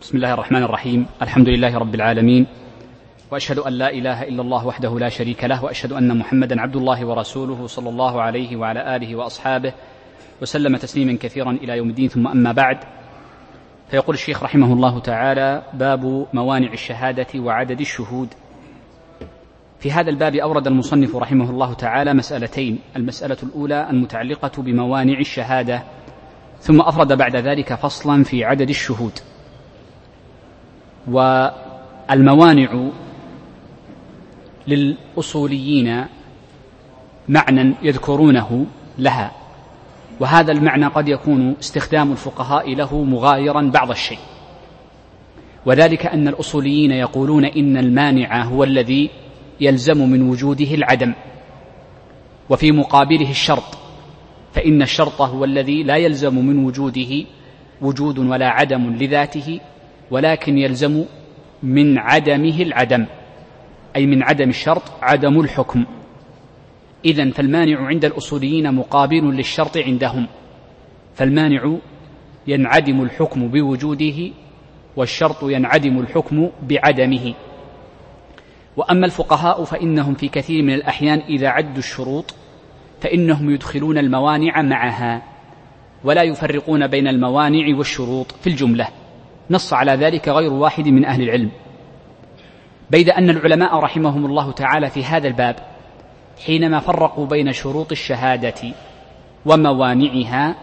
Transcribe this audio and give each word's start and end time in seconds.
بسم 0.00 0.16
الله 0.16 0.34
الرحمن 0.34 0.62
الرحيم. 0.62 1.06
الحمد 1.22 1.48
لله 1.48 1.78
رب 1.78 1.94
العالمين. 1.94 2.46
وأشهد 3.30 3.58
أن 3.58 3.72
لا 3.72 3.90
إله 3.90 4.22
إلا 4.22 4.42
الله 4.42 4.66
وحده 4.66 4.98
لا 4.98 5.08
شريك 5.08 5.44
له 5.44 5.64
وأشهد 5.64 5.92
أن 5.92 6.18
محمدا 6.18 6.60
عبد 6.60 6.76
الله 6.76 7.06
ورسوله 7.06 7.66
صلى 7.66 7.88
الله 7.88 8.22
عليه 8.22 8.56
وعلى 8.56 8.96
آله 8.96 9.16
وأصحابه 9.16 9.72
وسلم 10.42 10.76
تسليما 10.76 11.18
كثيرا 11.20 11.50
إلى 11.50 11.76
يوم 11.76 11.88
الدين. 11.88 12.08
ثم 12.08 12.28
أما 12.28 12.52
بعد 12.52 12.78
فيقول 13.90 14.14
الشيخ 14.14 14.42
رحمه 14.42 14.72
الله 14.72 14.98
تعالى 15.00 15.62
باب 15.72 16.26
موانع 16.32 16.72
الشهادة 16.72 17.26
وعدد 17.36 17.80
الشهود. 17.80 18.28
في 19.80 19.92
هذا 19.92 20.10
الباب 20.10 20.34
أورد 20.34 20.66
المصنف 20.66 21.16
رحمه 21.16 21.50
الله 21.50 21.74
تعالى 21.74 22.14
مسألتين. 22.14 22.78
المسألة 22.96 23.38
الأولى 23.42 23.90
المتعلقة 23.90 24.62
بموانع 24.62 25.18
الشهادة 25.18 25.82
ثم 26.60 26.80
أفرد 26.80 27.12
بعد 27.12 27.36
ذلك 27.36 27.74
فصلا 27.74 28.24
في 28.24 28.44
عدد 28.44 28.68
الشهود. 28.68 29.18
والموانع 31.06 32.88
للأصوليين 34.68 36.04
معنى 37.28 37.74
يذكرونه 37.82 38.66
لها. 38.98 39.32
وهذا 40.20 40.52
المعنى 40.52 40.86
قد 40.86 41.08
يكون 41.08 41.54
استخدام 41.60 42.12
الفقهاء 42.12 42.74
له 42.74 43.04
مغايرا 43.04 43.62
بعض 43.62 43.90
الشيء. 43.90 44.18
وذلك 45.66 46.06
أن 46.06 46.28
الأصوليين 46.28 46.90
يقولون 46.90 47.44
إن 47.44 47.76
المانع 47.76 48.42
هو 48.42 48.64
الذي 48.64 49.10
يلزم 49.60 50.10
من 50.10 50.30
وجوده 50.30 50.74
العدم. 50.74 51.14
وفي 52.50 52.72
مقابله 52.72 53.30
الشرط 53.30 53.78
فإن 54.54 54.82
الشرط 54.82 55.22
هو 55.22 55.44
الذي 55.44 55.82
لا 55.82 55.96
يلزم 55.96 56.46
من 56.46 56.64
وجوده 56.64 57.24
وجود 57.80 58.18
ولا 58.18 58.48
عدم 58.48 58.90
لذاته 58.90 59.60
ولكن 60.10 60.58
يلزم 60.58 61.04
من 61.62 61.98
عدمه 61.98 62.62
العدم 62.62 63.06
أي 63.96 64.06
من 64.06 64.22
عدم 64.22 64.48
الشرط 64.48 64.82
عدم 65.02 65.40
الحكم. 65.40 65.84
إذا 67.04 67.30
فالمانع 67.30 67.86
عند 67.86 68.04
الأصوليين 68.04 68.74
مقابل 68.74 69.36
للشرط 69.36 69.76
عندهم 69.76 70.26
فالمانع 71.14 71.76
ينعدم 72.46 73.02
الحكم 73.02 73.48
بوجوده 73.48 74.30
والشرط 74.96 75.42
ينعدم 75.42 75.98
الحكم 75.98 76.50
بعدمه. 76.62 77.34
وأما 78.76 79.06
الفقهاء 79.06 79.64
فإنهم 79.64 80.14
في 80.14 80.28
كثير 80.28 80.62
من 80.62 80.74
الأحيان 80.74 81.18
إذا 81.18 81.48
عدوا 81.48 81.78
الشروط 81.78 82.34
فإنهم 83.00 83.50
يدخلون 83.50 83.98
الموانع 83.98 84.62
معها 84.62 85.22
ولا 86.04 86.22
يفرقون 86.22 86.86
بين 86.86 87.08
الموانع 87.08 87.76
والشروط 87.76 88.32
في 88.32 88.46
الجملة. 88.46 88.88
نص 89.50 89.72
على 89.72 89.92
ذلك 89.92 90.28
غير 90.28 90.52
واحد 90.52 90.88
من 90.88 91.04
أهل 91.04 91.22
العلم. 91.22 91.50
بيد 92.90 93.10
أن 93.10 93.30
العلماء 93.30 93.78
رحمهم 93.78 94.26
الله 94.26 94.52
تعالى 94.52 94.90
في 94.90 95.04
هذا 95.04 95.28
الباب 95.28 95.56
حينما 96.46 96.80
فرقوا 96.80 97.26
بين 97.26 97.52
شروط 97.52 97.92
الشهادة 97.92 98.54
وموانعها 99.46 100.54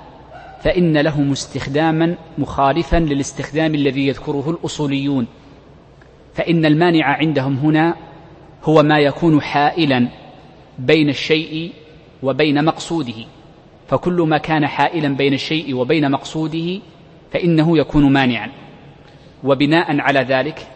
فإن 0.62 0.98
لهم 0.98 1.32
استخداما 1.32 2.16
مخالفا 2.38 2.98
للاستخدام 2.98 3.76
الذي 3.76 4.08
يذكره 4.08 4.50
الأصوليون. 4.50 5.28
فإن 6.34 6.66
المانع 6.66 7.06
عندهم 7.06 7.58
هنا 7.58 7.96
هو 8.64 8.84
ما 8.84 9.00
يكون 9.00 9.42
حائلا 9.42 10.08
بين 10.80 11.10
الشيء 11.10 11.74
وبين 12.24 12.66
مقصوده. 12.66 13.26
فكل 13.88 14.22
ما 14.22 14.38
كان 14.38 14.68
حائلا 14.68 15.16
بين 15.16 15.34
الشيء 15.34 15.76
وبين 15.76 16.12
مقصوده 16.12 16.80
فإنه 17.32 17.78
يكون 17.78 18.14
مانعا. 18.14 18.65
وبناء 19.46 20.00
على 20.00 20.20
ذلك 20.20 20.68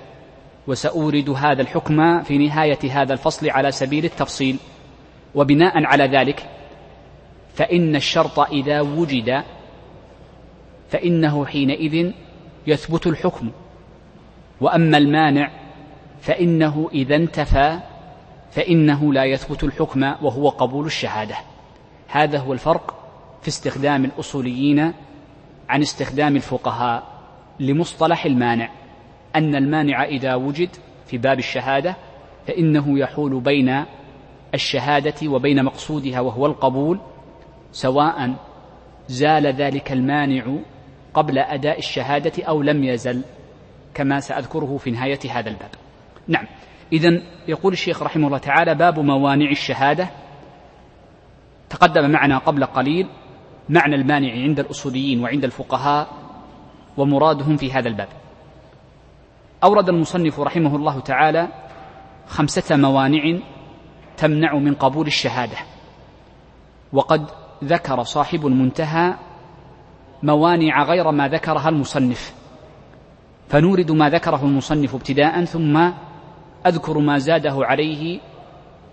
وسأورد 0.67 1.29
هذا 1.29 1.61
الحكم 1.61 2.23
في 2.23 2.37
نهاية 2.37 2.79
هذا 2.91 3.13
الفصل 3.13 3.49
على 3.49 3.71
سبيل 3.71 4.05
التفصيل. 4.05 4.57
وبناء 5.35 5.83
على 5.83 6.03
ذلك 6.03 6.49
فإن 7.53 7.95
الشرط 7.95 8.39
إذا 8.39 8.81
وجد 8.81 9.43
فإنه 10.89 11.45
حينئذ 11.45 12.11
يثبت 12.67 13.07
الحكم. 13.07 13.51
وأما 14.61 14.97
المانع 14.97 15.51
فإنه 16.21 16.89
إذا 16.93 17.15
انتفى 17.15 17.79
فإنه 18.51 19.13
لا 19.13 19.23
يثبت 19.23 19.63
الحكم 19.63 20.03
وهو 20.03 20.49
قبول 20.49 20.85
الشهادة. 20.85 21.35
هذا 22.07 22.39
هو 22.39 22.53
الفرق 22.53 22.95
في 23.41 23.47
استخدام 23.47 24.05
الأصوليين 24.05 24.93
عن 25.69 25.81
استخدام 25.81 26.35
الفقهاء. 26.35 27.18
لمصطلح 27.59 28.25
المانع. 28.25 28.69
أن 29.35 29.55
المانع 29.55 30.03
إذا 30.03 30.35
وجد 30.35 30.69
في 31.05 31.17
باب 31.17 31.39
الشهادة 31.39 31.95
فإنه 32.47 32.99
يحول 32.99 33.39
بين 33.39 33.85
الشهادة 34.53 35.29
وبين 35.29 35.63
مقصودها 35.63 36.19
وهو 36.19 36.45
القبول 36.45 36.99
سواء 37.71 38.33
زال 39.07 39.47
ذلك 39.47 39.91
المانع 39.91 40.55
قبل 41.13 41.37
أداء 41.37 41.79
الشهادة 41.79 42.43
أو 42.43 42.61
لم 42.61 42.83
يزل 42.83 43.21
كما 43.93 44.19
سأذكره 44.19 44.77
في 44.77 44.91
نهاية 44.91 45.19
هذا 45.31 45.49
الباب. 45.49 45.69
نعم. 46.27 46.45
إذا 46.93 47.21
يقول 47.47 47.73
الشيخ 47.73 48.03
رحمه 48.03 48.27
الله 48.27 48.37
تعالى 48.37 48.75
باب 48.75 48.99
موانع 48.99 49.51
الشهادة. 49.51 50.09
تقدم 51.69 52.09
معنا 52.09 52.37
قبل 52.37 52.65
قليل 52.65 53.07
معنى 53.69 53.95
المانع 53.95 54.31
عند 54.33 54.59
الأصوليين 54.59 55.23
وعند 55.23 55.43
الفقهاء 55.43 56.07
ومرادهم 56.97 57.57
في 57.57 57.71
هذا 57.71 57.87
الباب. 57.87 58.07
أورد 59.63 59.89
المصنف 59.89 60.39
رحمه 60.39 60.75
الله 60.75 60.99
تعالى 60.99 61.47
خمسة 62.27 62.75
موانع 62.75 63.39
تمنع 64.17 64.55
من 64.55 64.73
قبول 64.73 65.07
الشهادة. 65.07 65.57
وقد 66.93 67.25
ذكر 67.63 68.03
صاحب 68.03 68.47
المنتهى 68.47 69.13
موانع 70.23 70.83
غير 70.83 71.11
ما 71.11 71.27
ذكرها 71.27 71.69
المصنف. 71.69 72.33
فنورد 73.49 73.91
ما 73.91 74.09
ذكره 74.09 74.43
المصنف 74.43 74.95
ابتداء 74.95 75.45
ثم 75.45 75.91
أذكر 76.65 76.99
ما 76.99 77.17
زاده 77.17 77.55
عليه 77.55 78.19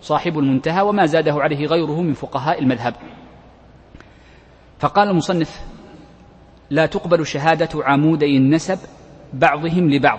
صاحب 0.00 0.38
المنتهى 0.38 0.82
وما 0.82 1.06
زاده 1.06 1.34
عليه 1.34 1.66
غيره 1.66 2.00
من 2.02 2.12
فقهاء 2.12 2.62
المذهب. 2.62 2.94
فقال 4.78 5.08
المصنف 5.08 5.75
لا 6.70 6.86
تقبل 6.86 7.26
شهادة 7.26 7.84
عمودي 7.84 8.36
النسب 8.36 8.78
بعضهم 9.32 9.90
لبعض. 9.90 10.18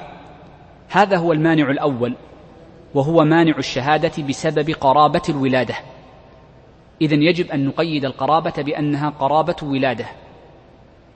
هذا 0.89 1.17
هو 1.17 1.33
المانع 1.33 1.71
الأول 1.71 2.15
وهو 2.93 3.25
مانع 3.25 3.57
الشهادة 3.57 4.23
بسبب 4.23 4.69
قرابة 4.69 5.21
الولادة. 5.29 5.75
إذا 7.01 7.15
يجب 7.15 7.51
أن 7.51 7.65
نقيد 7.65 8.05
القرابة 8.05 8.53
بأنها 8.57 9.09
قرابة 9.09 9.55
ولادة 9.63 10.05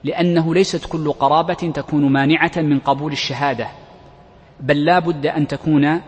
لأنه 0.04 0.54
ليست 0.54 0.86
كل 0.86 1.12
قرابة 1.12 1.54
تكون 1.54 2.12
مانعة 2.12 2.52
من 2.56 2.78
قبول 2.78 3.12
الشهادة 3.12 3.68
بل 4.60 4.84
لا 4.84 4.98
بد 4.98 5.26
أن 5.26 5.46
تكون 5.46 6.00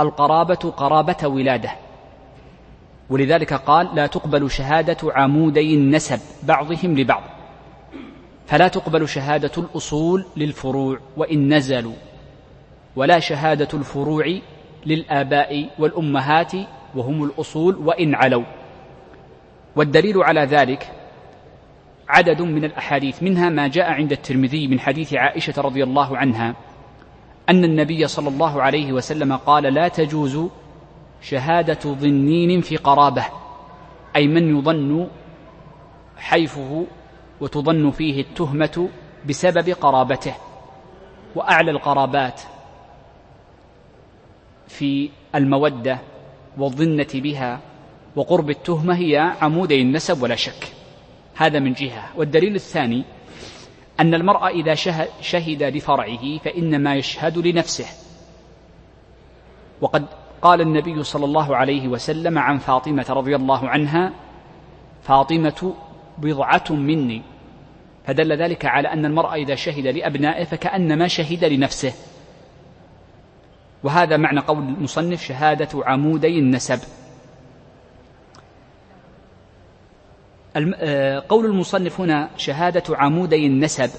القرابة 0.00 0.54
قرابة 0.54 1.26
ولادة. 1.28 1.70
ولذلك 3.10 3.54
قال 3.54 3.94
لا 3.94 4.06
تقبل 4.06 4.50
شهادة 4.50 5.12
عمودي 5.12 5.74
النسب 5.74 6.20
بعضهم 6.42 6.98
لبعض. 6.98 7.22
فلا 8.46 8.68
تقبل 8.68 9.08
شهادة 9.08 9.52
الأصول 9.58 10.24
للفروع 10.36 10.98
وإن 11.16 11.54
نزلوا 11.54 11.94
ولا 12.96 13.18
شهادة 13.18 13.68
الفروع 13.74 14.38
للآباء 14.86 15.70
والأمهات 15.78 16.52
وهم 16.94 17.24
الأصول 17.24 17.76
وإن 17.76 18.14
علوا. 18.14 18.44
والدليل 19.76 20.22
على 20.22 20.40
ذلك 20.40 20.92
عدد 22.08 22.42
من 22.42 22.64
الأحاديث 22.64 23.22
منها 23.22 23.48
ما 23.48 23.68
جاء 23.68 23.92
عند 23.92 24.12
الترمذي 24.12 24.68
من 24.68 24.80
حديث 24.80 25.14
عائشة 25.14 25.62
رضي 25.62 25.82
الله 25.84 26.16
عنها 26.16 26.54
أن 27.48 27.64
النبي 27.64 28.06
صلى 28.06 28.28
الله 28.28 28.62
عليه 28.62 28.92
وسلم 28.92 29.36
قال 29.36 29.62
لا 29.62 29.88
تجوز 29.88 30.48
شهادة 31.22 31.78
ظنين 31.94 32.60
في 32.60 32.76
قرابة 32.76 33.24
أي 34.16 34.26
من 34.28 34.58
يظن 34.58 35.08
حيفه 36.16 36.86
وتظن 37.40 37.90
فيه 37.90 38.20
التهمة 38.20 38.88
بسبب 39.28 39.68
قرابته 39.68 40.34
وأعلى 41.34 41.70
القرابات 41.70 42.40
في 44.68 45.10
المودة 45.34 45.98
والظنة 46.58 47.06
بها 47.14 47.60
وقرب 48.16 48.50
التهمة 48.50 48.96
هي 48.96 49.16
عمودي 49.42 49.82
النسب 49.82 50.22
ولا 50.22 50.36
شك. 50.36 50.72
هذا 51.34 51.58
من 51.58 51.72
جهة. 51.72 52.10
والدليل 52.16 52.54
الثاني 52.54 53.04
أن 54.00 54.14
المرء 54.14 54.46
إذا 54.46 54.74
شهد 55.20 55.62
لفرعه 55.62 56.38
فإنما 56.38 56.94
يشهد 56.94 57.38
لنفسه. 57.38 57.86
وقد 59.80 60.06
قال 60.42 60.60
النبي 60.60 61.02
صلى 61.02 61.24
الله 61.24 61.56
عليه 61.56 61.88
وسلم 61.88 62.38
عن 62.38 62.58
فاطمة 62.58 63.06
رضي 63.10 63.36
الله 63.36 63.68
عنها 63.68 64.12
فاطمة 65.02 65.74
بضعة 66.18 66.64
مني. 66.70 67.22
فدل 68.06 68.32
ذلك 68.32 68.64
على 68.64 68.88
أن 68.88 69.04
المرأة 69.04 69.34
إذا 69.34 69.54
شهد 69.54 69.86
لأبنائه 69.86 70.44
فكأنما 70.44 71.08
شهد 71.08 71.44
لنفسه. 71.44 71.92
وهذا 73.82 74.16
معنى 74.16 74.40
قول 74.40 74.58
المصنف 74.58 75.22
شهادة 75.22 75.68
عمودي 75.74 76.38
النسب. 76.38 76.80
آه، 80.56 81.24
قول 81.28 81.46
المصنف 81.46 82.00
هنا 82.00 82.30
شهادة 82.36 82.96
عمودي 82.96 83.46
النسب. 83.46 83.90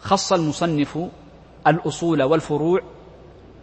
خص 0.00 0.32
المصنف 0.32 0.98
الأصول 1.66 2.22
والفروع 2.22 2.80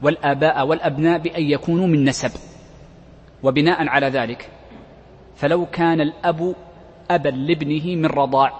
والآباء 0.02 0.68
والأبناء 0.68 1.20
بأن 1.20 1.44
يكونوا 1.44 1.88
من 1.88 2.06
نسب 2.06 2.32
وبناء 3.44 3.88
على 3.88 4.08
ذلك. 4.08 4.50
فلو 5.42 5.66
كان 5.66 6.02
الأب 6.02 6.56
أبا 7.12 7.30
لابنه 7.30 7.96
من 7.96 8.06
رضاع 8.06 8.54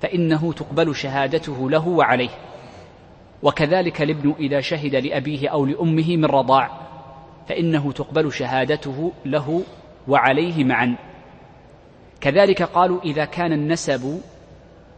فإنه 0.00 0.52
تقبل 0.52 0.96
شهادته 0.96 1.70
له 1.70 1.88
وعليه. 1.88 2.30
وكذلك 3.42 4.02
الابن 4.02 4.34
إذا 4.38 4.60
شهد 4.60 4.94
لأبيه 4.94 5.48
أو 5.48 5.66
لأمه 5.66 6.16
من 6.16 6.24
رضاع 6.24 6.70
فإنه 7.48 7.92
تقبل 7.92 8.32
شهادته 8.32 9.12
له 9.24 9.62
وعليه 10.08 10.64
معا. 10.64 10.96
كذلك 12.20 12.62
قالوا 12.62 13.00
إذا 13.00 13.24
كان 13.24 13.52
النسب 13.52 14.20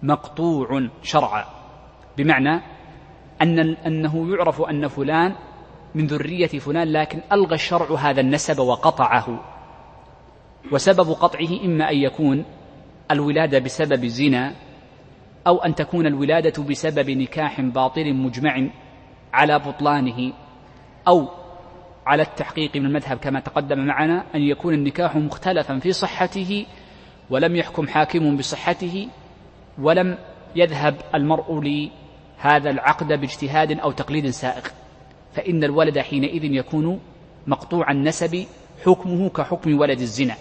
مقطوع 0.02 0.88
شرعا 1.02 1.44
بمعنى 2.17 2.61
أن 3.43 3.76
أنه 3.87 4.34
يعرف 4.34 4.62
أن 4.62 4.88
فلان 4.88 5.34
من 5.94 6.06
ذرية 6.06 6.46
فلان 6.46 6.93
لكن 6.93 7.20
ألغى 7.32 7.55
الشرع 7.55 7.99
هذا 7.99 8.20
النسب 8.20 8.58
وقطعه. 8.58 9.51
وسبب 10.73 11.11
قطعه 11.11 11.64
إما 11.64 11.91
أن 11.91 11.97
يكون 11.97 12.44
الولادة 13.11 13.59
بسبب 13.59 14.06
زنا 14.06 14.55
أو 15.47 15.59
أن 15.59 15.75
تكون 15.75 16.06
الولادة 16.06 16.62
بسبب 16.62 17.11
نكاح 17.11 17.61
باطل 17.61 18.14
مجمع 18.14 18.69
على 19.32 19.59
بطلانه 19.59 20.32
أو 21.09 21.29
على 22.06 22.23
التحقيق 22.23 22.76
من 22.76 22.87
المذهب 22.87 23.19
كما 23.19 23.41
تقدم 23.41 23.79
معنا 23.79 24.25
أن 24.35 24.41
يكون 24.41 24.75
النكاح 24.75 25.17
مختلفا 25.17 25.79
في 25.79 25.93
صحته 25.93 26.67
ولم 27.31 27.56
يحكم 27.56 27.88
حاكم 27.88 28.37
بصحته 28.37 29.08
ولم 29.79 30.19
يذهب 30.56 30.94
المرء 31.15 31.61
لهذا 31.61 32.70
العقد 32.70 33.06
باجتهاد 33.06 33.79
أو 33.81 33.93
تقليد 33.93 34.31
سائغ. 34.31 34.62
فإن 35.32 35.65
الولد 35.65 35.99
حينئذ 35.99 36.44
يكون 36.44 37.00
مقطوع 37.47 37.91
النسب 37.91 38.47
حكمه 38.85 39.29
كحكم 39.29 39.81
ولد 39.81 40.00
الزنا. 40.00 40.37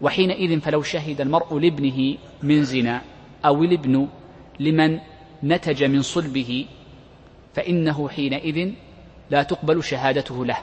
وحينئذ 0.00 0.60
فلو 0.60 0.82
شهد 0.82 1.20
المرء 1.20 1.58
لابنه 1.58 2.16
من 2.42 2.64
زنا 2.64 3.02
أو 3.44 3.64
الابن 3.64 4.08
لمن 4.60 4.98
نتج 5.44 5.84
من 5.84 6.02
صلبه 6.02 6.66
فإنه 7.54 8.08
حينئذ 8.08 8.70
لا 9.30 9.42
تقبل 9.42 9.84
شهادته 9.84 10.44
له. 10.44 10.58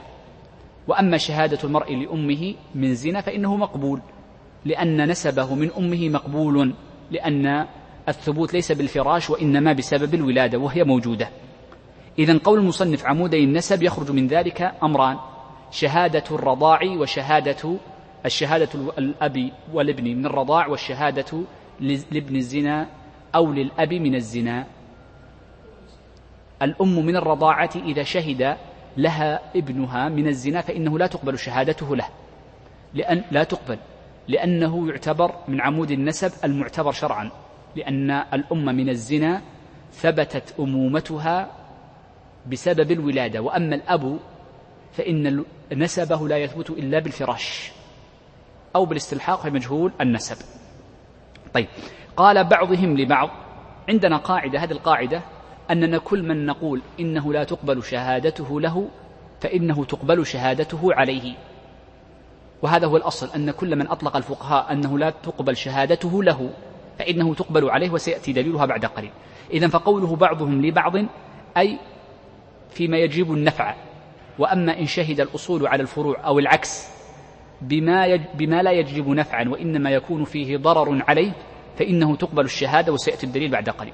وأما 0.88 1.16
شهادة 1.16 1.58
المرء 1.64 1.96
لأمه 1.96 2.54
من 2.74 2.94
زنا 2.94 3.20
فإنه 3.20 3.56
مقبول 3.56 4.00
لأن 4.64 5.08
نسبه 5.08 5.54
من 5.54 5.70
أمه 5.78 6.08
مقبول 6.08 6.74
لأن 7.10 7.66
الثبوت 8.08 8.54
ليس 8.54 8.72
بالفراش 8.72 9.30
وإنما 9.30 9.72
بسبب 9.72 10.14
الولادة 10.14 10.58
وهي 10.58 10.84
موجودة. 10.84 11.28
إذا 12.18 12.38
قول 12.38 12.58
المصنف 12.58 13.04
عمودي 13.06 13.44
النسب 13.44 13.82
يخرج 13.82 14.10
من 14.10 14.26
ذلك 14.26 14.74
أمران 14.82 15.16
شهادة 15.70 16.24
الرضاع 16.30 16.80
وشهادة 16.82 17.76
الشهادة 18.26 18.68
الأب 18.98 19.50
والابن 19.72 20.04
من 20.04 20.26
الرضاع 20.26 20.66
والشهادة 20.66 21.42
لابن 21.80 22.36
الزنا 22.36 22.86
أو 23.34 23.52
للأب 23.52 23.92
من 23.92 24.14
الزنا. 24.14 24.66
الأم 26.62 27.06
من 27.06 27.16
الرضاعة 27.16 27.70
إذا 27.76 28.02
شهد 28.02 28.56
لها 28.96 29.40
ابنها 29.56 30.08
من 30.08 30.28
الزنا 30.28 30.60
فإنه 30.60 30.98
لا 30.98 31.06
تقبل 31.06 31.38
شهادته 31.38 31.96
له 31.96 32.08
لأن 32.94 33.24
لا 33.30 33.44
تقبل 33.44 33.78
لأنه 34.28 34.88
يعتبر 34.88 35.34
من 35.48 35.60
عمود 35.60 35.90
النسب 35.90 36.32
المعتبر 36.44 36.92
شرعا 36.92 37.30
لأن 37.76 38.10
الأم 38.10 38.64
من 38.64 38.88
الزنا 38.88 39.42
ثبتت 39.92 40.54
أمومتها 40.60 41.50
بسبب 42.46 42.90
الولادة 42.90 43.40
وأما 43.40 43.74
الأب 43.74 44.18
فإن 44.92 45.44
نسبه 45.72 46.28
لا 46.28 46.38
يثبت 46.38 46.70
إلا 46.70 46.98
بالفراش. 46.98 47.73
أو 48.76 48.84
بالاستلحاق 48.84 49.40
في 49.40 49.50
مجهول 49.50 49.92
النسب. 50.00 50.36
طيب 51.54 51.66
قال 52.16 52.44
بعضهم 52.44 52.98
لبعض 52.98 53.30
عندنا 53.88 54.16
قاعدة 54.16 54.58
هذه 54.58 54.72
القاعدة 54.72 55.22
أننا 55.70 55.98
كل 55.98 56.22
من 56.22 56.46
نقول 56.46 56.82
إنه 57.00 57.32
لا 57.32 57.44
تقبل 57.44 57.82
شهادته 57.82 58.60
له 58.60 58.88
فإنه 59.40 59.84
تقبل 59.84 60.26
شهادته 60.26 60.94
عليه. 60.94 61.34
وهذا 62.62 62.86
هو 62.86 62.96
الأصل 62.96 63.30
أن 63.36 63.50
كل 63.50 63.76
من 63.76 63.88
أطلق 63.88 64.16
الفقهاء 64.16 64.72
أنه 64.72 64.98
لا 64.98 65.10
تقبل 65.10 65.56
شهادته 65.56 66.22
له 66.22 66.50
فإنه 66.98 67.34
تقبل 67.34 67.70
عليه 67.70 67.90
وسيأتي 67.90 68.32
دليلها 68.32 68.66
بعد 68.66 68.84
قليل. 68.84 69.10
إذا 69.50 69.68
فقوله 69.68 70.16
بعضهم 70.16 70.66
لبعض 70.66 70.96
أي 71.56 71.78
فيما 72.70 72.98
يجيب 72.98 73.32
النفع. 73.32 73.74
وأما 74.38 74.78
إن 74.78 74.86
شهد 74.86 75.20
الأصول 75.20 75.66
على 75.66 75.82
الفروع 75.82 76.26
أو 76.26 76.38
العكس 76.38 76.93
بما, 77.68 78.06
يج 78.06 78.20
بما 78.34 78.62
لا 78.62 78.70
يجلب 78.70 79.08
نفعا 79.08 79.48
وإنما 79.48 79.90
يكون 79.90 80.24
فيه 80.24 80.56
ضرر 80.56 81.02
عليه 81.08 81.32
فإنه 81.78 82.16
تقبل 82.16 82.44
الشهادة 82.44 82.92
وسيأتي 82.92 83.26
الدليل 83.26 83.50
بعد 83.50 83.68
قليل. 83.68 83.92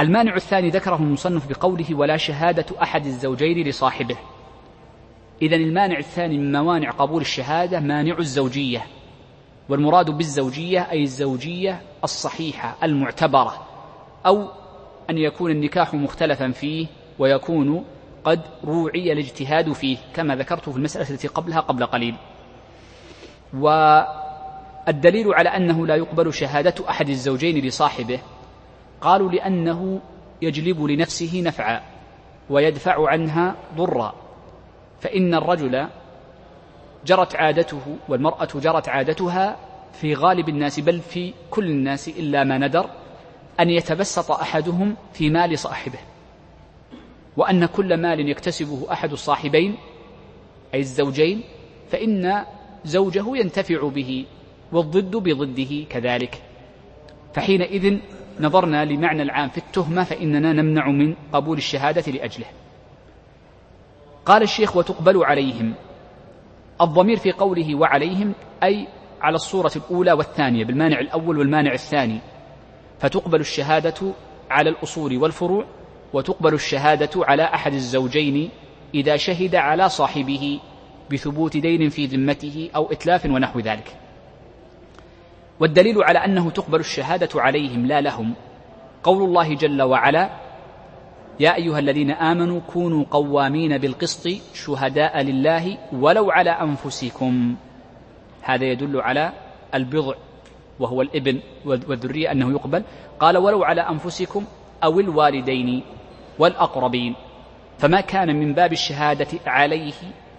المانع 0.00 0.34
الثاني 0.34 0.70
ذكره 0.70 0.96
المصنف 0.96 1.48
بقوله 1.48 1.94
ولا 1.94 2.16
شهادة 2.16 2.66
أحد 2.82 3.06
الزوجين 3.06 3.68
لصاحبه. 3.68 4.16
إذا 5.42 5.56
المانع 5.56 5.98
الثاني 5.98 6.38
من 6.38 6.52
موانع 6.52 6.90
قبول 6.90 7.20
الشهادة 7.20 7.80
مانع 7.80 8.18
الزوجية. 8.18 8.82
والمراد 9.68 10.10
بالزوجية 10.10 10.90
أي 10.90 11.02
الزوجية 11.02 11.82
الصحيحة 12.04 12.76
المعتبرة 12.82 13.66
أو 14.26 14.48
أن 15.10 15.18
يكون 15.18 15.50
النكاح 15.50 15.94
مختلفا 15.94 16.50
فيه 16.50 16.86
ويكون 17.18 17.84
قد 18.24 18.40
روعي 18.64 19.12
الاجتهاد 19.12 19.72
فيه 19.72 19.96
كما 20.14 20.36
ذكرت 20.36 20.68
في 20.68 20.76
المسألة 20.76 21.10
التي 21.10 21.28
قبلها 21.28 21.60
قبل 21.60 21.86
قليل. 21.86 22.14
والدليل 23.54 25.34
على 25.34 25.48
أنه 25.48 25.86
لا 25.86 25.96
يقبل 25.96 26.34
شهادة 26.34 26.74
أحد 26.88 27.08
الزوجين 27.08 27.66
لصاحبه 27.66 28.20
قالوا 29.00 29.30
لأنه 29.30 30.00
يجلب 30.42 30.82
لنفسه 30.82 31.42
نفعا 31.46 31.82
ويدفع 32.50 33.08
عنها 33.08 33.56
ضرا 33.76 34.14
فإن 35.00 35.34
الرجل 35.34 35.86
جرت 37.06 37.36
عادته 37.36 37.80
والمرأة 38.08 38.48
جرت 38.54 38.88
عادتها 38.88 39.56
في 39.92 40.14
غالب 40.14 40.48
الناس 40.48 40.80
بل 40.80 41.00
في 41.00 41.32
كل 41.50 41.64
الناس 41.64 42.08
إلا 42.08 42.44
ما 42.44 42.58
ندر 42.58 42.90
أن 43.60 43.70
يتبسط 43.70 44.30
أحدهم 44.30 44.96
في 45.12 45.30
مال 45.30 45.58
صاحبه 45.58 45.98
وأن 47.36 47.66
كل 47.66 47.96
مال 47.96 48.28
يكتسبه 48.28 48.92
أحد 48.92 49.12
الصاحبين 49.12 49.76
أي 50.74 50.80
الزوجين 50.80 51.42
فإن 51.90 52.44
زوجه 52.84 53.36
ينتفع 53.36 53.88
به 53.88 54.26
والضد 54.72 55.16
بضده 55.16 55.84
كذلك. 55.90 56.42
فحينئذ 57.34 57.98
نظرنا 58.40 58.84
لمعنى 58.84 59.22
العام 59.22 59.48
في 59.48 59.58
التهمة 59.58 60.04
فإننا 60.04 60.52
نمنع 60.52 60.90
من 60.90 61.14
قبول 61.32 61.58
الشهادة 61.58 62.12
لأجله. 62.12 62.46
قال 64.26 64.42
الشيخ 64.42 64.76
وتقبل 64.76 65.24
عليهم. 65.24 65.74
الضمير 66.80 67.16
في 67.16 67.32
قوله 67.32 67.74
وعليهم 67.74 68.32
أي 68.62 68.86
على 69.20 69.34
الصورة 69.34 69.72
الأولى 69.76 70.12
والثانية 70.12 70.64
بالمانع 70.64 71.00
الأول 71.00 71.38
والمانع 71.38 71.72
الثاني. 71.72 72.20
فتقبل 72.98 73.40
الشهادة 73.40 74.12
على 74.50 74.70
الأصول 74.70 75.16
والفروع 75.16 75.64
وتقبل 76.12 76.54
الشهادة 76.54 77.10
على 77.16 77.42
أحد 77.42 77.72
الزوجين 77.72 78.50
إذا 78.94 79.16
شهد 79.16 79.54
على 79.54 79.88
صاحبه 79.88 80.60
بثبوت 81.12 81.56
دين 81.56 81.88
في 81.88 82.06
ذمته 82.06 82.70
أو 82.76 82.92
إتلاف 82.92 83.24
ونحو 83.24 83.60
ذلك. 83.60 83.96
والدليل 85.60 86.02
على 86.02 86.18
أنه 86.18 86.50
تقبل 86.50 86.80
الشهادة 86.80 87.28
عليهم 87.40 87.86
لا 87.86 88.00
لهم. 88.00 88.34
قول 89.02 89.22
الله 89.22 89.54
جل 89.54 89.82
وعلا 89.82 90.30
يا 91.40 91.54
أيها 91.54 91.78
الذين 91.78 92.10
آمنوا 92.10 92.60
كونوا 92.72 93.04
قوامين 93.10 93.78
بالقسط 93.78 94.28
شهداء 94.54 95.20
لله 95.22 95.78
ولو 95.92 96.30
على 96.30 96.50
أنفسكم. 96.50 97.56
هذا 98.42 98.64
يدل 98.64 99.00
على 99.00 99.32
البضع 99.74 100.14
وهو 100.80 101.02
الإبن 101.02 101.40
والذرية 101.64 102.32
أنه 102.32 102.50
يقبل. 102.50 102.82
قال 103.20 103.36
ولو 103.36 103.64
على 103.64 103.80
أنفسكم 103.80 104.44
أو 104.84 105.00
الوالدين 105.00 105.82
والأقربين. 106.38 107.14
فما 107.78 108.00
كان 108.00 108.36
من 108.36 108.54
باب 108.54 108.72
الشهادة 108.72 109.28
عليه 109.46 109.92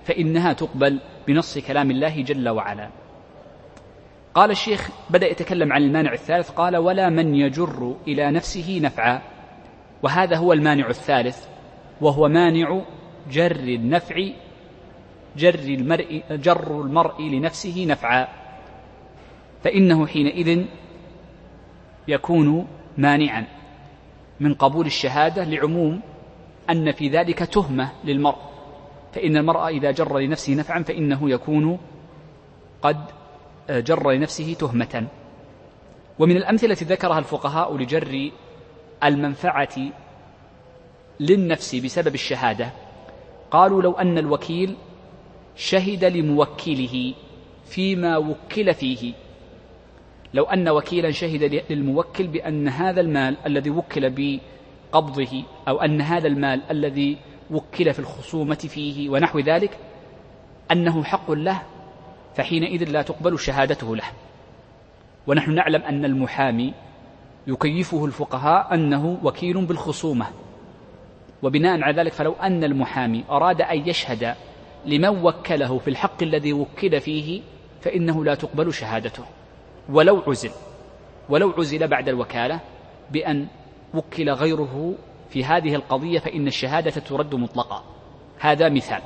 فإنها 0.05 0.53
تقبل 0.53 0.99
بنص 1.27 1.57
كلام 1.57 1.91
الله 1.91 2.21
جل 2.21 2.49
وعلا. 2.49 2.89
قال 4.33 4.51
الشيخ 4.51 4.89
بدأ 5.09 5.27
يتكلم 5.27 5.73
عن 5.73 5.83
المانع 5.83 6.13
الثالث 6.13 6.49
قال 6.49 6.77
ولا 6.77 7.09
من 7.09 7.35
يجر 7.35 7.95
إلى 8.07 8.31
نفسه 8.31 8.79
نفعا. 8.83 9.21
وهذا 10.03 10.37
هو 10.37 10.53
المانع 10.53 10.89
الثالث 10.89 11.45
وهو 12.01 12.27
مانع 12.27 12.81
جر 13.31 13.51
النفع 13.51 14.27
جر 15.37 15.59
المرء 15.59 16.23
جر 16.31 16.81
المرء 16.81 17.21
لنفسه 17.21 17.85
نفعا. 17.89 18.27
فإنه 19.63 20.07
حينئذ 20.07 20.65
يكون 22.07 22.67
مانعا 22.97 23.45
من 24.39 24.53
قبول 24.53 24.85
الشهادة 24.85 25.43
لعموم 25.43 26.01
أن 26.69 26.91
في 26.91 27.09
ذلك 27.09 27.39
تهمة 27.39 27.91
للمرء. 28.03 28.52
فإن 29.13 29.37
المرء 29.37 29.67
إذا 29.67 29.91
جر 29.91 30.19
لنفسه 30.19 30.53
نفعا 30.53 30.83
فإنه 30.83 31.29
يكون 31.29 31.79
قد 32.81 32.97
جر 33.69 34.11
لنفسه 34.11 34.53
تهمة. 34.53 35.07
ومن 36.19 36.37
الأمثلة 36.37 36.71
التي 36.71 36.85
ذكرها 36.85 37.19
الفقهاء 37.19 37.77
لجر 37.77 38.31
المنفعة 39.03 39.75
للنفس 41.19 41.75
بسبب 41.75 42.13
الشهادة. 42.13 42.69
قالوا 43.51 43.81
لو 43.81 43.91
أن 43.91 44.17
الوكيل 44.17 44.75
شهد 45.55 46.05
لموكله 46.05 47.13
فيما 47.65 48.17
وكل 48.17 48.73
فيه. 48.73 49.13
لو 50.33 50.43
أن 50.43 50.69
وكيلا 50.69 51.11
شهد 51.11 51.61
للموكل 51.69 52.27
بأن 52.27 52.67
هذا 52.67 53.01
المال 53.01 53.37
الذي 53.45 53.69
وكل 53.69 54.09
بقبضه 54.09 55.43
أو 55.67 55.81
أن 55.81 56.01
هذا 56.01 56.27
المال 56.27 56.61
الذي 56.71 57.17
وكل 57.51 57.93
في 57.93 57.99
الخصومة 57.99 58.55
فيه 58.55 59.09
ونحو 59.09 59.39
ذلك 59.39 59.77
أنه 60.71 61.03
حق 61.03 61.31
له 61.31 61.61
فحينئذ 62.35 62.83
لا 62.83 63.01
تقبل 63.01 63.39
شهادته 63.39 63.95
له. 63.95 64.03
ونحن 65.27 65.55
نعلم 65.55 65.81
أن 65.81 66.05
المحامي 66.05 66.73
يكيفه 67.47 68.05
الفقهاء 68.05 68.73
أنه 68.73 69.17
وكيل 69.23 69.65
بالخصومة. 69.65 70.27
وبناء 71.43 71.81
على 71.81 72.01
ذلك 72.01 72.11
فلو 72.11 72.33
أن 72.33 72.63
المحامي 72.63 73.23
أراد 73.29 73.61
أن 73.61 73.89
يشهد 73.89 74.35
لمن 74.85 75.23
وكله 75.25 75.77
في 75.77 75.89
الحق 75.89 76.23
الذي 76.23 76.53
وكل 76.53 77.01
فيه 77.01 77.41
فإنه 77.81 78.25
لا 78.25 78.35
تقبل 78.35 78.73
شهادته. 78.73 79.23
ولو 79.89 80.23
عزل 80.27 80.51
ولو 81.29 81.53
عزل 81.57 81.87
بعد 81.87 82.09
الوكالة 82.09 82.59
بأن 83.11 83.47
وكل 83.93 84.29
غيره 84.29 84.95
في 85.33 85.45
هذه 85.45 85.75
القضية 85.75 86.19
فإن 86.19 86.47
الشهادة 86.47 86.91
ترد 86.91 87.35
مطلقا. 87.35 87.83
هذا 88.39 88.69
مثال. 88.69 89.01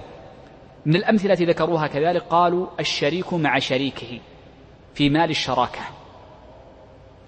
من 0.85 0.95
الأمثلة 0.95 1.33
التي 1.33 1.45
ذكروها 1.45 1.87
كذلك 1.87 2.21
قالوا 2.21 2.67
الشريك 2.79 3.33
مع 3.33 3.59
شريكه 3.59 4.19
في 4.93 5.09
مال 5.09 5.29
الشراكة. 5.29 5.81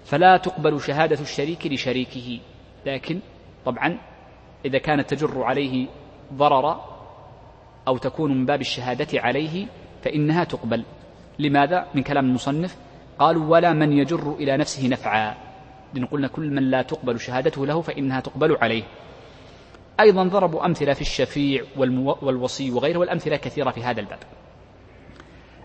فلا 0.04 0.36
تقبل 0.36 0.80
شهادة 0.80 1.20
الشريك 1.20 1.66
لشريكه. 1.66 2.40
لكن 2.86 3.20
طبعا 3.64 3.98
إذا 4.64 4.78
كانت 4.78 5.14
تجر 5.14 5.42
عليه 5.42 5.86
ضرر 6.32 6.80
أو 7.88 7.96
تكون 7.96 8.38
من 8.38 8.46
باب 8.46 8.60
الشهادة 8.60 9.20
عليه 9.20 9.66
فإنها 10.02 10.44
تقبل. 10.44 10.84
لماذا؟ 11.38 11.86
من 11.94 12.02
كلام 12.02 12.24
المصنف. 12.24 12.76
قالوا 13.18 13.46
ولا 13.46 13.72
من 13.72 13.92
يجر 13.92 14.32
إلى 14.32 14.56
نفسه 14.56 14.88
نفعا. 14.88 15.49
لأن 15.94 16.04
قلنا 16.04 16.28
كل 16.28 16.50
من 16.50 16.70
لا 16.70 16.82
تقبل 16.82 17.20
شهادته 17.20 17.66
له 17.66 17.80
فإنها 17.80 18.20
تقبل 18.20 18.56
عليه. 18.56 18.82
أيضا 20.00 20.24
ضربوا 20.24 20.66
أمثلة 20.66 20.92
في 20.92 21.00
الشفيع 21.00 21.64
والوصي 22.22 22.70
وغيره 22.70 22.98
والأمثلة 22.98 23.36
كثيرة 23.36 23.70
في 23.70 23.82
هذا 23.82 24.00
الباب. 24.00 24.18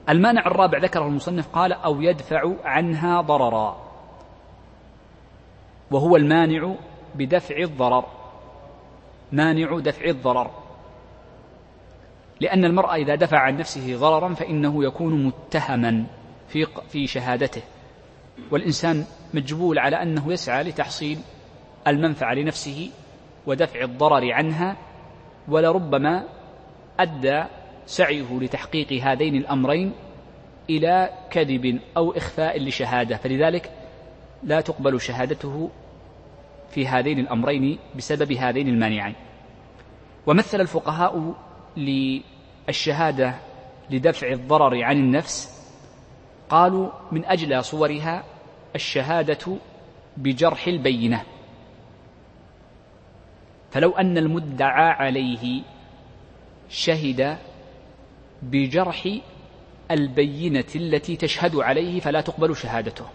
المانع 0.10 0.48
الرابع 0.48 0.78
ذكره 0.78 1.08
المصنف 1.08 1.48
قال 1.48 1.74
أو 1.74 2.02
يدفع 2.02 2.54
عنها 2.64 3.22
ضررا. 3.22 3.86
وهو 5.92 6.16
المانع 6.16 6.76
بدفع 7.16 7.58
الضرر. 7.58 8.06
مانع 9.32 9.80
دفع 9.80 10.06
الضرر. 10.06 10.52
لأن 12.42 12.66
المرأة 12.66 12.96
إذا 12.96 13.16
دفع 13.16 13.40
عن 13.40 13.58
نفسه 13.58 13.98
ضررا 13.98 14.34
فإنه 14.34 14.84
يكون 14.84 15.26
متهما 15.26 16.06
في 16.48 16.66
في 16.66 17.08
شهادته. 17.08 17.62
والإنسان 18.52 19.06
مجبول 19.36 19.80
على 19.80 20.02
أنه 20.02 20.34
يسعى 20.34 20.64
لتحصيل 20.64 21.20
المنفعة 21.88 22.34
لنفسه 22.34 22.90
ودفع 23.46 23.82
الضرر 23.82 24.32
عنها 24.32 24.76
ولربما 25.48 26.24
أدى 27.00 27.44
سعيه 27.86 28.40
لتحقيق 28.42 28.94
هذين 28.94 29.36
الأمرين 29.36 29.94
إلى 30.70 31.10
كذب 31.32 31.80
أو 31.98 32.12
إخفاء 32.12 32.60
لشهادة. 32.60 33.18
فلذلك 33.18 33.72
لا 34.44 34.62
تقبل 34.62 35.02
شهادته 35.02 35.70
في 36.70 36.88
هذين 36.88 37.20
الأمرين 37.20 37.80
بسبب 37.98 38.32
هذين 38.32 38.68
المانعين. 38.68 39.16
ومثل 40.28 40.62
الفقهاء 40.62 41.34
للشهادة 41.78 43.36
لدفع 43.90 44.28
الضرر 44.28 44.84
عن 44.84 44.98
النفس 44.98 45.56
قالوا 46.50 46.90
من 47.12 47.26
أجل 47.26 47.64
صورها 47.64 48.24
الشهادة 48.76 49.58
بجرح 50.18 50.68
البينة. 50.68 51.24
فلو 53.72 53.92
أن 53.92 54.18
المدعى 54.18 54.90
عليه 54.90 55.62
شهد 56.70 57.38
بجرح 58.42 59.08
البينة 59.92 60.66
التي 60.76 61.16
تشهد 61.16 61.56
عليه 61.56 62.00
فلا 62.00 62.22
تقبل 62.22 62.56
شهادته. 62.56 63.06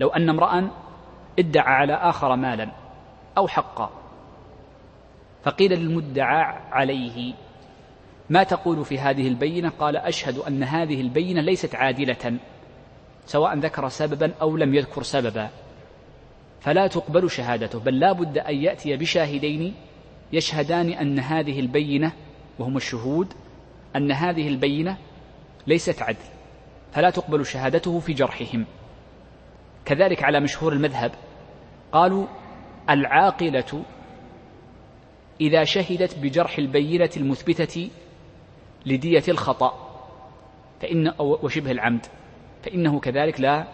لو 0.00 0.08
أن 0.08 0.28
امرأ 0.28 0.70
ادعى 1.38 1.74
على 1.74 1.94
آخر 1.94 2.36
مالا 2.36 2.70
أو 3.38 3.48
حقا 3.48 3.90
فقيل 5.44 5.72
للمدعى 5.72 6.58
عليه 6.70 7.34
ما 8.30 8.42
تقول 8.42 8.84
في 8.84 8.98
هذه 8.98 9.28
البينة؟ 9.28 9.68
قال 9.68 9.96
أشهد 9.96 10.38
أن 10.38 10.62
هذه 10.62 11.00
البينة 11.00 11.40
ليست 11.40 11.74
عادلة. 11.74 12.38
سواء 13.28 13.58
ذكر 13.58 13.88
سببا 13.88 14.34
أو 14.40 14.56
لم 14.56 14.74
يذكر 14.74 15.02
سببا. 15.02 15.50
فلا 16.60 16.86
تقبل 16.86 17.30
شهادته 17.30 17.78
بل 17.78 18.00
لا 18.00 18.12
بد 18.12 18.38
أن 18.38 18.54
يأتي 18.54 18.96
بشاهدين 18.96 19.74
يشهدان 20.32 20.90
أن 20.90 21.18
هذه 21.18 21.60
البينة 21.60 22.12
وهم 22.58 22.76
الشهود 22.76 23.32
أن 23.96 24.12
هذه 24.12 24.48
البينة 24.48 24.96
ليست 25.66 26.02
عدل. 26.02 26.24
فلا 26.92 27.10
تقبل 27.10 27.46
شهادته 27.46 27.98
في 28.00 28.12
جرحهم. 28.12 28.66
كذلك 29.84 30.24
على 30.24 30.40
مشهور 30.40 30.72
المذهب 30.72 31.12
قالوا 31.92 32.26
العاقلة 32.90 33.84
إذا 35.40 35.64
شهدت 35.64 36.18
بجرح 36.18 36.58
البينة 36.58 37.10
المثبتة 37.16 37.90
لدية 38.86 39.24
الخطأ 39.28 39.88
فإن 40.80 41.12
وشبه 41.18 41.70
العمد. 41.70 42.06
فإنه 42.62 43.00
كذلك 43.00 43.40
لا 43.40 43.64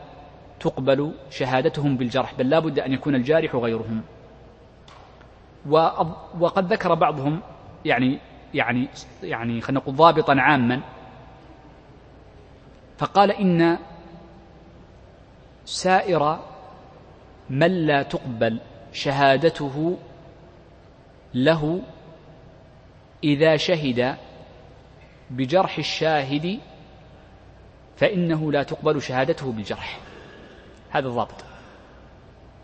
تقبل 0.60 1.12
شهادتهم 1.30 1.96
بالجرح 1.96 2.34
بل 2.34 2.50
لا 2.50 2.58
بد 2.58 2.78
أن 2.78 2.92
يكون 2.92 3.14
الجارح 3.14 3.54
غيرهم. 3.56 4.02
وقد 6.40 6.72
ذكر 6.72 6.94
بعضهم 6.94 7.40
يعني 7.84 8.18
يعني 8.54 8.88
يعني 9.22 9.60
خلينا 9.60 9.80
نقول 9.80 9.96
ضابطا 9.96 10.34
عاما 10.38 10.80
فقال 12.98 13.30
إن 13.30 13.78
سائر 15.64 16.38
من 17.50 17.86
لا 17.86 18.02
تقبل 18.02 18.60
شهادته 18.92 19.98
له 21.34 21.82
إذا 23.24 23.56
شهد 23.56 24.16
بجرح 25.30 25.78
الشاهد 25.78 26.58
فإنه 27.96 28.52
لا 28.52 28.62
تقبل 28.62 29.02
شهادته 29.02 29.52
بالجرح. 29.52 30.00
هذا 30.90 31.08
الضابط. 31.08 31.44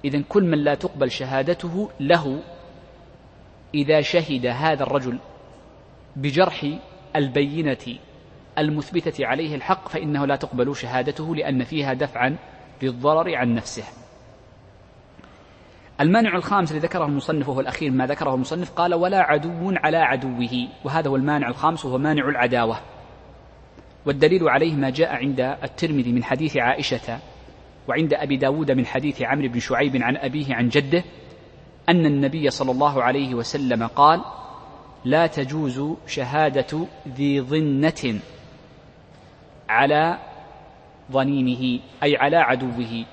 إذا 0.05 0.23
كل 0.29 0.45
من 0.45 0.59
لا 0.59 0.75
تقبل 0.75 1.11
شهادته 1.11 1.91
له 2.01 2.43
إذا 3.75 4.01
شهد 4.01 4.47
هذا 4.47 4.83
الرجل 4.83 5.19
بجرح 6.17 6.67
البينة 7.17 7.99
المثبتة 8.59 9.27
عليه 9.27 9.55
الحق 9.55 9.89
فإنه 9.89 10.27
لا 10.27 10.37
تقبل 10.37 10.77
شهادته 10.77 11.35
لأن 11.35 11.65
فيها 11.65 11.95
دفعا 11.95 12.37
للضرر 12.83 13.35
عن 13.35 13.55
نفسه. 13.55 13.85
المانع 16.01 16.37
الخامس 16.37 16.73
الذي 16.73 16.87
ذكره 16.87 17.05
المصنف 17.05 17.49
وهو 17.49 17.61
الأخير 17.61 17.91
ما 17.91 18.07
ذكره 18.07 18.35
المصنف 18.35 18.71
قال 18.71 18.95
ولا 18.95 19.21
عدو 19.21 19.75
على 19.77 19.97
عدوه. 19.97 20.69
وهذا 20.85 21.09
هو 21.09 21.17
المانع 21.17 21.49
الخامس 21.49 21.85
وهو 21.85 21.99
مانع 21.99 22.29
العداوة. 22.29 22.77
والدليل 24.07 24.49
عليه 24.49 24.75
ما 24.75 24.91
جاء 24.91 25.17
عند 25.17 25.41
الترمذي 25.41 26.13
من 26.13 26.25
حديث 26.25 26.57
عائشة 26.57 27.19
وعند 27.89 28.15
أبي 28.15 28.37
داود 28.37 28.71
من 28.71 28.87
حديث 28.87 29.23
عمرو 29.23 29.49
بن 29.49 29.61
شعيب 29.61 29.97
عن 29.97 30.17
أبيه 30.17 30.55
عن 30.55 30.69
جده 30.69 31.05
أن 31.89 32.07
النبي 32.07 32.51
صلى 32.51 32.71
الله 32.71 33.03
عليه 33.03 33.35
وسلم 33.35 33.87
قال 33.87 34.25
لا 35.05 35.27
تجوز 35.27 35.97
شهادة 36.07 36.87
ذي 37.09 37.41
ظنة 37.41 38.21
على 39.69 40.19
ضنينه 41.13 41.83
أي 42.03 42.17
على 42.17 42.37
عدوه. 42.37 43.05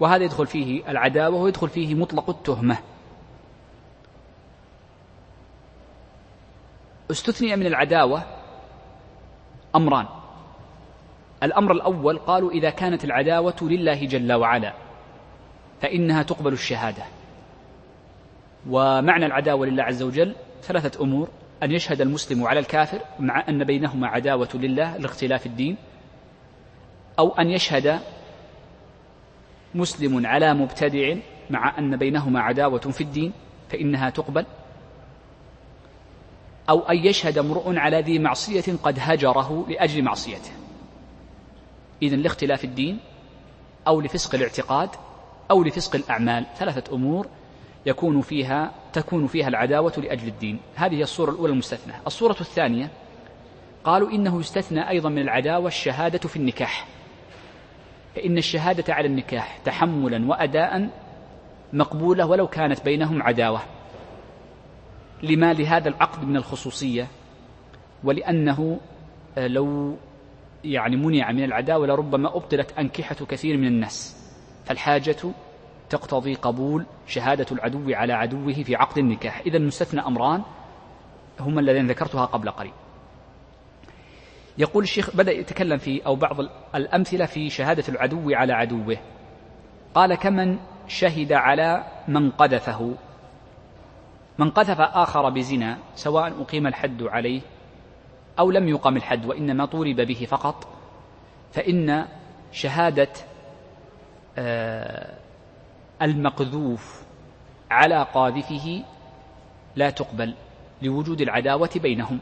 وهذا 0.00 0.24
يدخل 0.24 0.46
فيه 0.46 0.90
العداوة 0.90 1.36
ويدخل 1.42 1.68
فيه 1.68 1.94
مطلق 1.94 2.30
التهمة. 2.30 2.78
استثني 7.10 7.56
من 7.56 7.66
العداوة 7.66 8.33
أمران. 9.76 10.06
الأمر 11.42 11.72
الأول 11.72 12.18
قالوا 12.18 12.50
إذا 12.50 12.70
كانت 12.70 13.04
العداوة 13.04 13.56
لله 13.62 14.06
جل 14.06 14.32
وعلا 14.32 14.72
فإنها 15.80 16.22
تقبل 16.22 16.52
الشهادة. 16.52 17.02
ومعنى 18.70 19.26
العداوة 19.26 19.66
لله 19.66 19.82
عز 19.82 20.02
وجل 20.02 20.34
ثلاثة 20.62 21.04
أمور. 21.04 21.28
أن 21.62 21.72
يشهد 21.72 22.00
المسلم 22.00 22.46
على 22.46 22.60
الكافر 22.60 23.00
مع 23.18 23.44
أن 23.48 23.64
بينهما 23.64 24.08
عداوة 24.08 24.48
لله 24.54 24.96
لاختلاف 24.96 25.46
الدين. 25.46 25.76
أو 27.18 27.34
أن 27.38 27.50
يشهد 27.50 28.00
مسلم 29.74 30.26
على 30.26 30.54
مبتدع 30.54 31.14
مع 31.50 31.78
أن 31.78 31.96
بينهما 31.96 32.40
عداوة 32.40 32.78
في 32.80 33.00
الدين 33.00 33.32
فإنها 33.68 34.10
تقبل 34.10 34.46
أو 36.68 36.80
أن 36.80 36.96
يشهد 36.96 37.38
امرؤ 37.38 37.76
على 37.76 38.00
ذي 38.00 38.18
معصية 38.18 38.76
قد 38.82 38.96
هجره 39.00 39.66
لأجل 39.68 40.02
معصيته. 40.02 40.50
إذن 42.02 42.18
لاختلاف 42.18 42.64
الدين 42.64 42.98
أو 43.86 44.00
لفسق 44.00 44.34
الاعتقاد 44.34 44.90
أو 45.50 45.62
لفسق 45.62 45.96
الأعمال 45.96 46.46
ثلاثة 46.58 46.94
أمور 46.94 47.26
يكون 47.86 48.20
فيها 48.20 48.72
تكون 48.92 49.26
فيها 49.26 49.48
العداوة 49.48 49.92
لأجل 49.96 50.28
الدين. 50.28 50.58
هذه 50.74 51.02
الصورة 51.02 51.30
الأولى 51.30 51.52
المستثنى. 51.52 51.92
الصورة 52.06 52.36
الثانية 52.40 52.90
قالوا 53.84 54.10
إنه 54.10 54.40
يستثنى 54.40 54.88
أيضا 54.88 55.08
من 55.08 55.22
العداوة 55.22 55.66
الشهادة 55.66 56.28
في 56.28 56.36
النكاح. 56.36 56.86
فإن 58.14 58.38
الشهادة 58.38 58.94
على 58.94 59.06
النكاح 59.06 59.58
تحملا 59.64 60.28
وأداء 60.28 60.88
مقبولة 61.72 62.26
ولو 62.26 62.46
كانت 62.46 62.84
بينهم 62.84 63.22
عداوة. 63.22 63.60
لما 65.24 65.52
لهذا 65.52 65.88
العقد 65.88 66.24
من 66.24 66.36
الخصوصية 66.36 67.08
ولأنه 68.04 68.80
آه، 69.38 69.46
لو 69.46 69.96
يعني 70.64 70.96
منع 70.96 71.32
من 71.32 71.44
العداوة 71.44 71.86
لربما 71.86 72.36
أبطلت 72.36 72.72
أنكحة 72.72 73.14
كثير 73.14 73.56
من 73.56 73.66
الناس. 73.66 74.16
فالحاجة 74.64 75.16
تقتضي 75.90 76.34
قبول 76.34 76.86
شهادة 77.06 77.46
العدو 77.52 77.94
على 77.94 78.12
عدوه 78.12 78.52
في 78.52 78.76
عقد 78.76 78.98
النكاح. 78.98 79.40
إذا 79.46 79.58
مستثنى 79.58 80.00
أمران 80.00 80.42
هما 81.40 81.60
اللذين 81.60 81.86
ذكرتها 81.86 82.24
قبل 82.24 82.50
قليل 82.50 82.72
يقول 84.58 84.82
الشيخ 84.82 85.16
بدأ 85.16 85.32
يتكلم 85.32 85.78
في 85.78 86.06
أو 86.06 86.16
بعض 86.16 86.40
الأمثلة 86.74 87.26
في 87.26 87.50
شهادة 87.50 87.84
العدو 87.88 88.34
على 88.34 88.52
عدوه. 88.52 88.96
قال 89.94 90.14
كمن 90.14 90.58
شهد 90.88 91.32
على 91.32 91.84
من 92.08 92.30
قذفه. 92.30 92.94
من 94.38 94.50
قذف 94.50 94.80
آخر 94.80 95.30
بزنا 95.30 95.78
سواء 95.94 96.42
أقيم 96.42 96.66
الحد 96.66 97.02
عليه 97.02 97.40
أو 98.38 98.50
لم 98.50 98.68
يقم 98.68 98.96
الحد 98.96 99.26
وإنما 99.26 99.64
طولب 99.64 100.00
به 100.00 100.26
فقط 100.30 100.68
فإن 101.52 102.06
شهادة 102.52 103.12
آه، 104.38 105.14
المقذوف 106.02 107.04
على 107.70 108.06
قاذفه 108.14 108.84
لا 109.76 109.90
تقبل 109.90 110.34
لوجود 110.82 111.20
العداوة 111.20 111.70
بينهم. 111.76 112.18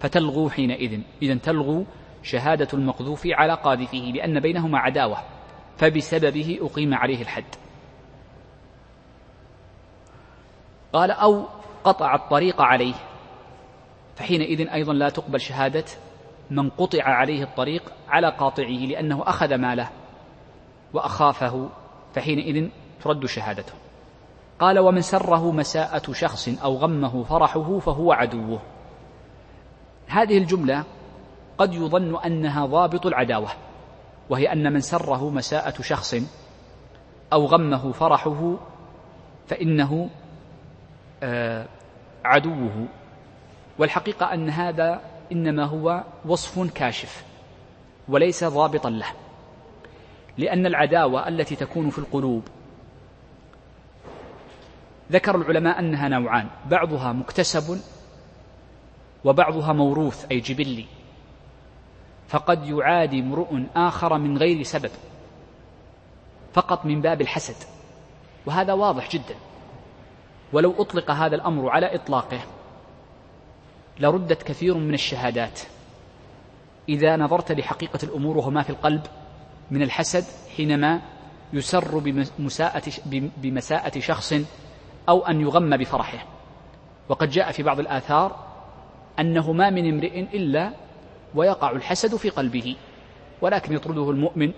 فتلغو 0.00 0.50
حينئذ. 0.50 1.00
إذا 1.22 1.34
تلغو 1.34 1.84
شهادة 2.22 2.68
المقذوف 2.74 3.26
على 3.26 3.54
قاذفه 3.54 3.98
لأن 3.98 4.40
بينهما 4.40 4.78
عداوة 4.78 5.16
فبسببه 5.76 6.58
أقيم 6.62 6.94
عليه 6.94 7.22
الحد. 7.22 7.44
قال 10.92 11.10
أو 11.10 11.44
قطع 11.84 12.14
الطريق 12.14 12.60
عليه. 12.60 12.94
فحينئذ 14.16 14.68
أيضا 14.68 14.92
لا 14.92 15.08
تقبل 15.08 15.40
شهادة 15.40 15.84
من 16.50 16.70
قطع 16.70 17.02
عليه 17.02 17.42
الطريق 17.42 17.92
على 18.08 18.30
قاطعه 18.30 18.86
لأنه 18.86 19.22
أخذ 19.26 19.54
ماله 19.54 19.88
وأخافه. 20.92 21.68
فحينئذ 22.14 22.68
ترد 23.04 23.26
شهادته. 23.26 23.72
قال 24.58 24.78
ومن 24.78 25.00
سره 25.00 25.52
مساءة 25.52 26.12
شخص 26.12 26.48
أو 26.48 26.76
غمه 26.76 27.22
فرحه 27.22 27.78
فهو 27.78 28.12
عدوه. 28.12 28.60
هذه 30.06 30.38
الجملة 30.38 30.84
قد 31.58 31.74
يظن 31.74 32.16
أنها 32.16 32.66
ضابط 32.66 33.06
العداوة 33.06 33.48
وهي 34.30 34.52
أن 34.52 34.72
من 34.72 34.80
سره 34.80 35.30
مساءة 35.30 35.82
شخص 35.82 36.14
أو 37.32 37.46
غمه 37.46 37.92
فرحه 37.92 38.56
فإنه 39.46 40.10
عدوه. 42.24 42.86
والحقيقة 43.78 44.34
أن 44.34 44.50
هذا 44.50 45.00
إنما 45.32 45.64
هو 45.64 46.04
وصف 46.24 46.72
كاشف 46.74 47.24
وليس 48.08 48.44
ضابطا 48.44 48.90
له 48.90 49.06
لأن 50.38 50.66
العداوة 50.66 51.28
التي 51.28 51.56
تكون 51.56 51.90
في 51.90 51.98
القلوب 51.98 52.42
ذكر 55.12 55.36
العلماء 55.36 55.78
أنها 55.78 56.08
نوعان 56.08 56.48
بعضها 56.70 57.12
مكتسب 57.12 57.80
وبعضها 59.24 59.72
موروث 59.72 60.26
أي 60.30 60.40
جبلي. 60.40 60.86
فقد 62.28 62.66
يعادي 62.66 63.20
امرؤ 63.20 63.60
آخر 63.76 64.18
من 64.18 64.38
غير 64.38 64.62
سبب 64.62 64.90
فقط 66.52 66.86
من 66.86 67.00
باب 67.00 67.20
الحسد. 67.20 67.66
وهذا 68.46 68.72
واضح 68.72 69.10
جدا. 69.10 69.34
ولو 70.52 70.74
أطلق 70.78 71.10
هذا 71.10 71.34
الأمر 71.34 71.68
على 71.68 71.94
إطلاقه 71.94 72.40
لردت 74.00 74.42
كثير 74.42 74.76
من 74.76 74.94
الشهادات. 74.94 75.60
إذا 76.88 77.16
نظرت 77.16 77.52
لحقيقة 77.52 77.98
الأمور 78.02 78.38
وما 78.38 78.62
في 78.62 78.70
القلب 78.70 79.02
من 79.70 79.82
الحسد 79.82 80.24
حينما 80.56 81.00
يسر 81.52 81.98
بمساءة, 81.98 82.82
بمساءة 83.36 84.00
شخص 84.00 84.34
أو 85.08 85.26
أن 85.26 85.40
يغم 85.40 85.76
بفرحه. 85.76 86.26
وقد 87.08 87.30
جاء 87.30 87.52
في 87.52 87.62
بعض 87.62 87.80
الآثار 87.80 88.36
أنه 89.18 89.52
ما 89.52 89.70
من 89.70 89.88
امرئ 89.88 90.20
إلا 90.20 90.72
ويقع 91.34 91.70
الحسد 91.70 92.16
في 92.16 92.28
قلبه 92.28 92.76
ولكن 93.40 93.74
يطرده 93.74 94.10
المؤمن 94.10 94.52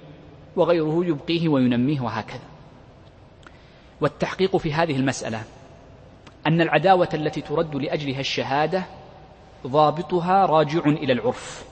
وغيره 0.57 1.05
يبقيه 1.05 1.49
وينميه 1.49 2.01
وهكذا. 2.01 2.45
والتحقيق 4.01 4.57
في 4.57 4.73
هذه 4.73 4.97
المسألة 4.97 5.45
أن 6.47 6.61
العداوة 6.61 7.09
التي 7.15 7.41
ترد 7.41 7.77
لأجلها 7.77 8.21
الشهادة 8.21 8.85
ضابطها 9.67 10.47
راجع 10.47 10.81
إلى 10.87 11.13
العرف. 11.13 11.65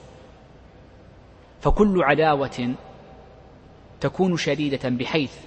فكل 1.61 2.03
عداوة 2.03 2.75
تكون 4.01 4.37
شديدة 4.37 4.89
بحيث 4.89 5.37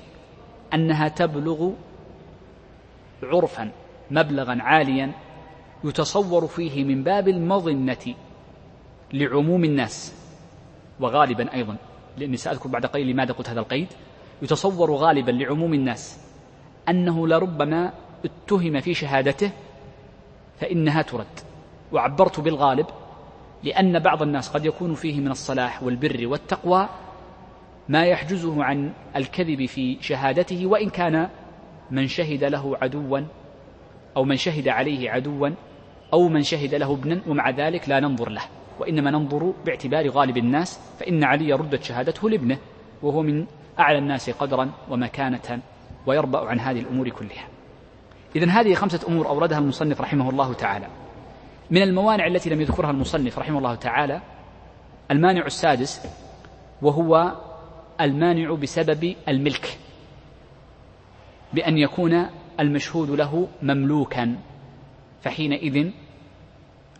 أنها 0.75 1.09
تبلغ 1.09 1.71
عرفا 3.23 3.71
مبلغا 4.11 4.59
عاليا 4.62 5.12
يتصور 5.85 6.47
فيه 6.47 6.85
من 6.85 7.03
باب 7.03 7.29
المظنة 7.29 8.15
لعموم 9.12 9.65
الناس 9.65 10.15
وغالبا 11.01 11.55
أيضا 11.55 11.77
لأني 12.19 12.37
سأذكر 12.37 12.69
بعد 12.69 12.87
قليل 12.87 13.07
لماذا 13.07 13.33
قلت 13.33 13.49
هذا 13.49 13.61
القيد 13.61 13.89
يتصور 14.43 14.95
غالبا 14.95 15.31
لعموم 15.31 15.75
الناس 15.75 16.21
أنه 16.89 17.29
لربما 17.29 17.93
اتهم 18.24 18.81
في 18.81 18.94
شهادته 18.94 19.50
فإنها 20.61 21.02
ترد. 21.02 21.26
وعبرت 21.92 22.40
بالغالب 22.40 22.87
لأن 23.62 23.98
بعض 23.98 24.22
الناس 24.22 24.48
قد 24.48 24.66
يكون 24.66 24.94
فيه 24.94 25.20
من 25.20 25.31
الصلاح 25.31 25.83
والبر 25.83 26.26
والتقوى 26.26 26.88
ما 27.88 28.05
يحجزه 28.05 28.64
عن 28.64 28.92
الكذب 29.16 29.66
في 29.66 29.96
شهادته 30.00 30.66
وإن 30.66 30.90
كان 30.90 31.29
من 31.90 32.07
شهد 32.09 32.44
له 32.44 32.76
عدوا 32.83 33.20
أو 34.16 34.24
من 34.24 34.37
شهد 34.37 34.68
عليه 34.68 35.11
عدوا 35.11 35.48
أو 36.12 36.29
من 36.29 36.42
شهد 36.42 36.74
له 36.74 36.92
ابنا 36.92 37.20
ومع 37.26 37.50
ذلك 37.50 37.88
لا 37.88 38.00
ننظر 38.00 38.29
له. 38.29 38.42
وإنما 38.81 39.11
ننظر 39.11 39.52
باعتبار 39.66 40.09
غالب 40.09 40.37
الناس 40.37 40.81
فإن 40.98 41.24
علي 41.24 41.52
ردت 41.52 41.83
شهادته 41.83 42.31
لابنه 42.31 42.59
وهو 43.02 43.22
من 43.22 43.46
أعلى 43.79 43.98
الناس 43.98 44.31
قدرا 44.31 44.70
ومكانة 44.90 45.61
ويربأ 46.07 46.48
عن 46.48 46.61
هذه 46.61 46.81
الأمور 46.81 47.09
كلها. 47.09 47.56
إذا 48.37 48.51
هذه 48.51 48.75
خمسة 48.75 49.01
أمور 49.09 49.29
أوردها 49.29 49.59
المصنف 49.59 50.01
رحمه 50.01 50.31
الله 50.31 50.53
تعالى. 50.53 50.87
من 51.70 51.83
الموانع 51.83 52.27
التي 52.27 52.51
لم 52.51 52.61
يذكرها 52.61 52.90
المصنف 52.90 53.38
رحمه 53.38 53.59
الله 53.59 53.75
تعالى 53.75 54.20
المانع 55.11 55.46
السادس 55.46 56.01
وهو 56.83 57.33
المانع 58.01 58.55
بسبب 58.55 59.14
الملك 59.29 59.79
بأن 61.53 61.79
يكون 61.79 62.27
المشهود 62.61 63.11
له 63.11 63.49
مملوكا 63.62 64.37
فحينئذ 65.22 65.90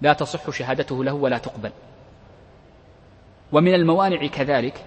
لا 0.03 0.13
تصح 0.13 0.51
شهادته 0.51 1.05
له 1.05 1.13
ولا 1.13 1.39
تقبل. 1.39 1.71
ومن 3.53 3.75
الموانع 3.75 4.27
كذلك 4.27 4.85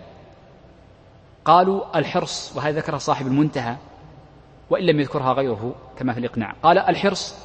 قالوا 1.45 1.99
الحرص 1.99 2.53
وهذا 2.55 2.79
ذكرها 2.79 2.97
صاحب 2.97 3.27
المنتهى 3.27 3.75
وإن 4.69 4.83
لم 4.83 4.99
يذكرها 4.99 5.33
غيره 5.33 5.75
كما 5.97 6.13
في 6.13 6.19
الإقناع. 6.19 6.53
قال 6.63 6.77
الحرص 6.77 7.35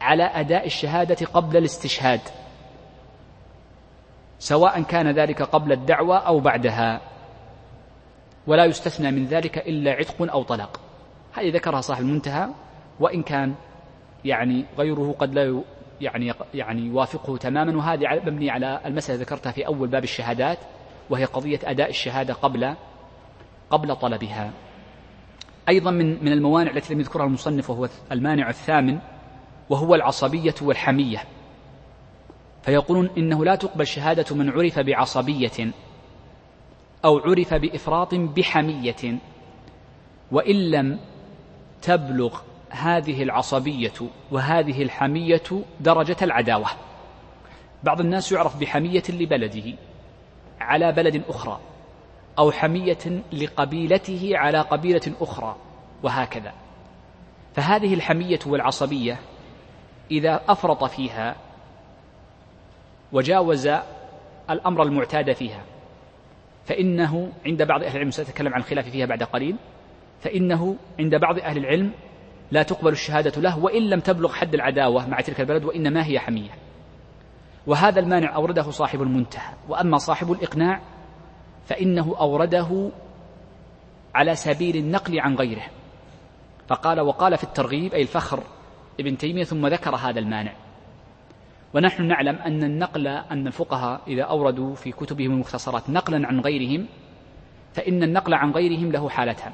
على 0.00 0.22
أداء 0.22 0.66
الشهادة 0.66 1.26
قبل 1.26 1.56
الاستشهاد 1.56 2.20
سواء 4.38 4.82
كان 4.82 5.10
ذلك 5.10 5.42
قبل 5.42 5.72
الدعوة 5.72 6.18
أو 6.18 6.40
بعدها. 6.40 7.00
ولا 8.46 8.64
يستثنى 8.64 9.10
من 9.10 9.24
ذلك 9.24 9.58
إلا 9.58 9.90
عتق 9.90 10.32
أو 10.32 10.42
طلاق. 10.42 10.80
هذه 11.32 11.52
ذكرها 11.52 11.80
صاحب 11.80 12.02
المنتهى 12.02 12.48
وإن 13.00 13.22
كان 13.22 13.54
يعني 14.24 14.64
غيره 14.78 15.14
قد 15.18 15.34
لا 15.34 15.62
يعني 16.00 16.32
يعني 16.54 16.80
يوافقه 16.80 17.36
تماما. 17.36 17.76
وهذه 17.76 18.20
مبني 18.26 18.50
على 18.50 18.80
المسألة 18.86 19.20
ذكرتها 19.20 19.52
في 19.52 19.66
أول 19.66 19.88
باب 19.88 20.04
الشهادات 20.04 20.58
وهي 21.10 21.24
قضية 21.24 21.60
أداء 21.64 21.88
الشهادة 21.88 22.34
قبل 22.34 22.74
قبل 23.70 23.96
طلبها. 23.96 24.50
أيضا 25.70 25.90
من 25.90 26.24
من 26.24 26.32
الموانع 26.32 26.70
التي 26.70 26.94
لم 26.94 27.00
يذكرها 27.00 27.26
المصنف 27.26 27.70
وهو 27.70 27.88
المانع 28.12 28.48
الثامن 28.48 28.98
وهو 29.70 29.94
العصبية 29.94 30.54
والحمية. 30.62 31.18
فيقولون 32.62 33.10
إنه 33.18 33.44
لا 33.44 33.54
تقبل 33.54 33.86
شهادة 33.86 34.36
من 34.36 34.50
عرف 34.50 34.78
بعصبية 34.78 35.72
أو 37.04 37.18
عرف 37.18 37.54
بإفراط 37.54 38.14
بحمية 38.14 39.18
وإن 40.32 40.70
لم 40.70 40.98
تبلغ 41.82 42.40
هذه 42.70 43.22
العصبية 43.22 43.92
وهذه 44.30 44.82
الحمية 44.82 45.42
درجة 45.80 46.16
العداوة. 46.22 46.68
بعض 47.84 48.00
الناس 48.00 48.32
يعرف 48.32 48.56
بحمية 48.60 49.02
لبلده 49.08 49.74
على 50.60 50.92
بلد 50.92 51.22
أخرى. 51.28 51.60
أو 52.38 52.50
حمية 52.50 53.22
لقبيلته 53.32 54.30
على 54.34 54.60
قبيلة 54.60 55.12
أخرى 55.20 55.56
وهكذا. 56.02 56.52
فهذه 57.54 57.94
الحمية 57.94 58.38
والعصبية 58.46 59.18
إذا 60.10 60.40
أفرط 60.48 60.84
فيها 60.84 61.36
وجاوز 63.12 63.70
الأمر 64.50 64.82
المعتاد 64.82 65.32
فيها 65.32 65.62
فإنه 66.64 67.32
عند 67.46 67.62
بعض 67.62 67.82
أهل 67.82 67.96
العلم 67.96 68.10
سأتكلم 68.10 68.54
عن 68.54 68.60
الخلاف 68.60 68.88
فيها 68.88 69.06
بعد 69.06 69.22
قليل 69.22 69.56
فإنه 70.20 70.76
عند 70.98 71.14
بعض 71.14 71.38
أهل 71.38 71.58
العلم 71.58 71.92
لا 72.50 72.62
تقبل 72.62 72.92
الشهادة 72.92 73.40
له 73.40 73.58
وإن 73.58 73.82
لم 73.82 74.00
تبلغ 74.00 74.32
حد 74.32 74.54
العداوة 74.54 75.08
مع 75.08 75.20
تلك 75.20 75.40
البلد 75.40 75.64
وإنما 75.64 76.06
هي 76.06 76.18
حمية. 76.18 76.50
وهذا 77.66 78.00
المانع 78.00 78.34
أورده 78.34 78.70
صاحب 78.70 79.02
المنتهى. 79.02 79.54
وأما 79.68 79.98
صاحب 79.98 80.32
الإقناع 80.32 80.80
فإنه 81.70 82.16
أورده 82.20 82.90
على 84.14 84.34
سبيل 84.34 84.76
النقل 84.76 85.20
عن 85.20 85.34
غيره. 85.34 85.62
فقال 86.68 87.00
وقال 87.00 87.36
في 87.36 87.44
الترغيب 87.44 87.94
أي 87.94 88.02
الفخر 88.02 88.42
ابن 89.00 89.16
تيمية 89.16 89.44
ثم 89.44 89.66
ذكر 89.66 89.96
هذا 89.96 90.18
المانع. 90.18 90.52
ونحن 91.74 92.06
نعلم 92.06 92.36
أن 92.36 92.64
النقل 92.64 93.06
أن 93.06 93.46
الفقهاء 93.46 94.00
إذا 94.06 94.22
أوردوا 94.22 94.74
في 94.74 94.92
كتبهم 94.92 95.30
المختصرات 95.30 95.90
نقلا 95.90 96.26
عن 96.26 96.40
غيرهم 96.40 96.86
فإن 97.74 98.02
النقل 98.02 98.34
عن 98.34 98.50
غيرهم 98.50 98.92
له 98.92 99.08
حالتان 99.08 99.52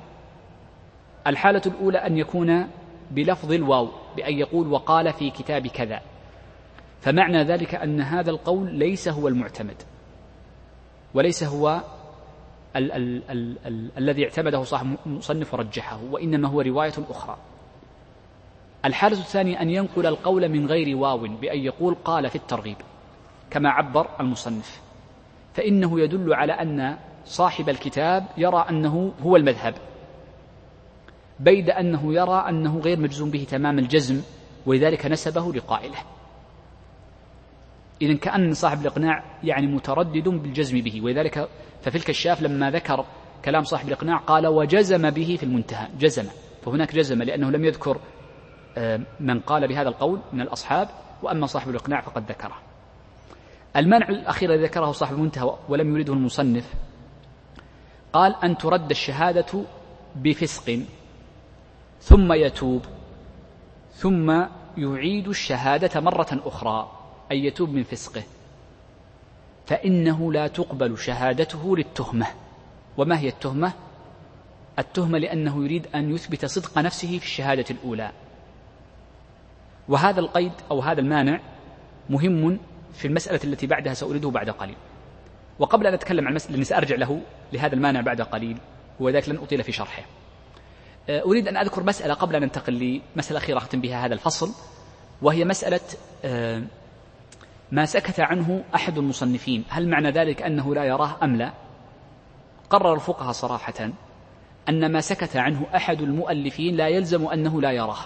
الحالة 1.27 1.63
الأولى 1.67 1.99
أن 1.99 2.19
يكون 2.19 2.67
بلفظ 3.11 3.53
الواو 3.53 3.89
بأن 4.17 4.35
يقول 4.35 4.67
وقال 4.67 5.13
في 5.13 5.31
كتاب 5.31 5.67
كذا. 5.67 6.01
فمعنى 7.01 7.45
ذلك 7.45 7.75
أن 7.75 8.01
هذا 8.01 8.31
القول 8.31 8.75
ليس 8.75 9.09
هو 9.09 9.29
المعتمد 9.29 9.83
وليس 11.15 11.45
هو 11.45 11.83
ال 12.77 12.93
ال 12.93 13.31
ال 13.31 13.57
ال 13.67 13.91
الذي 13.99 14.25
اعتمده 14.25 14.62
صاحب 14.62 14.97
المصنف 15.07 15.55
ورجحه 15.55 16.01
وإنما 16.11 16.49
هو 16.49 16.61
رواية 16.61 16.95
أخرى. 17.11 17.37
الحالة 18.85 19.19
الثانية 19.19 19.62
أن 19.62 19.71
ينقل 19.71 20.07
القول 20.07 20.49
من 20.49 20.67
غير 20.67 20.97
واو 20.97 21.19
بأن 21.19 21.59
يقول 21.59 21.97
قال 22.05 22.31
في 22.31 22.37
الترغيب 22.37 22.77
كما 23.51 23.71
عبر 23.71 24.07
المصنف. 24.21 24.81
فإنه 25.55 26.01
يدل 26.01 26.35
على 26.35 26.53
أن 26.53 26.97
صاحب 27.25 27.69
الكتاب 27.69 28.27
يرى 28.37 28.67
أنه 28.71 29.12
هو 29.23 29.37
المذهب 29.37 29.75
بيد 31.41 31.71
أنه 31.71 32.15
يرى 32.15 32.45
أنه 32.49 32.79
غير 32.79 33.01
مجزوم 33.01 33.31
به 33.31 33.47
تمام 33.51 33.79
الجزم 33.79 34.23
ولذلك 34.67 35.07
نسبه 35.07 35.53
لقائله. 35.53 35.99
إذا 38.03 38.15
كأن 38.15 38.53
صاحب 38.53 38.81
الإقناع 38.81 39.25
يعني 39.45 39.67
متردد 39.67 40.29
بالجزم 40.29 40.81
به 40.81 41.01
ولذلك 41.05 41.49
ففي 41.83 41.97
الكشاف 41.97 42.43
لما 42.43 42.71
ذكر 42.71 43.05
كلام 43.45 43.65
صاحب 43.65 43.89
الإقناع 43.89 44.17
قال 44.17 44.47
وجزم 44.47 45.11
به 45.11 45.37
في 45.41 45.43
المنتهى 45.43 45.89
جزم 45.99 46.25
فهناك 46.63 46.95
جزم 46.95 47.23
لأنه 47.23 47.51
لم 47.51 47.65
يذكر 47.65 48.01
آه، 48.79 49.01
من 49.21 49.41
قال 49.41 49.69
بهذا 49.69 49.89
القول 49.89 50.21
من 50.33 50.41
الأصحاب 50.41 50.89
وأما 51.23 51.47
صاحب 51.47 51.71
الإقناع 51.71 52.01
فقد 52.01 52.31
ذكره. 52.31 52.57
المنع 53.77 54.09
الأخير 54.09 54.53
الذي 54.53 54.65
ذكره 54.65 54.93
صاحب 54.93 55.15
المنتهى 55.15 55.57
ولم 55.69 55.93
يريده 55.93 56.13
المصنف 56.13 56.75
قال 58.13 58.37
أن 58.45 58.57
ترد 58.57 58.91
الشهادة 58.91 59.65
بفسق 60.17 60.81
ثم 62.01 62.33
يتوب 62.33 62.83
ثم 63.93 64.45
يعيد 64.77 65.29
الشهادة 65.29 66.01
مرة 66.01 66.41
أخرى. 66.45 66.96
أي 67.31 67.45
يتوب 67.45 67.71
من 67.71 67.83
فسقه. 67.83 68.23
فإنه 69.67 70.33
لا 70.33 70.47
تقبل 70.47 70.99
شهادته 70.99 71.77
للتهمة. 71.77 72.27
وما 72.97 73.19
هي 73.19 73.29
التهمة؟ 73.29 73.73
التهمة 74.79 75.19
لأنه 75.19 75.65
يريد 75.65 75.87
أن 75.95 76.15
يثبت 76.15 76.45
صدق 76.45 76.79
نفسه 76.79 77.19
في 77.19 77.25
الشهادة 77.25 77.65
الأولى. 77.71 78.11
وهذا 79.89 80.21
القيد 80.21 80.53
أو 80.71 80.81
هذا 80.81 81.01
المانع 81.01 81.41
مهم 82.11 82.59
في 82.95 83.09
المسألة 83.09 83.41
التي 83.45 83.67
بعدها 83.67 83.95
سأريده 83.95 84.31
بعد 84.31 84.51
قليل. 84.51 84.77
وقبل 85.59 85.87
أن 85.87 85.95
أتكلم 85.95 86.25
عن 86.25 86.31
المسألة 86.31 86.55
اللي 86.55 86.65
سأرجع 86.65 86.97
له 86.97 87.21
لهذا 87.53 87.75
المانع 87.75 88.01
بعد 88.01 88.21
قليل 88.21 88.59
وذلك 89.01 89.29
لن 89.29 89.37
أطيل 89.37 89.62
في 89.62 89.73
شرحه. 89.73 90.03
آه، 91.09 91.23
أريد 91.23 91.49
أن 91.49 91.57
أذكر 91.57 91.83
مسألة 91.83 92.15
قبل 92.15 92.37
أن 92.37 92.43
ننتقل 92.43 93.01
لمسألة 93.17 93.39
أخيرة 93.39 93.59
أختم 93.59 93.81
بها 93.81 94.07
هذا 94.07 94.15
الفصل 94.15 94.51
وهي 95.23 95.45
مسألة 95.45 95.81
آه، 96.25 96.62
ما 97.73 97.85
سكت 97.85 98.21
عنه 98.21 98.65
أحد 98.75 98.99
المصنفين. 98.99 99.65
هل 99.69 99.89
معنى 99.89 100.11
ذلك 100.11 100.43
أنه 100.43 100.75
لا 100.75 100.85
يراه 100.85 101.17
أم 101.23 101.37
لا؟ 101.37 101.53
قرر 102.71 102.95
الفقهاء 102.95 103.33
صراحة 103.33 103.91
أن 104.69 104.93
ما 104.93 105.01
سكت 105.01 105.37
عنه 105.37 105.67
أحد 105.77 106.01
المؤلفين 106.01 106.77
لا 106.77 106.89
يلزم 106.89 107.27
أنه 107.27 107.61
لا 107.61 107.73
يراه. 107.73 107.99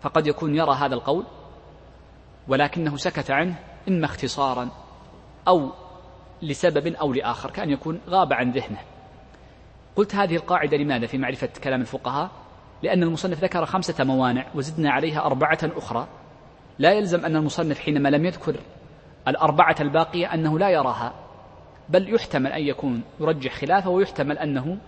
فقد 0.00 0.26
يكون 0.26 0.54
يرى 0.56 0.74
هذا 0.74 0.94
القول 0.94 1.24
ولكنه 2.48 2.96
سكت 2.96 3.30
عنه 3.30 3.54
إما 3.88 4.04
اختصارا 4.04 4.68
أو 5.48 5.70
لسبب 6.42 6.86
أو 6.86 7.12
لآخر 7.12 7.50
كأن 7.50 7.70
يكون 7.70 8.00
غاب 8.08 8.32
عن 8.32 8.50
ذهنه. 8.50 8.78
قلت 9.96 10.14
هذه 10.14 10.36
القاعدة 10.36 10.76
لماذا 10.76 11.06
في 11.06 11.18
معرفة 11.18 11.48
كلام 11.64 11.80
الفقهاء؟ 11.80 12.30
لأن 12.82 13.02
المصنف 13.02 13.44
ذكر 13.44 13.66
خمسة 13.66 14.04
موانع 14.04 14.46
وزدنا 14.54 14.90
عليها 14.90 15.26
أربعة 15.26 15.58
أخرى. 15.62 16.08
لا 16.78 16.92
يلزم 16.92 17.24
أن 17.24 17.36
المصنف 17.36 17.78
حينما 17.78 18.08
لم 18.08 18.24
يذكر 18.24 18.56
الأربعة 19.28 19.76
الباقية 19.80 20.34
أنه 20.34 20.58
لا 20.58 20.70
يراها 20.70 21.14
بل 21.88 22.14
يحتمل 22.14 22.52
أن 22.52 22.62
يكون 22.62 23.02
يرجح 23.20 23.54
خلافه 23.54 23.90
ويحتمل 23.90 24.38
أنه 24.38 24.78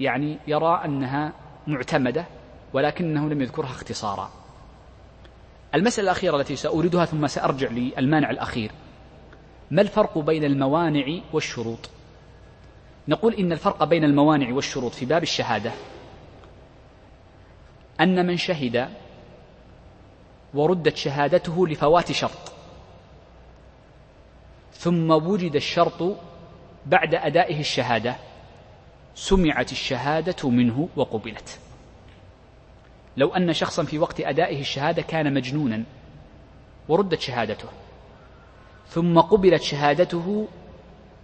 يعني 0.00 0.38
يرى 0.46 0.80
أنها 0.84 1.32
معتمدة 1.66 2.26
ولكنه 2.72 3.28
لم 3.28 3.42
يذكرها 3.42 3.70
اختصارا. 3.70 4.30
المسألة 5.74 6.04
الأخيرة 6.04 6.36
التي 6.36 6.56
سأوردها 6.56 7.04
ثم 7.04 7.26
سأرجع 7.26 7.68
للمانع 7.70 8.30
الأخير. 8.30 8.70
ما 9.70 9.82
الفرق 9.82 10.18
بين 10.18 10.44
الموانع 10.44 11.20
والشروط؟ 11.32 11.90
نقول 13.08 13.34
إن 13.34 13.52
الفرق 13.52 13.84
بين 13.84 14.04
الموانع 14.04 14.54
والشروط 14.54 14.92
في 14.92 15.06
باب 15.06 15.22
الشهادة 15.22 15.72
أن 18.00 18.26
من 18.26 18.36
شهد 18.36 18.88
وردت 20.54 20.96
شهادته 20.96 21.66
لفوات 21.66 22.12
شرط. 22.12 22.52
ثم 24.72 25.10
وجد 25.10 25.56
الشرط 25.56 26.02
بعد 26.86 27.14
أدائه 27.14 27.60
الشهادة. 27.60 28.16
سمعت 29.14 29.72
الشهادة 29.72 30.50
منه 30.50 30.88
وقبلت. 30.96 31.58
لو 33.16 33.28
أن 33.28 33.52
شخصا 33.52 33.84
في 33.84 33.98
وقت 33.98 34.20
أدائه 34.20 34.60
الشهادة 34.60 35.02
كان 35.02 35.34
مجنونا 35.34 35.84
وردت 36.88 37.20
شهادته. 37.20 37.68
ثم 38.88 39.20
قبلت 39.20 39.62
شهادته 39.62 40.48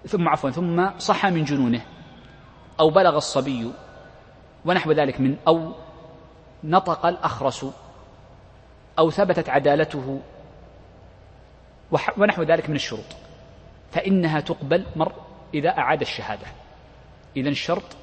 ثم 0.06 0.28
عفوا 0.28 0.50
ثم 0.50 0.98
صح 0.98 1.26
من 1.26 1.44
جنونه 1.44 1.80
أو 2.80 2.90
بلغ 2.90 3.16
الصبي 3.16 3.70
ونحو 4.64 4.92
ذلك 4.92 5.20
من 5.20 5.36
أو 5.48 5.72
نطق 6.64 7.06
الأخرس 7.06 7.66
أو 8.98 9.10
ثبتت 9.10 9.48
عدالته. 9.48 10.20
ونحو 12.18 12.42
ذلك 12.42 12.70
من 12.70 12.76
الشروط. 12.76 13.16
فإنها 13.92 14.40
تقبل 14.40 14.86
مر 14.96 15.12
إذا 15.54 15.68
أعاد 15.68 16.00
الشهادة. 16.00 16.46
إذا 17.36 17.48
الشرط 17.48 17.96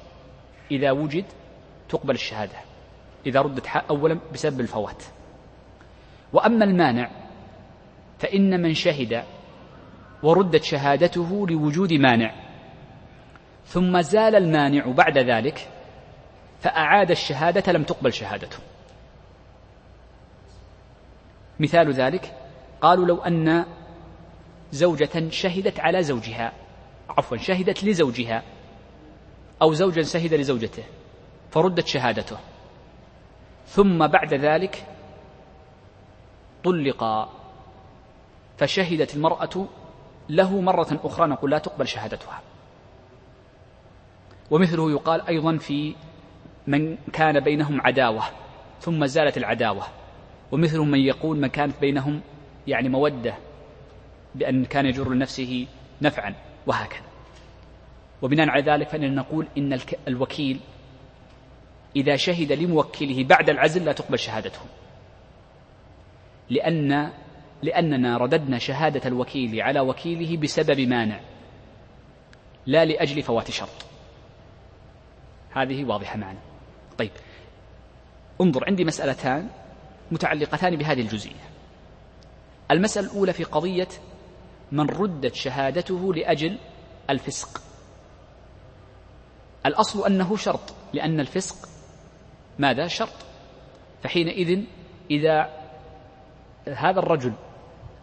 إذا 0.70 0.90
وجد 0.90 1.24
تقبل 1.88 2.14
الشهادة. 2.14 2.56
إذا 3.26 3.40
ردت 3.40 3.66
أولا 3.66 4.20
بسبب 4.32 4.60
الفوات. 4.60 5.02
وأما 6.32 6.64
المانع 6.64 7.10
فإن 8.18 8.62
من 8.62 8.74
شهد 8.74 9.24
وردت 10.22 10.62
شهادته 10.62 11.46
لوجود 11.48 11.92
مانع. 11.92 12.34
ثم 13.66 14.00
زال 14.00 14.34
المانع 14.34 14.86
بعد 14.86 15.18
ذلك 15.18 15.68
فأعاد 16.60 17.10
الشهادة 17.10 17.72
لم 17.72 17.82
تقبل 17.82 18.12
شهادته. 18.12 18.58
مثال 21.60 21.92
ذلك 21.92 22.34
قالوا 22.80 23.06
لو 23.06 23.16
أن 23.16 23.64
زوجة 24.72 25.30
شهدت 25.30 25.80
على 25.80 26.02
زوجها 26.02 26.52
عفوا 27.08 27.36
شهدت 27.36 27.84
لزوجها 27.84 28.42
أو 29.62 29.72
زوجا 29.72 30.02
شهد 30.02 30.34
لزوجته 30.34 30.84
فردت 31.50 31.86
شهادته. 31.86 32.38
ثم 33.66 34.06
بعد 34.06 34.34
ذلك 34.34 34.86
طلقا 36.64 37.28
فشهدت 38.58 39.14
المرأة 39.14 39.66
له 40.28 40.60
مرة 40.60 41.00
أخرى 41.04 41.26
نقول 41.26 41.50
لا 41.50 41.58
تقبل 41.58 41.88
شهادتها. 41.88 42.40
ومثله 44.50 44.90
يقال 44.90 45.26
أيضا 45.28 45.56
في 45.56 45.94
من 46.66 46.96
كان 46.96 47.40
بينهم 47.40 47.80
عداوة 47.80 48.22
ثم 48.80 49.06
زالت 49.06 49.36
العداوة. 49.36 49.84
ومثل 50.52 50.78
من 50.78 50.98
يقول 50.98 51.38
من 51.38 51.48
كانت 51.48 51.80
بينهم 51.80 52.20
يعني 52.66 52.88
مودة 52.88 53.34
بأن 54.34 54.64
كان 54.64 54.86
يجر 54.86 55.10
لنفسه 55.10 55.66
نفعا 56.02 56.34
وهكذا. 56.66 57.04
وبناء 58.22 58.48
على 58.48 58.62
ذلك 58.62 58.88
فإننا 58.88 59.22
نقول 59.22 59.46
إن 59.58 59.80
الوكيل 60.08 60.60
إذا 61.96 62.16
شهد 62.16 62.52
لموكله 62.52 63.24
بعد 63.24 63.50
العزل 63.50 63.84
لا 63.84 63.92
تقبل 63.92 64.18
شهادته. 64.18 64.60
لأن 66.50 67.10
لأننا 67.62 68.16
رددنا 68.16 68.58
شهادة 68.58 69.08
الوكيل 69.08 69.60
على 69.60 69.80
وكيله 69.80 70.36
بسبب 70.36 70.80
مانع 70.80 71.20
لا 72.66 72.84
لأجل 72.84 73.22
فوات 73.22 73.50
شرط 73.50 73.86
هذه 75.52 75.84
واضحة 75.84 76.16
معنا. 76.16 76.38
طيب 76.98 77.10
انظر 78.40 78.64
عندي 78.66 78.84
مسألتان. 78.84 79.48
متعلقتان 80.10 80.76
بهذه 80.76 81.00
الجزئية. 81.00 81.50
المسألة 82.70 83.06
الأولى 83.06 83.32
في 83.32 83.44
قضية 83.44 83.88
من 84.72 84.90
ردت 84.90 85.34
شهادته 85.34 86.14
لأجل 86.14 86.58
الفسق. 87.10 87.60
الأصل 89.66 90.06
أنه 90.06 90.36
شرط 90.36 90.74
لأن 90.92 91.20
الفسق 91.20 91.68
ماذا؟ 92.58 92.86
شرط. 92.86 93.14
فحينئذ 94.02 94.64
إذا 95.10 95.64
هذا 96.68 96.98
الرجل 96.98 97.32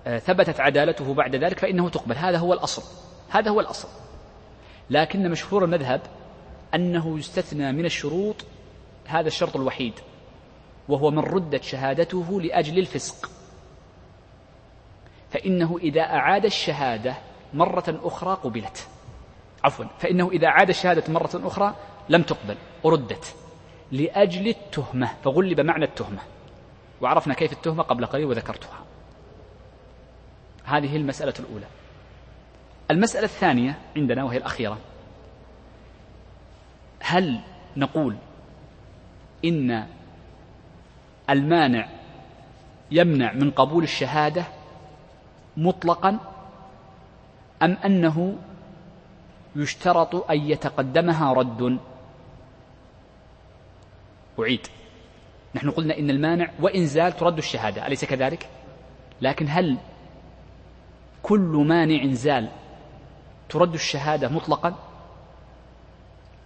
آه، 0.08 0.18
ثبتت 0.18 0.60
عدالته 0.60 1.14
بعد 1.14 1.36
ذلك 1.36 1.60
فإنه 1.60 1.90
تقبل. 1.90 2.18
هذا 2.18 2.38
هو 2.38 2.54
الأصل. 2.54 2.84
هذا 3.30 3.52
هو 3.52 3.60
الأصل. 3.60 3.88
لكن 4.90 5.32
مشهور 5.32 5.66
المذهب 5.66 6.02
أنه 6.76 7.20
يستثنى 7.20 7.72
من 7.72 7.86
الشروط 7.86 8.36
هذا 9.06 9.28
الشرط 9.28 9.56
الوحيد. 9.56 9.94
وهو 10.90 11.12
من 11.12 11.20
ردت 11.20 11.64
شهادته 11.64 12.42
لأجل 12.42 12.80
الفسق. 12.80 13.30
فإنه 15.30 15.78
إذا 15.78 16.02
أعاد 16.02 16.46
الشهادة 16.46 17.16
مرة 17.54 18.00
أخرى 18.04 18.34
قبلت. 18.44 18.88
عفوا 19.64 19.86
فإنه 20.00 20.30
إذا 20.30 20.48
أعاد 20.48 20.70
الشهادة 20.70 21.14
مرة 21.14 21.30
أخرى 21.34 21.76
لم 22.10 22.22
تقبل 22.22 22.58
وردت 22.84 23.36
لأجل 23.92 24.48
التهمة 24.48 25.08
فغلب 25.24 25.60
معنى 25.60 25.86
التهمة. 25.86 26.20
وعرفنا 27.02 27.34
كيف 27.34 27.54
التهمة 27.54 27.84
قبل 27.84 28.06
قليل 28.06 28.26
وذكرتها. 28.26 28.80
هذه 30.64 30.96
المسألة 30.96 31.34
الأولى. 31.40 31.66
المسألة 32.92 33.26
الثانية 33.26 33.78
عندنا 33.98 34.24
وهي 34.24 34.38
الأخيرة. 34.38 34.78
هل 37.00 37.40
نقول 37.78 38.16
إن 39.46 39.88
المانع 41.32 41.88
يمنع 42.92 43.34
من 43.34 43.52
قبول 43.52 43.84
الشهادة 43.84 44.44
مطلقا 45.58 46.20
أم 47.62 47.78
أنه 47.86 48.38
يشترط 49.56 50.32
أن 50.32 50.38
يتقدمها 50.38 51.34
رد؟ 51.34 51.80
أعيد. 54.40 54.68
نحن 55.56 55.72
قلنا 55.72 55.98
إن 56.00 56.10
المانع 56.10 56.52
وإن 56.60 56.86
زال 56.86 57.12
ترد 57.18 57.38
الشهادة 57.38 57.88
أليس 57.88 58.06
كذلك؟ 58.06 58.50
لكن 59.22 59.46
هل 59.50 59.78
كل 61.24 61.66
مانع 61.68 62.14
زال 62.14 62.50
ترد 63.50 63.74
الشهادة 63.74 64.30
مطلقا؟ 64.30 64.76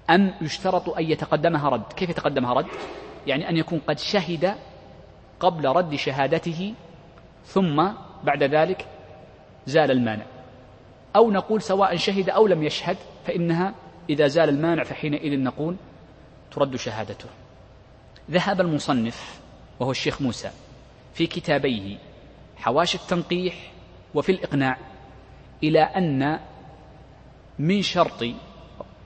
أم 0.10 0.34
يشترط 0.41 0.89
أن 0.89 1.04
يتقدمها 1.04 1.69
رد؟ 1.69 1.93
كيف 1.93 2.10
يتقدمها 2.10 2.54
رد؟ 2.54 2.67
يعني 3.28 3.50
أن 3.50 3.58
يكون 3.58 3.80
قد 3.88 4.00
شهد 4.00 4.56
قبل 5.39 5.67
رد 5.67 5.95
شهادته 5.95 6.74
ثم 7.45 7.88
بعد 8.24 8.43
ذلك 8.43 8.88
زال 9.65 9.91
المانع. 9.91 10.26
أو 11.15 11.32
نقول 11.32 11.62
سواء 11.62 11.95
شهد 11.95 12.30
أو 12.30 12.48
لم 12.48 12.63
يشهد 12.63 12.98
فإنها 13.26 13.74
إذا 14.10 14.28
زال 14.28 14.50
المانع 14.50 14.84
فحينئذ 14.84 15.39
نقول 15.39 15.76
ترد 16.52 16.76
شهادته. 16.76 17.30
ذهب 18.32 18.62
المصنف 18.62 19.39
وهو 19.80 19.91
الشيخ 19.91 20.21
موسى 20.21 20.52
في 21.13 21.28
كتابيه 21.28 21.98
حواشي 22.58 22.98
التنقيح 22.98 23.71
وفي 24.15 24.32
الإقناع 24.32 24.78
إلى 25.63 25.80
أن 25.80 26.39
من 27.60 27.82
شرط 27.82 28.26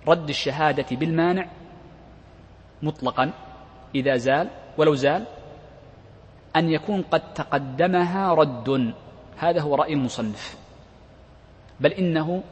رد 0.08 0.30
الشهادة 0.30 0.96
بالمانع 0.96 1.48
مطلقا 2.84 3.32
إذا 3.96 4.16
زال 4.16 4.50
ولو 4.78 4.96
زال 4.96 5.26
أن 6.56 6.70
يكون 6.70 7.02
قد 7.02 7.34
تقدمها 7.34 8.34
رد. 8.34 8.94
هذا 9.38 9.62
هو 9.62 9.76
رأي 9.76 9.94
المصنف. 9.94 10.58
بل 11.80 11.94
إنه 11.94 12.44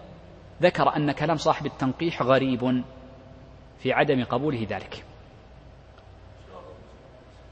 ذكر 0.62 0.95
أن 0.95 1.12
كلام 1.12 1.38
صاحب 1.38 1.65
التنقيح 1.65 2.21
غريب 2.21 2.83
في 3.79 3.93
عدم 3.93 4.23
قبوله 4.23 4.67
ذلك. 4.69 5.03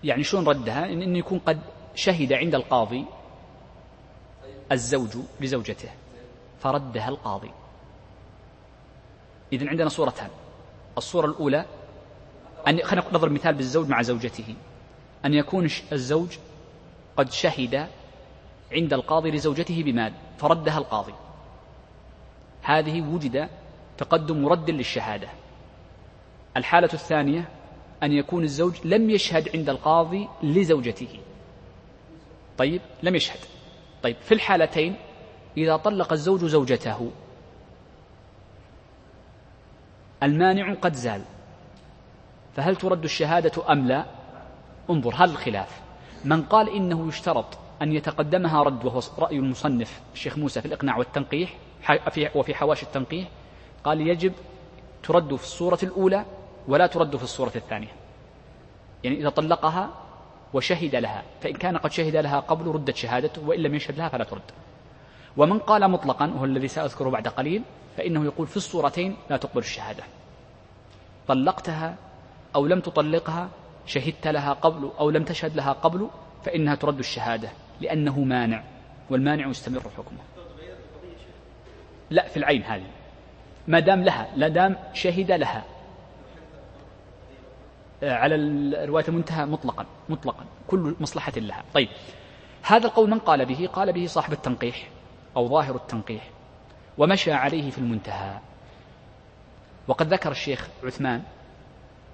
يعني 0.03 0.23
شلون 0.23 0.47
ردها؟ 0.47 0.85
إن 0.85 1.01
إنه 1.01 1.17
يكون 1.17 1.39
قد 1.39 1.59
شهد 1.95 2.33
عند 2.33 2.55
القاضي 2.55 3.05
الزوج 4.71 5.17
لزوجته 5.41 5.89
فردها 6.59 7.09
القاضي. 7.09 7.51
إذن 9.53 9.69
عندنا 9.69 9.89
صورتان. 9.89 10.29
الصورة 10.97 11.25
الأولى 11.25 11.65
أن 12.67 12.79
خلينا 12.83 13.07
نضرب 13.13 13.31
مثال 13.31 13.53
بالزوج 13.53 13.89
مع 13.89 14.01
زوجته. 14.01 14.55
أن 15.25 15.33
يكون 15.33 15.69
الزوج 15.91 16.37
قد 17.17 17.31
شهد 17.31 17.87
عند 18.71 18.93
القاضي 18.93 19.31
لزوجته 19.31 19.83
بمال 19.83 20.13
فردها 20.37 20.77
القاضي. 20.77 21.13
هذه 22.61 23.01
وجد 23.01 23.49
تقدم 23.97 24.41
مرد 24.41 24.69
للشهادة. 24.69 25.27
الحالة 26.57 26.89
الثانية 26.93 27.49
أن 28.03 28.11
يكون 28.11 28.43
الزوج 28.43 28.87
لم 28.87 29.09
يشهد 29.09 29.49
عند 29.55 29.69
القاضي 29.69 30.27
لزوجته. 30.43 31.19
طيب 32.57 32.81
لم 33.03 33.15
يشهد. 33.15 33.39
طيب 34.03 34.15
في 34.21 34.33
الحالتين 34.33 34.95
إذا 35.57 35.77
طلق 35.77 36.11
الزوج 36.13 36.45
زوجته 36.45 37.11
المانع 40.23 40.73
قد 40.73 40.93
زال. 40.93 41.21
فهل 42.55 42.75
ترد 42.75 43.03
الشهادة 43.03 43.71
أم 43.71 43.87
لا؟ 43.87 44.05
انظر 44.89 45.15
هذا 45.15 45.31
الخلاف. 45.31 45.81
من 46.25 46.41
قال 46.41 46.69
إنه 46.69 47.07
يشترط 47.07 47.45
أن 47.81 47.91
يتقدمها 47.91 48.63
رد 48.63 48.85
وهو 48.85 49.01
رأي 49.19 49.37
المصنف 49.37 50.01
الشيخ 50.13 50.37
موسى 50.37 50.61
في 50.61 50.67
الإقناع 50.67 50.97
والتنقيح 50.97 51.55
وفي 52.35 52.55
حواشي 52.55 52.85
التنقيح 52.85 53.27
قال 53.83 54.01
يجب 54.01 54.33
ترد 55.03 55.35
في 55.35 55.43
الصورة 55.43 55.79
الأولى 55.83 56.25
ولا 56.67 56.87
ترد 56.87 57.15
في 57.15 57.23
الصورة 57.23 57.51
الثانية. 57.55 57.93
يعني 59.03 59.17
إذا 59.17 59.29
طلقها 59.29 59.89
وشهد 60.53 60.95
لها 60.95 61.23
فإن 61.41 61.53
كان 61.53 61.77
قد 61.77 61.91
شهد 61.91 62.15
لها 62.15 62.39
قبل 62.39 62.67
ردت 62.67 62.95
شهادته 62.95 63.47
وإن 63.47 63.59
لم 63.59 63.75
يشهد 63.75 63.97
لها 63.97 64.09
فلا 64.09 64.23
ترد. 64.23 64.51
ومن 65.37 65.59
قال 65.59 65.91
مطلقا 65.91 66.25
وهو 66.25 66.45
الذي 66.45 66.67
سأذكره 66.67 67.09
بعد 67.09 67.27
قليل 67.27 67.63
فإنه 67.97 68.25
يقول 68.25 68.47
في 68.47 68.57
الصورتين 68.57 69.15
لا 69.29 69.37
تقبل 69.37 69.59
الشهادة. 69.59 70.03
طلقتها 71.27 71.95
أو 72.55 72.65
لم 72.65 72.79
تطلقها 72.79 73.49
شهدت 73.85 74.27
لها 74.27 74.53
قبل 74.53 74.91
أو 74.99 75.09
لم 75.09 75.23
تشهد 75.23 75.55
لها 75.55 75.71
قبل 75.71 76.09
فإنها 76.43 76.75
ترد 76.75 76.99
الشهادة 76.99 77.49
لأنه 77.81 78.19
مانع 78.19 78.63
والمانع 79.09 79.47
يستمر 79.47 79.79
حكمه. 79.97 80.19
لا 82.09 82.27
في 82.27 82.37
العين 82.37 82.63
هذه. 82.63 82.87
ما 83.67 83.79
دام 83.79 84.03
لها 84.03 84.27
لا 84.35 84.47
دام 84.47 84.77
شهد 84.93 85.31
لها. 85.31 85.63
آه، 88.03 88.13
على 88.13 88.35
رواية 88.85 89.05
المنتهى 89.07 89.45
مطلقا 89.45 89.85
مطلقا 90.09 90.45
كل 90.67 90.95
مصلحة 90.99 91.33
لها. 91.35 91.63
طيب 91.73 91.89
هذا 92.63 92.87
القول 92.87 93.09
من 93.09 93.19
قال 93.19 93.45
به؟ 93.45 93.69
قال 93.73 93.93
به 93.93 94.07
صاحب 94.07 94.33
التنقيح 94.33 94.87
أو 95.37 95.47
ظاهر 95.47 95.75
التنقيح 95.75 96.29
ومشى 96.97 97.31
عليه 97.31 97.71
في 97.71 97.77
المنتهى. 97.77 98.39
وقد 99.87 100.13
ذكر 100.13 100.31
الشيخ 100.31 100.67
عثمان 100.83 101.23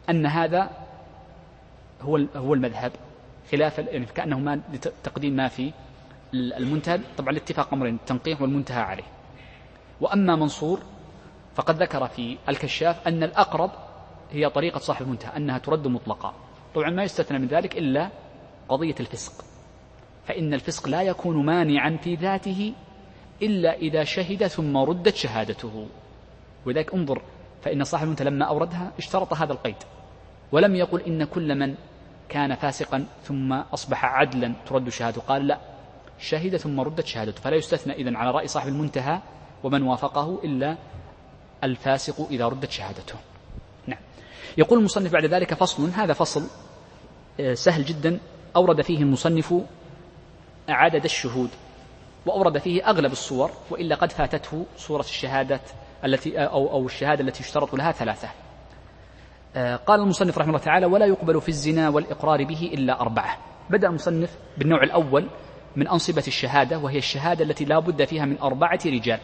أن 0.10 0.26
هذا 0.26 0.70
هو 2.02 2.20
هو 2.36 2.54
المذهب. 2.54 2.92
خلاف 3.52 3.80
يعني 3.80 4.06
كأنه 4.06 4.40
ما 4.40 4.62
تقديم 5.04 5.36
ما 5.36 5.48
في 5.48 5.72
المنتهى. 6.34 7.00
طبعا 7.18 7.30
الاتفاق 7.30 7.74
أمرين 7.74 7.96
التنقيح 7.96 8.42
والمنتهى 8.42 8.82
عليه. 8.82 9.04
وأما 10.02 10.36
منصور 10.36 10.80
فقد 11.56 11.82
ذكر 11.82 12.08
في 12.08 12.38
الكشاف 12.50 13.08
أن 13.08 13.24
الأقرب 13.24 13.72
هي 14.32 14.50
طريقة 14.50 14.80
صاحب 14.80 15.06
المنتهى 15.06 15.38
أنها 15.38 15.58
ترد 15.58 15.88
مطلقا. 15.88 16.34
طبعا 16.76 16.90
ما 16.90 17.04
يستثنى 17.04 17.40
من 17.40 17.48
ذلك 17.48 17.78
إلا 17.78 18.10
قضية 18.70 18.96
الفسق. 19.00 19.46
فإن 20.28 20.54
الفسق 20.54 20.90
لا 20.90 21.02
يكون 21.02 21.46
مانعا 21.46 21.98
في 22.04 22.16
ذاته 22.16 22.74
إلا 23.42 23.74
إذا 23.74 24.04
شهد 24.04 24.48
ثم 24.48 24.78
ردت 24.78 25.16
شهادته. 25.16 25.88
ولذلك 26.66 26.94
انظر 26.94 27.22
فإن 27.62 27.84
صاحب 27.84 28.04
المنتهى 28.04 28.26
لما 28.26 28.46
أوردها 28.46 28.92
اشترط 28.98 29.34
هذا 29.34 29.54
القيد. 29.54 29.76
ولم 30.52 30.76
يقل 30.76 31.02
إن 31.02 31.24
كل 31.24 31.56
من 31.56 31.76
كان 32.32 32.56
فاسقا 32.56 33.06
ثم 33.24 33.54
أصبح 33.54 34.06
عدلا 34.06 34.54
ترد 34.66 34.90
شهادته 34.90 35.22
قال 35.22 35.48
لا 35.48 35.60
شهد 36.20 36.58
ثم 36.58 36.80
ردت 36.80 37.06
شهادته. 37.06 37.42
فلا 37.42 37.56
يستثنى 37.56 37.94
إذن 37.94 38.16
على 38.16 38.32
رأي 38.32 38.48
صاحب 38.48 38.68
المنتهى 38.68 39.20
ومن 39.64 39.84
وافقه 39.84 40.40
إلا 40.44 40.78
الفاسق 41.64 42.28
إذا 42.32 42.48
ردت 42.48 42.72
شهادته. 42.72 43.16
نعم. 43.88 44.00
يقول 44.58 44.80
المصنف 44.80 45.12
بعد 45.12 45.26
ذلك 45.26 45.54
فصل 45.54 45.90
هذا 45.90 46.14
فصل 46.14 46.44
آه، 47.40 47.54
سهل 47.54 47.86
جدا. 47.86 48.20
أورد 48.56 48.82
فيه 48.82 48.98
المصنف 48.98 49.54
عدد 50.70 51.04
الشهود 51.04 51.50
وأورد 52.26 52.58
فيه 52.58 52.90
أغلب 52.90 53.12
الصور 53.12 53.52
وإلا 53.70 53.96
قد 53.96 54.12
فاتته 54.12 54.66
صورة 54.78 55.02
الشهادة 55.02 55.62
التي 56.06 56.38
أو 56.40 56.72
أو 56.72 56.86
الشهادة 56.86 57.24
التي 57.24 57.44
يشترط 57.44 57.76
لها 57.76 57.92
ثلاثة. 57.92 58.30
آه، 59.56 59.76
قال 59.76 60.00
المصنف 60.00 60.38
رحمه 60.38 60.50
الله 60.50 60.66
تعالى: 60.66 60.86
ولا 60.86 61.06
يقبل 61.06 61.42
في 61.42 61.50
الزنا 61.50 61.90
والإقرار 61.90 62.44
به 62.44 62.72
إلا 62.74 63.02
أربعة. 63.02 63.38
بدأ 63.70 63.88
المصنف 63.88 64.38
بالنوع 64.58 64.84
الأول 64.84 65.30
من 65.76 65.88
أنصبة 65.88 66.24
الشهادة 66.28 66.80
وهي 66.80 66.98
الشهادة 66.98 67.46
التي 67.46 67.66
لا 67.66 67.80
بد 67.80 68.06
فيها 68.06 68.26
من 68.26 68.38
أربعة 68.38 68.80
رجال. 68.86 69.20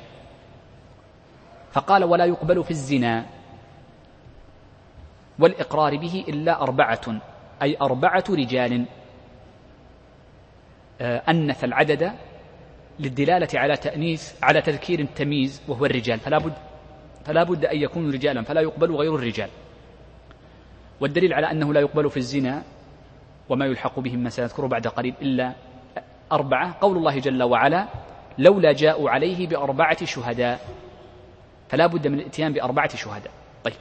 فقال: 1.72 2.04
ولا 2.04 2.26
يقبل 2.26 2.64
في 2.64 2.72
الزنا 2.72 3.26
والإقرار 5.40 5.98
به 5.98 6.26
إلا 6.28 6.62
أربعة 6.62 7.22
أي 7.62 7.78
أربعة 7.82 8.24
رجال 8.30 8.86
آه، 11.02 11.24
أنث 11.30 11.64
العدد 11.64 12.12
للدلالة 13.00 13.48
على 13.54 13.78
تأنيث 13.78 14.34
على 14.44 14.62
تذكير 14.62 15.00
التمييز 15.00 15.62
وهو 15.68 15.86
الرجال 15.86 16.20
فلا 16.20 16.38
بد 16.38 16.54
فلا 17.26 17.44
بد 17.44 17.66
أن 17.66 17.78
يكونوا 17.78 18.12
رجالا 18.12 18.42
فلا 18.42 18.62
يقبل 18.62 18.96
غير 18.96 19.16
الرجال 19.16 19.50
والدليل 21.02 21.34
على 21.34 21.52
أنه 21.52 21.74
لا 21.74 21.80
يقبل 21.80 22.10
في 22.10 22.18
الزنا 22.18 22.64
وما 23.50 23.66
يلحق 23.66 24.00
بهم 24.00 24.20
ما 24.20 24.30
سنذكره 24.30 24.68
بعد 24.68 24.88
قليل 24.88 25.14
إلا 25.22 25.54
أربعة. 26.32 26.78
قول 26.82 26.98
الله 26.98 27.20
جل 27.20 27.44
وعلا 27.44 27.88
لولا 28.38 28.72
جاءوا 28.72 29.10
عليه 29.10 29.48
بأربعة 29.48 30.06
شهداء. 30.06 30.60
فلا 31.70 31.88
بد 31.88 32.08
من 32.08 32.20
الاتيان 32.20 32.54
بأربعة 32.54 32.96
شهداء. 32.96 33.32
طيب. 33.64 33.74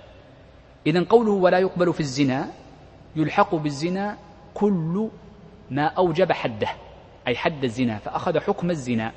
إذا 0.87 1.05
قوله 1.09 1.33
ولا 1.33 1.59
يقبل 1.59 1.92
في 1.92 2.00
الزنا 2.00 2.50
يلحق 3.16 3.55
بالزنا 3.55 4.16
كل 4.55 5.11
ما 5.70 5.87
أوجب 5.87 6.33
حده. 6.33 6.68
أي 7.29 7.37
حد 7.37 7.64
الزنا 7.64 7.98
فأخذ 7.98 8.38
حكم 8.38 8.70
الزنا. 8.70 9.12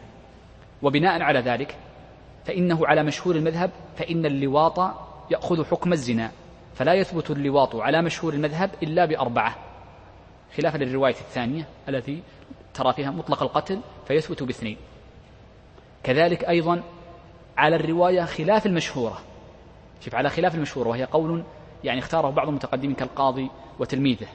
وبناء 0.81 1.21
على 1.21 1.39
ذلك 1.39 1.75
فإنه 2.45 2.87
على 2.87 3.03
مشهور 3.03 3.35
المذهب 3.35 3.71
فإن 3.95 4.25
اللواط 4.25 4.79
يأخذ 5.31 5.65
حكم 5.65 5.93
الزنا. 5.93 6.31
فلا 6.79 6.93
يثبت 6.93 7.31
اللواط 7.31 7.75
على 7.75 8.01
مشهور 8.01 8.33
المذهب 8.33 8.71
إلا 8.83 9.05
بأربعة 9.05 9.55
خلافا 10.57 10.77
للرواية 10.77 11.13
الثانية 11.13 11.67
التي 11.89 12.23
ترى 12.73 12.93
فيها 12.93 13.11
مطلق 13.11 13.43
القتل 13.43 13.79
فيثبت 14.07 14.43
باثنين. 14.43 14.77
كذلك 16.03 16.43
أيضا 16.43 16.83
على 17.57 17.75
الرواية 17.75 18.21
خلاف 18.25 18.65
المشهورة. 18.65 19.19
شوف 20.01 20.15
على 20.15 20.29
خلاف 20.29 20.55
المشهورة 20.55 20.89
وهي 20.89 21.03
قول 21.03 21.43
يعني 21.83 21.99
اختاره 21.99 22.29
بعض 22.29 22.47
المتقدمين 22.47 22.95
كالقاضي 22.95 23.49
وتلميذه. 23.79 24.27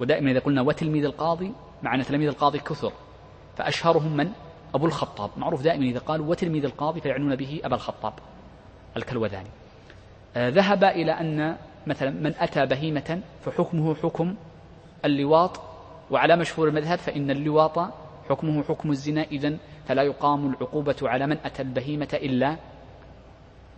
ودائما 0.00 0.30
إذا 0.30 0.40
قلنا 0.40 0.62
وتلميذ 0.62 1.04
القاضي 1.04 1.52
مع 1.82 1.94
أن 1.94 2.02
تلميذ 2.02 2.28
القاضي 2.28 2.58
كثر. 2.58 2.92
فأشهرهم 3.56 4.16
من؟ 4.16 4.32
أبو 4.74 4.86
الخطاب. 4.86 5.30
معروف 5.36 5.62
دائما 5.62 5.84
إذا 5.84 5.98
قالوا 5.98 6.26
وتلميذ 6.26 6.64
القاضي 6.64 7.00
فيعنون 7.00 7.36
به 7.36 7.60
أبا 7.64 7.74
الخطاب 7.74 8.12
الكلوذاني. 8.96 9.48
آه 10.36 10.48
ذهب 10.48 10.84
إلى 10.84 11.12
أن 11.12 11.56
مثلا 11.86 12.10
من 12.10 12.34
أتى 12.38 12.66
بهيمة 12.66 13.20
فحكمه 13.44 13.94
حكم 13.94 14.36
اللواط 15.04 15.60
وعلى 16.10 16.36
مشهور 16.36 16.68
المذهب 16.68 16.98
فإن 16.98 17.30
اللواط 17.30 17.78
حكمه 18.28 18.62
حكم 18.62 18.90
الزنا 18.90 19.22
إذن 19.22 19.58
فلا 19.86 20.02
يقام 20.02 20.46
العقوبة 20.50 20.96
على 21.02 21.26
من 21.26 21.36
أتى 21.44 21.62
البهيمة 21.62 22.08
إلا 22.12 22.56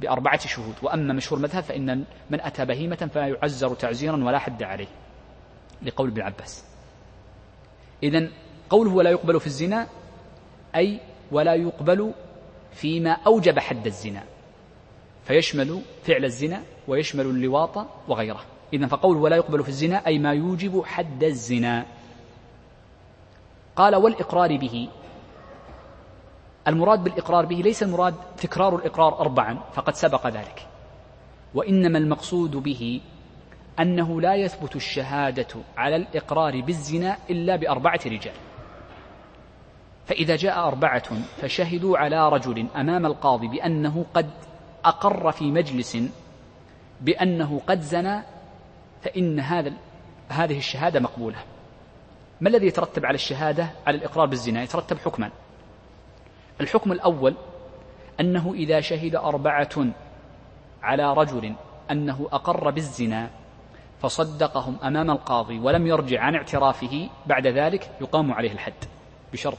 بأربعة 0.01 0.38
شهود. 0.38 0.75
وأما 0.83 1.12
مشهور 1.12 1.38
المذهب 1.38 1.62
فإن 1.62 2.05
من 2.31 2.40
أتى 2.40 2.64
بهيمة 2.64 3.11
فلا 3.14 3.27
يعزر 3.27 3.75
تعزيرا 3.75 4.25
ولا 4.25 4.38
حد 4.38 4.62
عليه 4.62 4.87
لقول 5.83 6.09
ابن 6.09 6.23
عباس. 6.23 6.64
إذن 8.03 8.31
قوله 8.71 8.95
ولا 8.95 9.11
يقبل 9.11 9.40
في 9.40 9.47
الزنا 9.47 9.87
أي 10.77 11.01
ولا 11.33 11.55
يقبل 11.55 12.12
فيما 12.73 13.11
أوجب 13.27 13.59
حد 13.59 13.87
الزنا. 13.87 14.23
فيشمل 15.27 15.83
فعل 16.05 16.25
الزنا 16.25 16.62
ويشمل 16.89 17.27
اللواط 17.27 17.87
وغيره. 18.09 18.41
إذا 18.73 18.87
فقوله 18.87 19.21
ولا 19.21 19.37
يقبل 19.37 19.62
في 19.62 19.69
الزنا 19.69 20.07
أي 20.07 20.19
ما 20.19 20.33
يوجب 20.33 20.85
حد 20.85 21.25
الزنا. 21.25 21.87
قال 23.77 23.97
والإقرار 23.97 24.57
به. 24.57 24.89
المراد 26.69 27.05
بالإقرار 27.05 27.47
به 27.47 27.57
ليس 27.57 27.83
المراد 27.83 28.15
تكرار 28.39 28.77
الإقرار 28.77 29.21
أربعا 29.21 29.59
فقد 29.75 29.95
سبق 29.95 30.27
ذلك. 30.27 30.67
وإنما 31.55 31.99
المقصود 31.99 32.51
به 32.57 33.01
أنه 33.81 34.21
لا 34.21 34.35
يثبت 34.35 34.77
الشهادة 34.77 35.55
على 35.77 35.97
الإقرار 35.97 36.61
بالزنا 36.61 37.19
إلا 37.31 37.57
بأربعة 37.57 38.01
رجال. 38.07 38.35
فإذا 40.07 40.37
جاء 40.37 40.69
أربعة 40.69 41.09
فشهدوا 41.41 41.99
على 41.99 42.29
رجل 42.29 42.67
أمام 42.77 43.07
القاضي 43.07 43.49
بأنه 43.49 44.05
قد 44.15 44.31
أقر 44.87 45.33
في 45.33 45.44
مجلس 45.44 45.99
بأنه 47.01 47.61
قد 47.66 47.81
زنى 47.81 48.22
فإن 49.03 49.40
هذا 49.40 49.72
هذه 50.29 50.59
الشهادة 50.59 51.01
مقبولة. 51.01 51.38
ما 52.40 52.49
الذي 52.49 52.66
يترتب 52.66 53.07
على 53.07 53.14
الشهادة؟ 53.14 53.70
على 53.87 53.96
الإقرار 53.96 54.27
بالزنا 54.27 54.62
يترتب 54.62 54.99
حكما. 54.99 55.31
الحكم 56.61 56.92
الأول 56.92 57.35
أنه 58.20 58.53
إذا 58.55 58.81
شهد 58.81 59.14
أربعة 59.14 59.87
على 60.83 61.14
رجل 61.14 61.55
أنه 61.90 62.29
أقر 62.33 62.70
بالزنا 62.70 63.31
فصدقهم 64.01 64.77
أمام 64.85 65.11
القاضي 65.11 65.59
ولم 65.59 65.87
يرجع 65.87 66.20
عن 66.20 66.35
اعترافه 66.35 67.09
بعد 67.27 67.46
ذلك 67.46 67.90
يقام 68.01 68.33
عليه 68.33 68.53
الحد 68.53 68.85
بشرط 69.33 69.59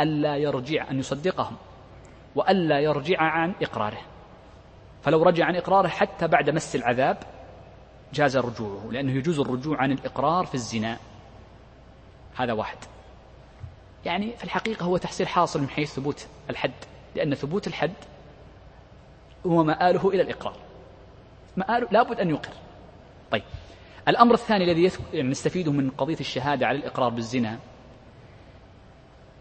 ألا 0.00 0.36
يرجع 0.36 0.90
أن 0.90 0.98
يصدقهم 0.98 1.56
وألا 2.34 2.80
يرجع 2.80 3.20
عن 3.20 3.54
إقراره. 3.62 4.00
فلو 5.04 5.22
رجع 5.22 5.44
عن 5.44 5.56
إقراره 5.56 5.88
حتى 5.88 6.28
بعد 6.28 6.50
مس 6.50 6.76
العذاب 6.76 7.18
جاز 8.12 8.36
رجوعه 8.36 8.88
لأنه 8.90 9.12
يجوز 9.12 9.40
الرجوع 9.40 9.82
عن 9.82 9.92
الإقرار 9.92 10.46
في 10.46 10.54
الزنا. 10.54 10.98
هذا 12.36 12.52
واحد. 12.52 12.78
يعني 14.04 14.36
في 14.36 14.44
الحقيقة 14.44 14.84
هو 14.84 14.96
تحصيل 14.96 15.28
حاصل 15.28 15.60
من 15.60 15.68
حيث 15.68 15.94
ثبوت 15.94 16.26
الحد 16.50 16.72
لأن 17.16 17.34
ثبوت 17.34 17.66
الحد 17.66 17.92
هو 19.46 19.64
مآله 19.64 20.08
إلى 20.08 20.22
الإقرار. 20.22 20.56
مآله 21.56 21.88
لابد 21.90 22.20
أن 22.20 22.30
يقر. 22.30 22.52
طيب. 23.30 23.42
الأمر 24.08 24.34
الثاني 24.34 24.64
الذي 24.64 24.90
يعني 25.12 25.28
نستفيده 25.28 25.72
من 25.72 25.90
قضية 25.90 26.20
الشهادة 26.20 26.66
على 26.66 26.78
الإقرار 26.78 27.08
بالزنا 27.08 27.58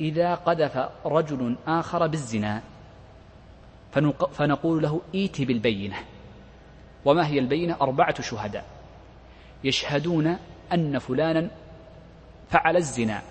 إذا 0.02 0.36
قذف 0.36 0.90
رجل 1.06 1.56
آخر 1.68 2.08
بالزنا 2.08 2.62
فنقول 4.34 4.84
له 4.84 5.02
إيت 5.16 5.42
بالبينة. 5.42 5.96
وما 7.06 7.28
هي 7.28 7.40
البينة؟ 7.40 7.78
أربعة 7.82 8.22
شهداء. 8.22 8.66
يشهدون 9.64 10.38
أن 10.74 11.00
فلانا 11.00 11.50
فعل 12.50 12.78
الزنا 12.78 13.22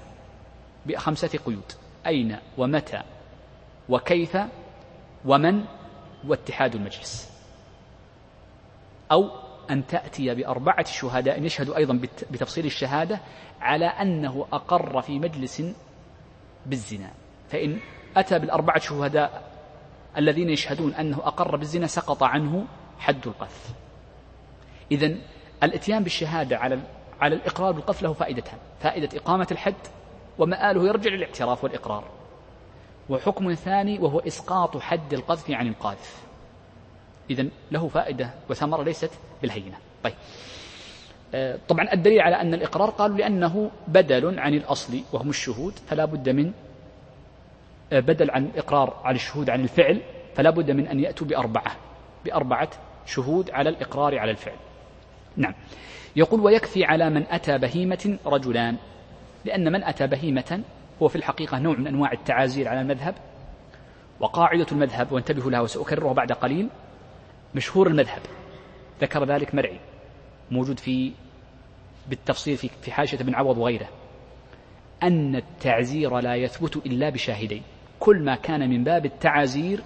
بخمسة 0.86 1.38
قيود. 1.38 1.72
أين 2.06 2.36
ومتى 2.58 3.02
وكيف 3.88 4.38
ومن 5.24 5.64
واتحاد 6.28 6.74
المجلس. 6.74 7.32
أو 9.12 9.30
أن 9.70 9.86
تأتي 9.86 10.34
بأربعة 10.34 10.84
شهداء. 10.84 11.42
يشهدوا 11.42 11.76
أيضا 11.76 12.00
بتفصيل 12.30 12.66
الشهادة 12.66 13.20
على 13.60 13.86
أنه 13.86 14.46
أقر 14.52 15.02
في 15.02 15.18
مجلس 15.18 15.62
بالزنا. 16.66 17.10
فإن 17.48 17.80
أتى 18.16 18.38
بالأربعة 18.38 18.78
شهداء 18.78 19.51
الذين 20.16 20.50
يشهدون 20.50 20.94
أنه 20.94 21.16
أقر 21.16 21.56
بالزنا 21.56 21.86
سقط 21.86 22.22
عنه 22.22 22.64
حد 22.98 23.26
القذف. 23.26 23.70
إذا 24.92 25.14
الإتيان 25.62 26.02
بالشهادة 26.02 26.58
على 26.58 26.80
على 27.20 27.34
الإقرار 27.34 27.72
بالقذف 27.72 28.02
له 28.02 28.12
فائدتان 28.12 28.58
فائدة 28.80 29.18
إقامة 29.18 29.46
الحد 29.50 29.74
ومآله 30.38 30.86
يرجع 30.86 31.10
للاعتراف 31.10 31.64
والإقرار. 31.64 32.04
وحكم 33.08 33.54
ثاني 33.54 33.98
وهو 33.98 34.18
إسقاط 34.18 34.76
حد 34.76 35.14
القذف 35.14 35.50
عن 35.50 35.68
القاذف. 35.68 36.22
إذا 37.30 37.46
له 37.70 37.88
فائدة 37.88 38.30
وثمرة 38.50 38.82
ليست 38.82 39.10
بالهينة. 39.42 39.76
طيب. 40.04 40.14
آه، 41.34 41.58
طبعا 41.68 41.92
الدليل 41.92 42.20
على 42.20 42.40
أن 42.40 42.54
الإقرار 42.54 42.90
قالوا 42.90 43.16
لأنه 43.16 43.70
بدل 43.88 44.38
عن 44.38 44.54
الأصل 44.54 45.00
وهم 45.12 45.30
الشهود 45.30 45.72
فلا 45.86 46.04
بد 46.04 46.28
من 46.28 46.52
بدل 48.00 48.30
عن 48.30 48.44
الإقرار 48.44 49.00
على 49.04 49.14
الشهود 49.14 49.50
عن 49.50 49.60
الفعل 49.60 50.00
فلا 50.34 50.50
بد 50.50 50.70
من 50.70 50.86
أن 50.86 51.00
يأتوا 51.00 51.26
بأربعة 51.26 51.76
بأربعة 52.24 52.70
شهود 53.06 53.50
على 53.50 53.70
الإقرار 53.70 54.18
على 54.18 54.30
الفعل. 54.30 54.56
نعم. 55.36 55.54
يقول 56.16 56.40
ويكفي 56.40 56.84
على 56.84 57.10
من 57.10 57.24
أتى 57.30 57.58
بهيمة 57.58 58.18
رجلان. 58.26 58.76
لأن 59.44 59.72
من 59.72 59.84
أتى 59.84 60.06
بهيمة 60.06 60.62
هو 61.02 61.08
في 61.08 61.16
الحقيقة 61.16 61.58
نوع 61.58 61.76
من 61.76 61.86
أنواع 61.86 62.12
التعازير 62.12 62.68
على 62.68 62.80
المذهب 62.80 63.14
وقاعدة 64.20 64.66
المذهب 64.72 65.12
وانتبهوا 65.12 65.50
لها 65.50 65.60
وسأكررها 65.60 66.12
بعد 66.12 66.32
قليل 66.32 66.68
مشهور 67.54 67.86
المذهب. 67.86 68.22
ذكر 69.00 69.24
ذلك 69.24 69.54
مرعي 69.54 69.80
موجود 70.50 70.78
في 70.78 71.12
بالتفصيل 72.08 72.56
في 72.56 72.92
حاشية 72.92 73.20
ابن 73.20 73.34
عوض 73.34 73.58
وغيره 73.58 73.88
أن 75.02 75.36
التعزير 75.36 76.18
لا 76.18 76.34
يثبت 76.36 76.76
إلا 76.76 77.10
بشاهدين. 77.10 77.62
كل 78.02 78.22
ما 78.22 78.34
كان 78.34 78.70
من 78.70 78.84
باب 78.84 79.06
التعازير 79.06 79.80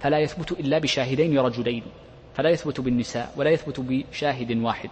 فلا 0.00 0.18
يثبت 0.18 0.52
إلا 0.52 0.78
بشاهدين 0.78 1.38
رجلين 1.38 1.82
فلا 2.34 2.50
يثبت 2.50 2.80
بالنساء 2.80 3.32
ولا 3.36 3.50
يثبت 3.50 3.80
بشاهد 3.80 4.56
واحد 4.56 4.90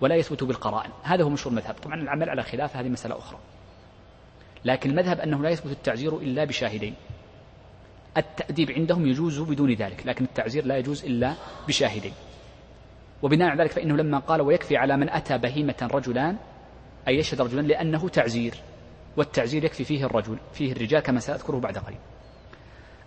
ولا 0.00 0.14
يثبت 0.14 0.44
بالقرائن. 0.44 0.90
هذا 1.02 1.24
هو 1.24 1.28
مشهور 1.28 1.52
المذهب. 1.52 1.74
طبعا 1.74 1.94
العمل 1.94 2.30
على 2.30 2.42
خلاف 2.42 2.76
هذه 2.76 2.88
مسألة 2.88 3.18
أخرى. 3.18 3.38
لكن 4.64 4.90
المذهب 4.90 5.20
أنه 5.20 5.42
لا 5.42 5.50
يثبت 5.50 5.72
التعزير 5.72 6.16
إلا 6.16 6.44
بشاهدين. 6.44 6.94
التأديب 8.16 8.70
عندهم 8.70 9.06
يجوز 9.06 9.40
بدون 9.40 9.72
ذلك 9.72 10.06
لكن 10.06 10.24
التعزير 10.24 10.66
لا 10.66 10.78
يجوز 10.78 11.04
إلا 11.04 11.34
بشاهدين. 11.68 12.12
وبناء 13.22 13.48
على 13.48 13.62
ذلك 13.62 13.72
فإنه 13.72 13.96
لما 13.96 14.18
قال 14.18 14.40
ويكفي 14.40 14.76
على 14.76 14.96
من 14.96 15.10
أتى 15.10 15.38
بهيمة 15.38 15.88
رجلان 15.92 16.36
أي 17.08 17.16
يشهد 17.16 17.40
رجلان 17.40 17.66
لأنه 17.66 18.08
تعزير. 18.08 18.54
والتعزير 19.16 19.64
يكفي 19.64 19.84
فيه 19.84 20.04
الرجل 20.04 20.38
فيه 20.52 20.72
الرجال 20.72 21.00
كما 21.00 21.20
سأذكره 21.20 21.56
بعد 21.56 21.78
قليل. 21.78 21.98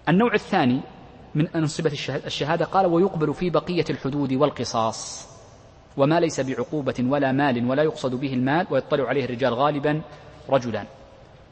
النوع 0.10 0.34
الثاني 0.34 0.82
من 1.36 1.48
أنصبة 1.48 1.92
الشهادة 2.26 2.66
قال 2.66 2.86
ويقبل 2.86 3.34
في 3.34 3.50
بقية 3.50 3.86
الحدود 3.90 4.34
والقصاص 4.34 5.30
وما 5.98 6.20
ليس 6.20 6.40
بعقوبة 6.40 6.96
ولا 7.00 7.32
مال 7.32 7.70
ولا 7.70 7.84
يقصد 7.84 8.16
به 8.16 8.34
المال 8.34 8.68
ويطلع 8.70 9.08
عليه 9.08 9.26
الرجال 9.26 9.54
غالبا 9.54 10.02
رجلان 10.50 10.86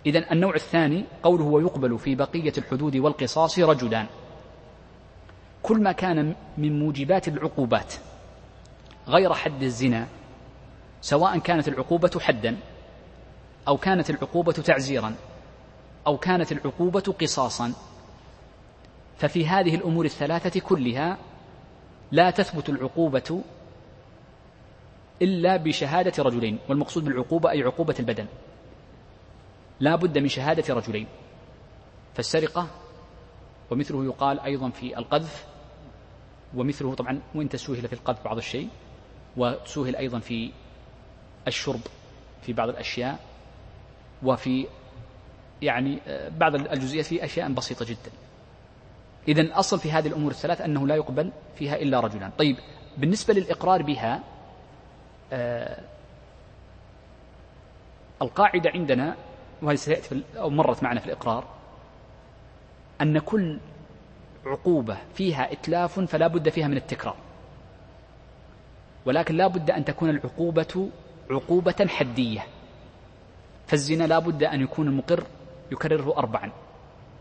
إذا 0.06 0.32
النوع 0.32 0.56
الثاني 0.56 1.06
قوله 1.24 1.44
ويقبل 1.44 2.00
في 2.00 2.16
بقية 2.16 2.54
الحدود 2.58 2.96
والقصاص 2.96 3.60
رجلان 3.60 4.06
كل 5.64 5.84
ما 5.84 5.92
كان 5.92 6.36
من 6.58 6.80
موجبات 6.80 7.28
العقوبات 7.28 7.94
غير 9.08 9.34
حد 9.34 9.64
الزنا 9.64 10.08
سواء 11.02 11.38
كانت 11.38 11.68
العقوبة 11.68 12.20
حدا 12.20 12.58
أو 13.68 13.78
كانت 13.78 14.10
العقوبة 14.10 14.52
تعزيرا 14.52 15.16
أو 16.08 16.18
كانت 16.18 16.52
العقوبة 16.52 17.16
قصاصا. 17.22 17.74
ففي 19.18 19.48
هذه 19.48 19.76
الأمور 19.76 20.06
الثلاثة 20.06 20.60
كلها 20.60 21.18
لا 22.12 22.32
تثبت 22.32 22.70
العقوبة 22.70 23.44
إلا 25.22 25.58
بشهادة 25.58 26.24
رجلين 26.24 26.60
والمقصود 26.70 27.06
بالعقوبة 27.06 27.52
أي 27.52 27.64
عقوبة 27.64 27.96
البدن. 28.00 28.26
لا 29.80 29.96
بد 29.96 30.18
من 30.18 30.28
شهادة 30.28 30.74
رجلين. 30.74 31.08
فالسرقة 32.14 32.68
ومثله 33.72 34.06
يقال 34.06 34.40
أيضا 34.40 34.70
في 34.70 34.98
القذف 34.98 35.46
ومثله 36.56 36.96
طبعا 36.96 37.22
وإن 37.36 37.50
تسوهل 37.50 37.88
في 37.88 37.94
القذف 37.94 38.24
بعض 38.24 38.38
الشيء 38.38 38.70
وسهل 39.38 39.96
أيضا 39.96 40.20
في 40.20 40.52
الشرب 41.48 41.82
في 42.42 42.54
بعض 42.54 42.70
الأشياء. 42.70 43.27
وفي 44.24 44.68
يعني 45.62 46.00
آه، 46.08 46.30
بعض 46.30 46.56
الجزئيات 46.56 47.06
في 47.06 47.26
أشياء 47.26 47.52
بسيطة 47.52 47.86
جدا. 47.86 48.12
إذا 49.28 49.42
الأصل 49.42 49.80
في 49.80 49.92
هذه 49.92 50.08
الأمور 50.08 50.32
الثلاث 50.32 50.62
أنه 50.62 50.88
لا 50.88 50.96
يقبل 50.96 51.32
فيها 51.56 51.76
إلا 51.76 52.00
رجلان. 52.00 52.32
طيب 52.38 52.58
بالنسبة 52.98 53.34
للإقرار 53.34 53.82
بها 53.82 54.24
آه 55.34 55.82
القاعدة 58.22 58.70
عندنا 58.70 59.16
وهذه 59.62 59.76
سيأتي 59.76 60.24
أو 60.38 60.50
مرت 60.50 60.84
معنا 60.84 61.00
في 61.00 61.06
الإقرار 61.06 61.48
أن 63.02 63.20
كل 63.20 63.60
عقوبة 64.46 64.98
فيها 65.14 65.52
إتلاف 65.52 66.00
فلا 66.00 66.28
بد 66.28 66.50
فيها 66.50 66.68
من 66.68 66.78
التكرار. 66.78 67.16
ولكن 69.06 69.36
لا 69.36 69.48
بد 69.48 69.72
أن 69.72 69.86
تكون 69.86 70.10
العقوبة 70.10 70.90
عقوبة 71.30 71.88
حدية. 71.88 72.46
فالزنا 73.68 74.04
لا 74.04 74.20
بد 74.20 74.44
أن 74.44 74.62
يكون 74.62 74.88
المقر 74.88 75.24
يكرره 75.72 76.18
أربعا 76.18 76.52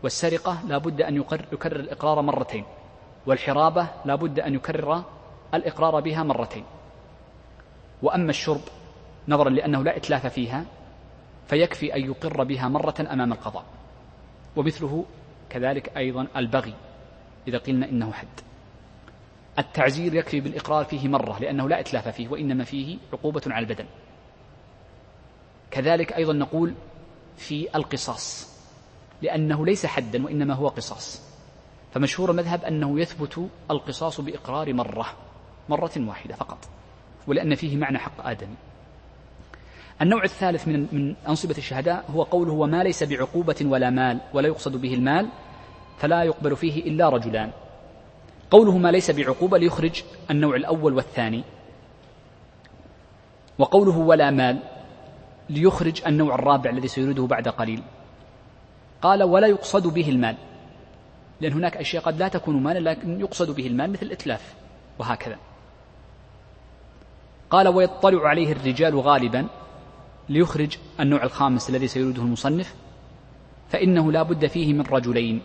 والسرقة 0.03 0.63
لا 0.67 0.77
بد 0.77 1.01
أن 1.01 1.15
يكرر 1.15 1.79
الإقرار 1.79 2.21
مرتين 2.21 2.65
والحرابة 3.25 3.87
لا 4.05 4.15
بد 4.15 4.39
أن 4.39 4.53
يكرر 4.53 5.03
الإقرار 5.53 5.99
بها 5.99 6.23
مرتين. 6.23 6.63
وأما 8.01 8.29
الشرب 8.29 8.61
نظرا 9.27 9.49
لأنه 9.49 9.83
لا 9.83 9.97
إتلاف 9.97 10.27
فيها 10.27 10.65
فيكفي 11.47 11.95
أن 11.95 12.01
يقر 12.01 12.43
بها 12.43 12.67
مرة 12.67 12.95
أمام 12.99 13.33
القضاء. 13.33 13.65
ومثله 14.55 15.05
كذلك 15.49 15.97
أيضا 15.97 16.27
البغي 16.37 16.73
إذا 17.47 17.57
قلنا 17.57 17.89
إنه 17.89 18.11
حد. 18.11 18.27
التعزير 19.59 20.13
يكفي 20.13 20.39
بالإقرار 20.39 20.85
فيه 20.85 21.07
مرة 21.07 21.39
لأنه 21.39 21.69
لا 21.69 21.79
إتلاف 21.79 22.07
فيه 22.07 22.27
وإنما 22.27 22.63
فيه 22.63 22.97
عقوبة 23.13 23.41
على 23.47 23.65
البدن. 23.65 23.85
كذلك 25.71 26.13
أيضا 26.13 26.33
نقول 26.33 26.73
في 27.37 27.75
القصاص 27.75 28.57
لأنه 29.21 29.65
ليس 29.65 29.85
حدا 29.85 30.25
وإنما 30.25 30.53
هو 30.53 30.67
قصاص. 30.67 31.21
فمشهور 31.93 32.31
المذهب 32.31 32.63
أنه 32.63 32.99
يثبت 32.99 33.49
القصاص 33.71 34.21
بإقرار 34.21 34.73
مرة 34.73 35.05
مرة 35.69 35.91
واحدة 35.97 36.35
فقط 36.35 36.57
ولأن 37.27 37.55
فيه 37.55 37.77
معنى 37.77 37.97
حق 37.97 38.27
آدمي. 38.27 38.55
النوع 40.01 40.23
الثالث 40.23 40.67
من 40.67 40.87
من 40.91 41.15
أنصبة 41.27 41.57
الشهداء 41.57 42.05
هو 42.15 42.23
قوله 42.23 42.53
وما 42.53 42.83
ليس 42.83 43.03
بعقوبة 43.03 43.55
ولا 43.61 43.89
مال 43.89 44.19
ولا 44.33 44.47
يقصد 44.47 44.81
به 44.81 44.93
المال 44.93 45.29
فلا 45.97 46.23
يقبل 46.23 46.55
فيه 46.55 46.83
إلا 46.83 47.09
رجلان. 47.09 47.51
قوله 48.51 48.77
ما 48.77 48.91
ليس 48.91 49.11
بعقوبة 49.11 49.57
ليخرج 49.57 50.03
النوع 50.31 50.55
الأول 50.55 50.93
والثاني. 50.93 51.43
وقوله 53.59 53.97
ولا 53.97 54.31
مال 54.31 54.59
ليخرج 55.49 56.01
النوع 56.07 56.35
الرابع 56.35 56.69
الذي 56.69 56.87
سيريده 56.87 57.25
بعد 57.27 57.47
قليل. 57.47 57.83
قال 59.01 59.23
ولا 59.23 59.47
يقصد 59.47 59.87
به 59.87 60.09
المال. 60.09 60.37
لأن 61.41 61.53
هناك 61.53 61.77
أشياء 61.77 62.03
قد 62.03 62.19
لا 62.19 62.27
تكون 62.27 62.63
مالا 62.63 62.89
لكن 62.89 63.19
يقصد 63.19 63.55
به 63.55 63.67
المال 63.67 63.91
مثل 63.91 64.05
الإتلاف 64.05 64.55
وهكذا. 64.99 65.37
قال 67.49 67.67
ويطلع 67.67 68.29
عليه 68.29 68.51
الرجال 68.51 68.99
غالبا 68.99 69.47
ليخرج 70.29 70.77
النوع 70.99 71.23
الخامس 71.23 71.69
الذي 71.69 71.87
سيريده 71.87 72.21
المصنف 72.21 72.75
فإنه 73.69 74.11
لا 74.11 74.23
بد 74.23 74.47
فيه 74.47 74.73
من 74.73 74.81
رجلين. 74.81 75.41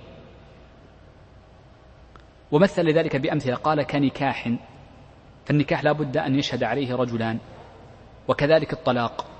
ومثل 2.52 2.92
ذلك 2.92 3.16
بأمثلة. 3.16 3.54
قال 3.54 3.82
كنكاح. 3.82 4.52
فالنكاح 5.44 5.84
لا 5.84 5.92
بد 5.92 6.16
أن 6.16 6.34
يشهد 6.34 6.64
عليه 6.64 6.94
رجلان 6.94 7.38
وكذلك 8.28 8.72
الطلاق. 8.72 9.31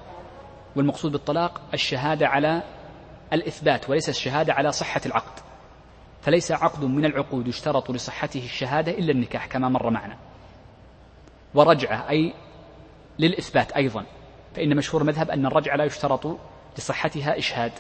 والمقصود 0.77 1.13
بالطلاق 1.13 1.61
الشهادة 1.75 2.29
على 2.29 2.63
الإثبات 3.33 3.91
وليس 3.91 4.09
الشهادة 4.09 4.53
على 4.53 4.73
صحة 4.73 5.01
العقد. 5.07 5.43
فليس 6.23 6.53
عقد 6.53 6.85
من 6.85 7.05
العقود 7.05 7.49
يشترط 7.49 7.91
لصحته 7.91 8.45
الشهادة 8.45 8.93
إلا 8.93 9.13
النكاح 9.13 9.47
كما 9.47 9.69
مر 9.69 9.91
معنا. 9.91 10.17
ورجعة 11.55 12.11
أي 12.11 12.35
للإثبات 13.19 13.73
أيضا. 13.73 14.05
فإن 14.55 14.77
مشهور 14.77 15.05
مذهب 15.05 15.31
أن 15.31 15.47
الرجعة 15.47 15.77
لا 15.77 15.85
يشترط 15.85 16.39
لصحتها 16.79 17.39
إشهاد 17.39 17.73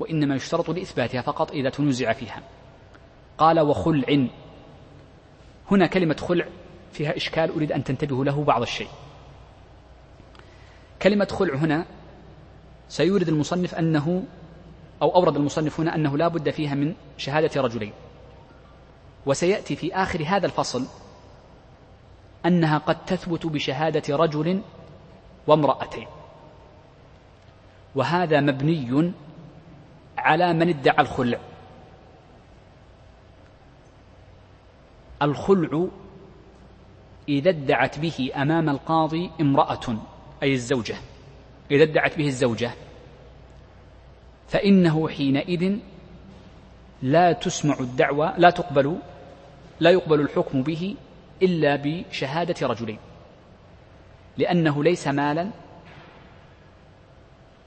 وإنما 0.00 0.34
يشترط 0.34 0.70
لإثباتها 0.70 1.22
فقط 1.22 1.52
إذا 1.52 1.70
تنزع 1.70 2.12
فيها. 2.12 2.42
قال 3.38 3.60
وخلع. 3.60 4.26
هنا 5.70 5.86
كلمة 5.86 6.16
خلع 6.16 6.46
فيها 6.92 7.16
إشكال 7.16 7.50
أريد 7.50 7.72
أن 7.72 7.84
تنتبهوا 7.84 8.24
له 8.24 8.44
بعض 8.44 8.62
الشيء. 8.62 8.88
كلمة 11.02 11.28
خلع 11.30 11.54
هنا 11.54 11.84
سيورد 12.88 13.28
المصنف 13.28 13.74
أنه 13.74 14.22
أو 15.02 15.14
أورد 15.14 15.36
المصنف 15.36 15.80
هنا 15.80 15.94
أنه 15.94 16.18
لا 16.18 16.28
بد 16.28 16.50
فيها 16.50 16.74
من 16.74 16.94
شهادة 17.18 17.60
رجلين. 17.60 17.92
وسيأتي 19.26 19.76
في 19.76 19.94
آخر 19.94 20.22
هذا 20.26 20.46
الفصل 20.46 20.86
أنها 22.46 22.78
قد 22.78 23.04
تثبت 23.04 23.46
بشهادة 23.46 24.16
رجل 24.16 24.62
وامرأتين. 25.46 26.06
وهذا 27.94 28.40
مبني 28.40 29.12
على 30.18 30.52
من 30.52 30.68
ادعى 30.68 31.00
الخلع. 31.00 31.38
الخلع 35.22 35.86
إذا 37.28 37.50
ادعت 37.50 37.98
به 37.98 38.30
أمام 38.36 38.68
القاضي 38.68 39.30
امرأة. 39.40 39.96
أي 40.42 40.52
الزوجة 40.52 40.96
إذا 41.70 41.82
ادعت 41.82 42.16
به 42.18 42.26
الزوجة. 42.26 42.70
فإنه 44.48 45.08
حينئذ 45.08 45.76
لا 47.02 47.32
تسمع 47.32 47.76
الدعوة 47.80 48.38
لا 48.38 48.50
تقبل 48.50 48.96
لا 49.80 49.90
يقبل 49.90 50.20
الحكم 50.20 50.62
به 50.62 50.96
إلا 51.42 51.76
بشهادة 51.76 52.66
رجلين. 52.66 52.98
لأنه 54.38 54.84
ليس 54.84 55.08
مالا 55.08 55.50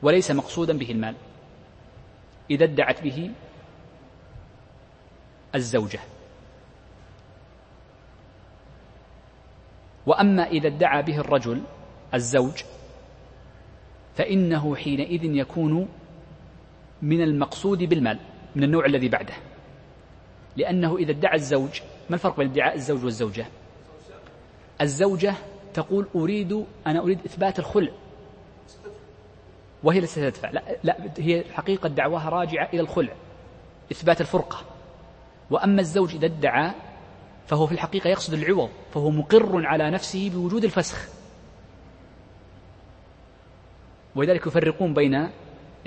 وليس 0.02 0.32
مقصودا 0.32 0.78
به 0.78 0.92
المال 0.92 1.16
إذا 2.52 2.64
ادعت 2.64 3.02
به 3.04 3.32
الزوجة. 5.56 6.00
وأما 10.06 10.48
إذا 10.48 10.68
ادعى 10.68 11.02
به 11.02 11.18
الرجل 11.18 11.62
الزوج 12.14 12.64
فإنه 14.16 14.76
حينئذ 14.76 15.24
يكون 15.24 15.88
من 17.02 17.22
المقصود 17.22 17.84
بالمال 17.84 18.20
من 18.56 18.64
النوع 18.64 18.86
الذي 18.86 19.10
بعده. 19.10 19.34
لأنه 20.58 20.98
إذا 20.98 21.12
ادعى 21.12 21.36
الزوج 21.36 21.82
ما 22.10 22.16
الفرق 22.16 22.38
بين 22.38 22.50
ادعاء 22.50 22.76
الزوج 22.76 23.04
والزوجة؟ 23.06 23.46
الزوجة 24.82 25.34
تقول 25.74 26.08
أريد 26.16 26.66
أنا 26.88 27.00
أريد 27.00 27.20
إثبات 27.26 27.60
الخلع. 27.60 27.92
وهي 29.84 30.00
ليست 30.00 30.20
تدفع 30.20 30.50
لا, 30.50 30.64
لا 30.84 30.98
هي 31.18 31.44
حقيقة 31.54 31.90
دعواها 31.90 32.30
راجعة 32.30 32.70
إلى 32.74 32.82
الخلع 32.82 33.14
إثبات 33.92 34.22
الفرقة. 34.22 34.62
وأما 35.52 35.82
الزوج 35.82 36.16
إذا 36.16 36.26
ادعى 36.26 36.72
فهو 37.48 37.68
في 37.68 37.72
الحقيقة 37.72 38.08
يقصد 38.08 38.34
العوض 38.34 38.70
فهو 38.94 39.10
مقر 39.10 39.66
على 39.66 39.92
نفسه 39.92 40.30
بوجود 40.30 40.64
الفسخ. 40.64 41.08
ولذلك 44.16 44.48
يفرقون 44.48 44.94
بين 44.94 45.30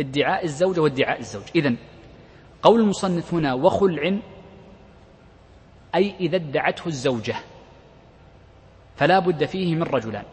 ادعاء 0.01 0.45
الزوجة 0.45 0.81
وادعاء 0.81 1.19
الزوج. 1.21 1.45
إذن 1.57 1.77
قول 2.63 2.81
المصنف 2.81 3.35
هنا 3.35 3.55
وخلع 3.55 4.19
أي 5.95 6.15
إذا 6.21 6.37
ادعته 6.37 6.87
الزوجة 6.87 7.37
فلا 8.97 9.19
بد 9.19 9.45
فيه 9.45 9.75
من 9.75 9.83
رجلان. 9.83 10.25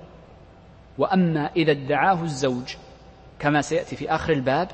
وأما 0.98 1.52
إذا 1.56 1.72
ادعاه 1.72 2.24
الزوج 2.24 2.76
كما 3.40 3.62
سيأتي 3.62 3.96
في 3.96 4.10
آخر 4.10 4.34
الباب 4.34 4.72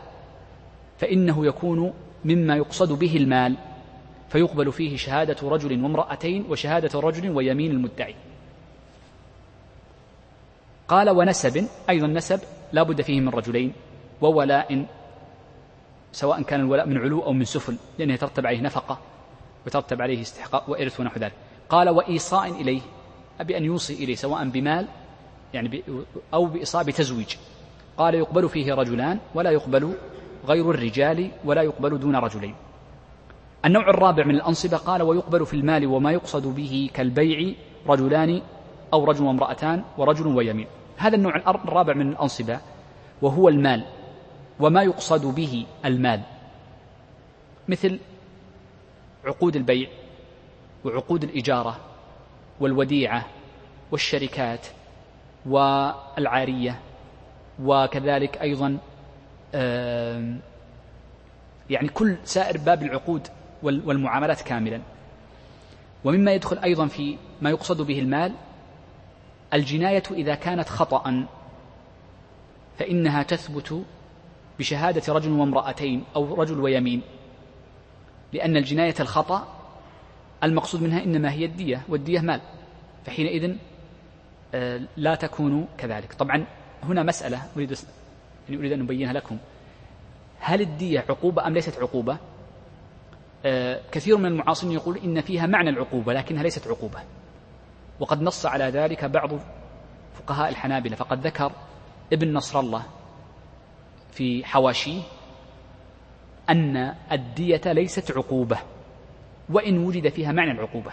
فإنه 0.98 1.46
يكون 1.46 1.94
مما 2.26 2.56
يقصد 2.56 3.00
به 3.00 3.18
المال 3.18 3.58
فيقبل 4.30 4.72
فيه 4.72 4.98
شهادة 4.98 5.50
رجل 5.50 5.84
وامرأتين 5.84 6.46
وشهادة 6.50 7.00
رجل 7.00 7.30
ويمين 7.30 7.72
المدعي. 7.72 8.16
قال 10.88 11.10
ونسب 11.10 11.68
أيضا 11.90 12.08
نسب 12.08 12.40
لا 12.74 12.84
بد 12.84 13.02
فيه 13.02 13.22
من 13.22 13.30
رجلين 13.30 13.74
وولاء 14.22 14.86
سواء 16.12 16.42
كان 16.42 16.60
الولاء 16.60 16.88
من 16.88 16.98
علو 16.98 17.24
أو 17.24 17.34
من 17.34 17.46
سفل 17.46 17.78
لأنه 18.00 18.14
يترتب 18.14 18.46
عليه 18.46 18.62
نفقة 18.62 19.00
ويترتب 19.66 20.02
عليه 20.02 20.22
استحقاق 20.22 20.70
وإرث 20.70 21.00
ونحو 21.00 21.20
ذلك. 21.20 21.34
قال 21.70 21.90
وإيصاء 21.90 22.62
إليه. 22.62 22.82
أبي 23.40 23.58
أن 23.58 23.64
يوصي 23.64 23.94
إليه 23.94 24.16
سواء 24.16 24.50
بمال 24.50 24.88
يعني 25.54 25.84
أو 26.34 26.46
بإصاء 26.46 26.84
بتزويج. 26.84 27.36
قال 27.98 28.16
يقبل 28.16 28.50
فيه 28.50 28.74
رجلان 28.74 29.20
ولا 29.36 29.52
يقبل 29.52 29.94
غير 30.48 30.72
الرجال 30.72 31.32
ولا 31.46 31.62
يقبل 31.62 32.00
دون 32.00 32.16
رجلين. 32.16 32.56
النوع 33.66 33.90
الرابع 33.90 34.26
من 34.26 34.36
الأنصبة 34.36 34.78
قال 34.78 35.02
ويقبل 35.02 35.46
في 35.46 35.54
المال 35.54 35.88
وما 35.88 36.12
يقصد 36.12 36.56
به 36.56 36.90
كالبيع 36.94 37.54
رجلان 37.88 38.42
أو 38.94 39.06
رجل 39.06 39.24
وامرأتان 39.24 39.84
ورجل 39.98 40.28
ويمين. 40.28 40.68
هذا 41.00 41.16
النوع 41.16 41.36
الرابع 41.36 41.94
من 41.94 42.10
الأنصبة 42.10 42.60
وهو 43.22 43.50
المال 43.50 43.86
وما 44.60 44.84
يقصد 44.84 45.36
به 45.36 45.66
المال. 45.86 46.22
مثل 47.68 48.00
عقود 49.26 49.56
البيع 49.56 49.90
وعقود 50.86 51.24
الإجارة 51.24 51.80
والوديعة 52.60 53.26
والشركات 53.92 54.68
والعارية 55.46 56.80
وكذلك 57.64 58.42
أيضا 58.42 58.78
يعني 61.70 61.88
كل 61.94 62.18
سائر 62.24 62.58
باب 62.58 62.84
العقود 62.84 63.28
والمعاملات 63.64 64.42
كاملا. 64.42 64.82
ومما 66.04 66.32
يدخل 66.34 66.58
أيضا 66.58 66.88
في 66.88 67.18
ما 67.42 67.50
يقصد 67.50 67.82
به 67.82 68.00
المال 68.00 68.34
الجناية 69.54 70.04
إذا 70.12 70.36
كانت 70.36 70.70
خطأ 70.70 71.26
فإنها 72.80 73.24
تثبت 73.24 73.84
بشهادة 74.60 75.14
رجل 75.14 75.32
وامرأتين 75.32 76.04
أو 76.16 76.34
رجل 76.34 76.60
ويمين 76.60 77.02
لأن 78.34 78.58
الجناية 78.58 78.96
الخطأ 79.00 79.48
المقصود 80.44 80.84
منها 80.84 81.04
إنما 81.04 81.32
هي 81.32 81.46
الدية 81.46 81.82
والدية 81.90 82.20
مال 82.20 82.42
فحينئذ 83.06 83.56
آه، 84.54 84.82
لا 84.98 85.16
تكون 85.16 85.68
كذلك. 85.78 86.14
طبعا 86.14 86.46
هنا 86.84 87.04
مسألة 87.04 87.42
أريد 87.56 87.78
يعني 88.50 88.62
أريد 88.62 88.72
أن 88.72 88.82
أبينها 88.82 89.14
لكم. 89.14 89.38
هل 90.40 90.62
الدية 90.62 91.06
عقوبة 91.10 91.48
أم 91.48 91.54
ليست 91.54 91.80
عقوبة؟ 91.80 92.18
آه، 93.46 93.82
كثير 93.92 94.18
من 94.18 94.26
المعاصرين 94.26 94.74
يقول 94.74 94.98
إن 94.98 95.22
فيها 95.22 95.48
معنى 95.48 95.70
العقوبة 95.70 96.14
لكنها 96.14 96.44
ليست 96.44 96.68
عقوبة. 96.68 97.00
وقد 98.00 98.22
نص 98.22 98.46
على 98.46 98.64
ذلك 98.64 99.06
بعض 99.06 99.30
فقهاء 100.14 100.50
الحنابلة 100.50 100.96
فقد 100.96 101.28
ذكر 101.28 101.52
ابن 102.14 102.34
نصر 102.34 102.60
الله 102.60 102.84
في 104.12 104.46
حواشيه 104.46 105.02
أن 106.50 106.96
الدية 107.12 107.62
ليست 107.66 108.12
عقوبة 108.12 108.58
وإن 109.50 109.78
وجد 109.78 110.10
فيها 110.10 110.32
معنى 110.32 110.52
العقوبة 110.52 110.92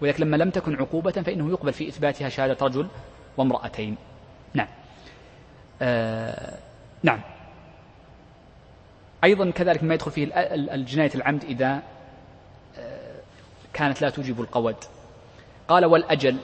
ولكن 0.00 0.24
لما 0.24 0.36
لم 0.36 0.50
تكن 0.50 0.76
عقوبة 0.76 1.10
فإنه 1.10 1.50
يقبل 1.50 1.72
في 1.72 1.88
إثباتها 1.88 2.28
شهادة 2.28 2.66
رجل 2.66 2.88
وامرأتين. 3.36 3.96
نعم. 4.54 4.68
آه 5.82 6.58
نعم. 7.02 7.20
أيضا 9.24 9.50
كذلك 9.50 9.84
ما 9.84 9.94
يدخل 9.94 10.10
فيه 10.10 10.24
الجناية 10.54 11.10
العمد 11.14 11.44
إذا 11.44 11.82
آه، 12.78 13.20
كانت 13.72 14.02
لا 14.02 14.10
توجب 14.10 14.40
القود 14.40 14.76
قال 15.68 15.84
والأجل 15.84 16.36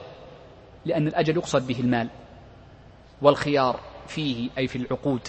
لأن 0.84 1.06
الأجل 1.06 1.36
يقصد 1.36 1.66
به 1.66 1.80
المال 1.80 2.08
والخيار 3.22 3.80
فيه 4.06 4.50
أي 4.58 4.66
في 4.66 4.76
العقود 4.76 5.20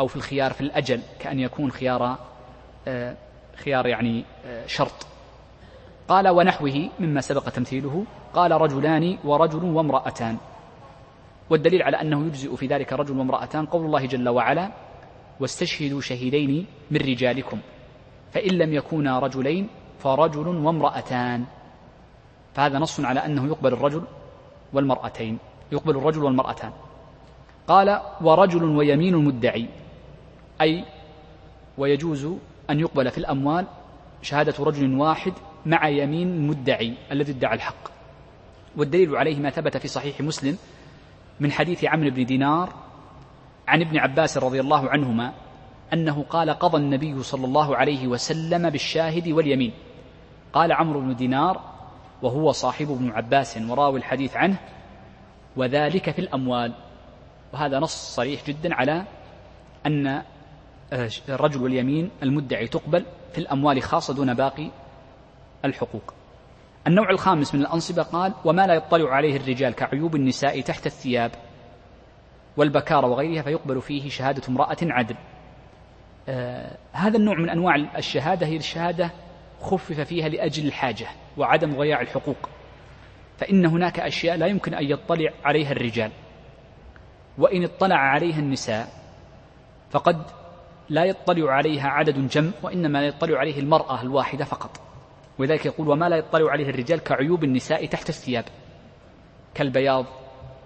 أو 0.00 0.06
في 0.06 0.16
الخيار 0.16 0.52
في 0.52 0.60
الأجل 0.60 1.02
كأن 1.18 1.40
يكون 1.40 1.70
خيار 1.70 2.18
آه، 2.88 3.16
خيار 3.56 3.86
يعني 3.86 4.24
آه، 4.46 4.66
شرط. 4.66 5.06
قال 6.08 6.28
ونحوه 6.28 6.90
مما 7.00 7.20
سبق 7.20 7.48
تمثيله 7.48 8.04
قال 8.34 8.52
رجلان 8.52 9.18
ورجل 9.24 9.64
وامرأتان. 9.64 10.36
والدليل 11.50 11.82
على 11.82 12.00
أنه 12.00 12.26
يجزئ 12.26 12.56
في 12.56 12.66
ذلك 12.66 12.92
رجل 12.92 13.18
وامرأتان 13.18 13.66
قول 13.66 13.86
الله 13.86 14.06
جل 14.06 14.28
وعلا 14.28 14.72
واستشهدوا 15.40 16.00
شهيدين 16.00 16.66
من 16.90 17.00
رجالكم 17.00 17.60
فإن 18.32 18.50
لم 18.50 18.72
يكونا 18.74 19.18
رجلين 19.18 19.68
فرجل 19.98 20.48
وامرأتان. 20.48 21.44
فهذا 22.58 22.78
نص 22.78 23.00
على 23.00 23.20
أنه 23.26 23.46
يقبل 23.46 23.72
الرجل 23.72 24.02
والمرأتين 24.72 25.38
يقبل 25.72 25.96
الرجل 25.96 26.24
والمرأتان. 26.24 26.72
قال 27.68 28.00
ورجل 28.20 28.64
ويمين 28.64 29.14
المدعي 29.14 29.68
أي 30.60 30.84
ويجوز 31.78 32.28
أن 32.70 32.80
يقبل 32.80 33.10
في 33.10 33.18
الأموال 33.18 33.66
شهادة 34.22 34.64
رجل 34.64 34.98
واحد 34.98 35.32
مع 35.66 35.88
يمين 35.88 36.28
المدعي 36.28 36.94
الذي 37.12 37.32
ادعى 37.32 37.54
الحق. 37.54 37.88
والدليل 38.76 39.16
عليه 39.16 39.38
ما 39.38 39.50
ثبت 39.50 39.76
في 39.76 39.88
صحيح 39.88 40.20
مسلم 40.20 40.58
من 41.40 41.52
حديث 41.52 41.84
عمرو 41.84 42.10
بن 42.10 42.24
دينار 42.24 42.72
عن 43.68 43.80
ابن 43.80 43.98
عباس 43.98 44.38
رضي 44.38 44.60
الله 44.60 44.88
عنهما 44.88 45.32
أنه 45.92 46.24
قال 46.30 46.50
قضى 46.50 46.76
النبي 46.76 47.22
صلى 47.22 47.44
الله 47.44 47.76
عليه 47.76 48.06
وسلم 48.06 48.70
بالشاهد 48.70 49.28
واليمين. 49.28 49.72
قال 50.52 50.72
عمرو 50.72 51.00
بن 51.00 51.16
دينار 51.16 51.77
وهو 52.22 52.52
صاحب 52.52 52.90
ابن 52.90 53.10
عباس 53.10 53.58
وراوي 53.68 53.98
الحديث 53.98 54.36
عنه 54.36 54.56
وذلك 55.56 56.10
في 56.10 56.18
الأموال. 56.18 56.72
وهذا 57.52 57.78
نص 57.78 58.14
صريح 58.14 58.46
جدا 58.46 58.74
على 58.74 59.04
أن 59.86 60.06
آه، 60.92 61.10
الرجل 61.28 61.62
واليمين 61.62 62.10
المدعي 62.22 62.66
تقبل 62.66 63.04
في 63.32 63.38
الأموال 63.38 63.82
خاصة 63.82 64.14
دون 64.14 64.34
باقي 64.34 64.70
الحقوق. 65.64 66.14
النوع 66.86 67.10
الخامس 67.10 67.54
من 67.54 67.60
الأنصبة 67.60 68.02
قال 68.02 68.32
وما 68.44 68.66
لا 68.66 68.74
يطلع 68.74 69.10
عليه 69.10 69.36
الرجال 69.36 69.74
كعيوب 69.74 70.14
النساء 70.16 70.60
تحت 70.60 70.86
الثياب 70.86 71.30
والبكارة 72.56 73.06
وغيرها 73.06 73.42
فيقبل 73.42 73.82
فيه 73.82 74.08
شهادة 74.08 74.42
امرأة 74.48 74.76
عدل. 74.82 75.16
آه 76.28 76.76
هذا 76.92 77.16
النوع 77.16 77.38
من 77.38 77.50
أنواع 77.50 77.76
الشهادة 77.76 78.46
هي 78.46 78.56
الشهادة 78.56 79.10
خفف 79.60 80.00
فيها 80.00 80.28
لأجل 80.28 80.66
الحاجة 80.66 81.06
وعدم 81.36 81.76
ضياع 81.76 82.00
الحقوق. 82.00 82.48
فإن 83.38 83.66
هناك 83.66 84.00
أشياء 84.00 84.36
لا 84.36 84.46
يمكن 84.46 84.74
أن 84.74 84.84
يطلع 84.84 85.30
عليها 85.44 85.72
الرجال. 85.72 86.10
وإن 87.38 87.64
اطلع 87.64 87.96
عليها 87.96 88.38
النساء 88.38 88.88
فقد 89.90 90.22
لا 90.88 91.04
يطلع 91.04 91.52
عليها 91.52 91.88
عدد 91.88 92.28
جم 92.28 92.50
وإنما 92.62 93.06
يطلع 93.06 93.38
عليه 93.38 93.58
المرأة 93.60 94.02
الواحدة 94.02 94.44
فقط. 94.44 94.80
ولذلك 95.38 95.66
يقول 95.66 95.88
وما 95.88 96.08
لا 96.08 96.16
يطلع 96.16 96.50
عليه 96.50 96.70
الرجال 96.70 96.98
كعيوب 96.98 97.44
النساء 97.44 97.86
تحت 97.86 98.08
الثياب 98.08 98.44
كالبياض 99.54 100.06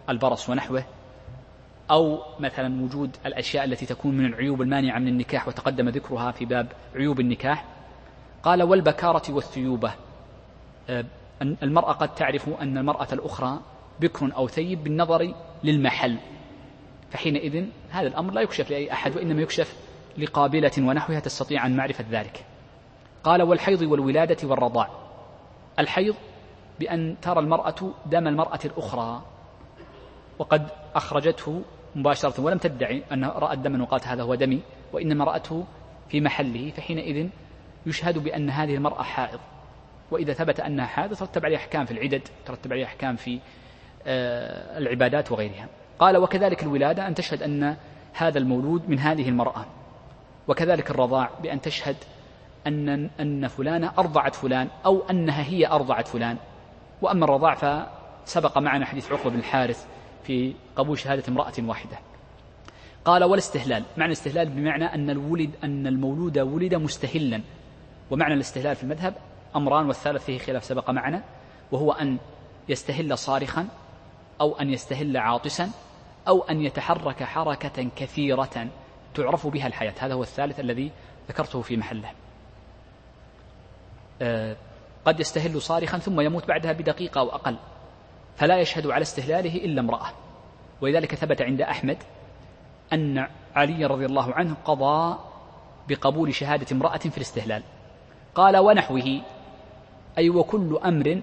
البرص 0.08 0.48
ونحوه 0.48 0.84
أو 1.90 2.18
مثلا 2.40 2.82
وجود 2.84 3.16
الأشياء 3.26 3.64
التي 3.64 3.86
تكون 3.86 4.16
من 4.16 4.26
العيوب 4.26 4.62
المانعة 4.62 4.98
من 4.98 5.08
النكاح 5.08 5.48
وتقدم 5.48 5.88
ذكرها 5.88 6.30
في 6.30 6.44
باب 6.44 6.72
عيوب 6.94 7.20
النكاح 7.20 7.64
قال 8.42 8.62
والبكارة 8.62 9.22
والثيوبة. 9.28 9.92
آه، 10.90 11.04
المرأة 11.42 11.92
قد 11.92 12.14
تعرف 12.14 12.48
أن 12.60 12.78
المرأة 12.78 13.08
الأخرى 13.12 13.58
بكر 14.00 14.36
أو 14.36 14.48
ثيب 14.48 14.84
بالنظر 14.84 15.34
للمحل. 15.64 16.18
فحينئذ 17.10 17.64
هذا 17.90 18.06
الأمر 18.06 18.32
لا 18.32 18.40
يكشف 18.40 18.70
لأي 18.70 18.92
أحد 18.92 19.16
وإنما 19.16 19.42
يكشف 19.42 19.76
لقابلة 20.18 20.72
ونحوها 20.78 21.20
تستطيع 21.20 21.60
عن 21.60 21.76
معرفة 21.76 22.04
ذلك. 22.10 22.44
قال 23.24 23.42
والحيض 23.42 23.82
والولادة 23.82 24.48
والرضاع. 24.48 24.88
الحيض 25.78 26.14
بأن 26.80 27.16
ترى 27.22 27.40
المرأة 27.40 27.74
دم 28.06 28.28
المرأة 28.28 28.60
الأخرى 28.64 29.22
وقد 30.38 30.68
أخرجته 30.94 31.62
مباشرة 31.96 32.40
ولم 32.40 32.58
تدعي 32.58 33.02
أنها 33.12 33.38
رأت 33.38 33.58
دما 33.58 33.82
وقالت 33.82 34.06
هذا 34.06 34.22
هو 34.22 34.34
دمي 34.34 34.62
وإنما 34.92 35.24
رأته 35.24 35.64
في 36.08 36.20
محله. 36.20 36.70
فحينئذ 36.70 37.28
يشهد 37.86 38.18
بأن 38.18 38.50
هذه 38.50 38.74
المرأة 38.74 39.02
حائض. 39.02 39.40
وإذا 40.10 40.32
ثبت 40.32 40.60
أنها 40.60 40.86
حائض 40.86 41.14
ترتب 41.14 41.44
عليها 41.44 41.58
أحكام 41.58 41.84
في 41.84 41.90
العدد 41.90 42.22
ترتب 42.46 42.72
عليها 42.72 42.86
أحكام 42.86 43.16
في 43.16 43.38
آه، 44.06 44.78
العبادات 44.78 45.32
وغيرها. 45.32 45.68
قال 45.98 46.16
وكذلك 46.16 46.62
الولادة 46.62 47.08
أن 47.08 47.14
تشهد 47.14 47.42
أن 47.42 47.76
هذا 48.12 48.38
المولود 48.38 48.90
من 48.90 48.98
هذه 48.98 49.28
المرأة. 49.28 49.66
وكذلك 50.48 50.90
الرضاع 50.90 51.30
بأن 51.42 51.60
تشهد 51.60 51.96
أن 52.66 53.10
أن 53.20 53.48
فلانة 53.48 53.92
أرضعت 53.98 54.34
فلان 54.34 54.68
أو 54.86 55.02
أنها 55.10 55.42
هي 55.42 55.66
أرضعت 55.66 56.08
فلان. 56.08 56.36
وأما 57.02 57.24
الرضاع 57.24 57.54
فسبق 57.54 58.58
معنا 58.58 58.86
حديث 58.86 59.12
عقبة 59.12 59.30
بن 59.30 59.38
الحارث 59.38 59.86
في 60.24 60.54
قبول 60.76 60.98
شهادة 60.98 61.22
امرأة 61.28 61.52
واحدة. 61.58 61.98
قال 63.04 63.24
والاستهلال. 63.24 63.82
معنى 63.96 64.12
الاستهلال 64.12 64.48
بمعنى 64.48 64.84
أن 64.84 65.10
الولد 65.10 65.50
أن 65.64 65.86
المولود 65.86 66.38
ولد 66.38 66.74
مستهلا. 66.74 67.40
ومعنى 68.10 68.34
الاستهلال 68.34 68.76
في 68.76 68.82
المذهب 68.82 69.14
أمران 69.56 69.86
والثالث 69.86 70.24
فيه 70.24 70.38
خلاف 70.38 70.64
سبق 70.64 70.90
معنا 70.90 71.22
وهو 71.72 71.92
أن 71.92 72.18
يستهل 72.68 73.18
صارخا 73.18 73.68
أو 74.40 74.60
أن 74.60 74.70
يستهل 74.70 75.16
عاطسا 75.16 75.70
أو 76.28 76.42
أن 76.42 76.62
يتحرك 76.62 77.22
حركة 77.22 77.88
كثيرة 77.96 78.68
تعرف 79.14 79.46
بها 79.46 79.66
الحياة. 79.66 79.94
هذا 79.98 80.14
هو 80.14 80.22
الثالث 80.22 80.60
الذي 80.60 80.90
ذكرته 81.28 81.62
في 81.62 81.76
محله. 81.76 82.10
آه، 84.22 84.56
قد 85.04 85.20
يستهل 85.20 85.62
صارخا 85.62 85.98
ثم 85.98 86.20
يموت 86.20 86.48
بعدها 86.48 86.72
بدقيقة 86.72 87.20
أو 87.20 87.28
أقل 87.28 87.56
فلا 88.36 88.60
يشهد 88.60 88.86
على 88.86 89.02
استهلاله 89.02 89.56
إلا 89.56 89.80
امرأة. 89.80 90.08
ولذلك 90.80 91.14
ثبت 91.14 91.42
عند 91.42 91.60
أحمد 91.60 91.98
أن 92.92 93.26
علي 93.54 93.86
رضي 93.86 94.06
الله 94.06 94.34
عنه 94.34 94.56
قضى 94.64 95.18
بقبول 95.88 96.34
شهادة 96.34 96.66
امرأة 96.72 96.98
في 96.98 97.16
الاستهلال. 97.16 97.62
قال 98.34 98.56
ونحوه 98.56 99.20
أي 100.18 100.30
وكل 100.30 100.80
أمر 100.84 101.20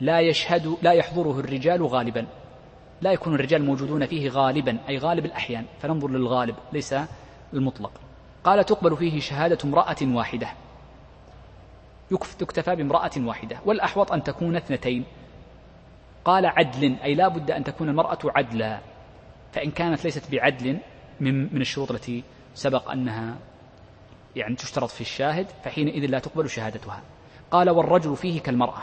لا 0.00 0.20
يشهد 0.20 0.76
لا 0.82 0.92
يحضره 0.92 1.40
الرجال 1.40 1.86
غالبا 1.86 2.26
لا 3.02 3.12
يكون 3.12 3.34
الرجال 3.34 3.64
موجودون 3.64 4.06
فيه 4.06 4.28
غالبا 4.28 4.78
أي 4.88 4.98
غالب 4.98 5.24
الأحيان 5.24 5.64
فننظر 5.80 6.10
للغالب 6.10 6.56
ليس 6.72 6.94
المطلق. 7.52 7.92
قال 8.44 8.64
تقبل 8.64 8.96
فيه 8.96 9.20
شهادة 9.20 9.58
امرأة 9.64 9.96
واحدة. 10.02 10.48
يكتفى 12.10 12.76
بامرأة 12.76 13.10
واحدة. 13.16 13.56
والأحوط 13.64 14.12
أن 14.12 14.22
تكون 14.22 14.56
اثنتين. 14.56 15.04
قال 16.24 16.46
عدل 16.46 16.96
أي 17.04 17.14
لا 17.14 17.28
بد 17.28 17.50
أن 17.50 17.64
تكون 17.64 17.88
المرأة 17.88 18.18
عدلا. 18.24 18.78
فإن 19.52 19.70
كانت 19.70 20.04
ليست 20.04 20.32
بعدل 20.32 20.78
من 21.20 21.60
الشروط 21.60 21.90
التي 21.90 22.22
سبق 22.54 22.90
أنها 22.90 23.36
يعني 24.36 24.54
تشترط 24.54 24.90
في 24.90 25.00
الشاهد 25.00 25.46
فحينئذ 25.64 26.06
لا 26.06 26.18
تقبل 26.18 26.50
شهادتها. 26.50 27.02
قال 27.50 27.70
والرجل 27.70 28.16
فيه 28.16 28.40
كالمرأة. 28.40 28.82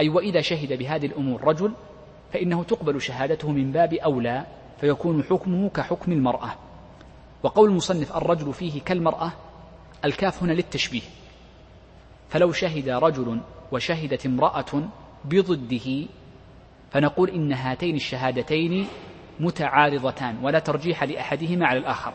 أي 0.00 0.08
وإذا 0.08 0.40
شهد 0.40 0.78
بهذه 0.78 1.06
الأمور 1.06 1.44
رجل 1.44 1.72
فإنه 2.32 2.64
تقبل 2.64 3.00
شهادته 3.00 3.50
من 3.50 3.72
باب 3.72 3.94
أولى 3.94 4.46
فيكون 4.80 5.22
حكمه 5.22 5.68
كحكم 5.68 6.12
المرأة. 6.12 6.54
وقول 7.42 7.70
المصنف 7.70 8.16
الرجل 8.16 8.52
فيه 8.52 8.80
كالمرأة 8.80 9.32
الكاف 10.04 10.42
هنا 10.42 10.52
للتشبيه. 10.52 11.02
فلو 12.28 12.52
شهد 12.52 12.88
رجل 12.88 13.40
وشهدت 13.72 14.26
امرأة 14.26 14.88
بضده 15.24 16.06
فنقول 16.90 17.30
إن 17.30 17.52
هاتين 17.52 17.94
الشهادتين 17.94 18.86
متعارضتان 19.40 20.38
ولا 20.44 20.58
ترجيح 20.58 21.04
لأحدهما 21.04 21.66
على 21.66 21.78
الآخر. 21.78 22.12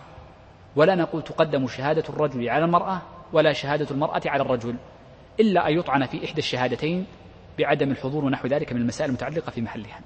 ولا 0.75 0.95
نقول 0.95 1.23
تقدم 1.23 1.67
شهادة 1.67 2.03
الرجل 2.09 2.49
على 2.49 2.65
المرأة 2.65 3.01
ولا 3.33 3.53
شهادة 3.53 3.87
المرأة 3.91 4.21
على 4.25 4.41
الرجل 4.41 4.75
إلا 5.39 5.67
أن 5.67 5.77
يطعن 5.79 6.05
في 6.05 6.25
إحدى 6.25 6.39
الشهادتين 6.39 7.05
بعدم 7.59 7.91
الحضور 7.91 8.25
ونحو 8.25 8.47
ذلك 8.47 8.73
من 8.73 8.81
المسائل 8.81 9.09
المتعلقة 9.09 9.49
في 9.49 9.61
محلها. 9.61 9.99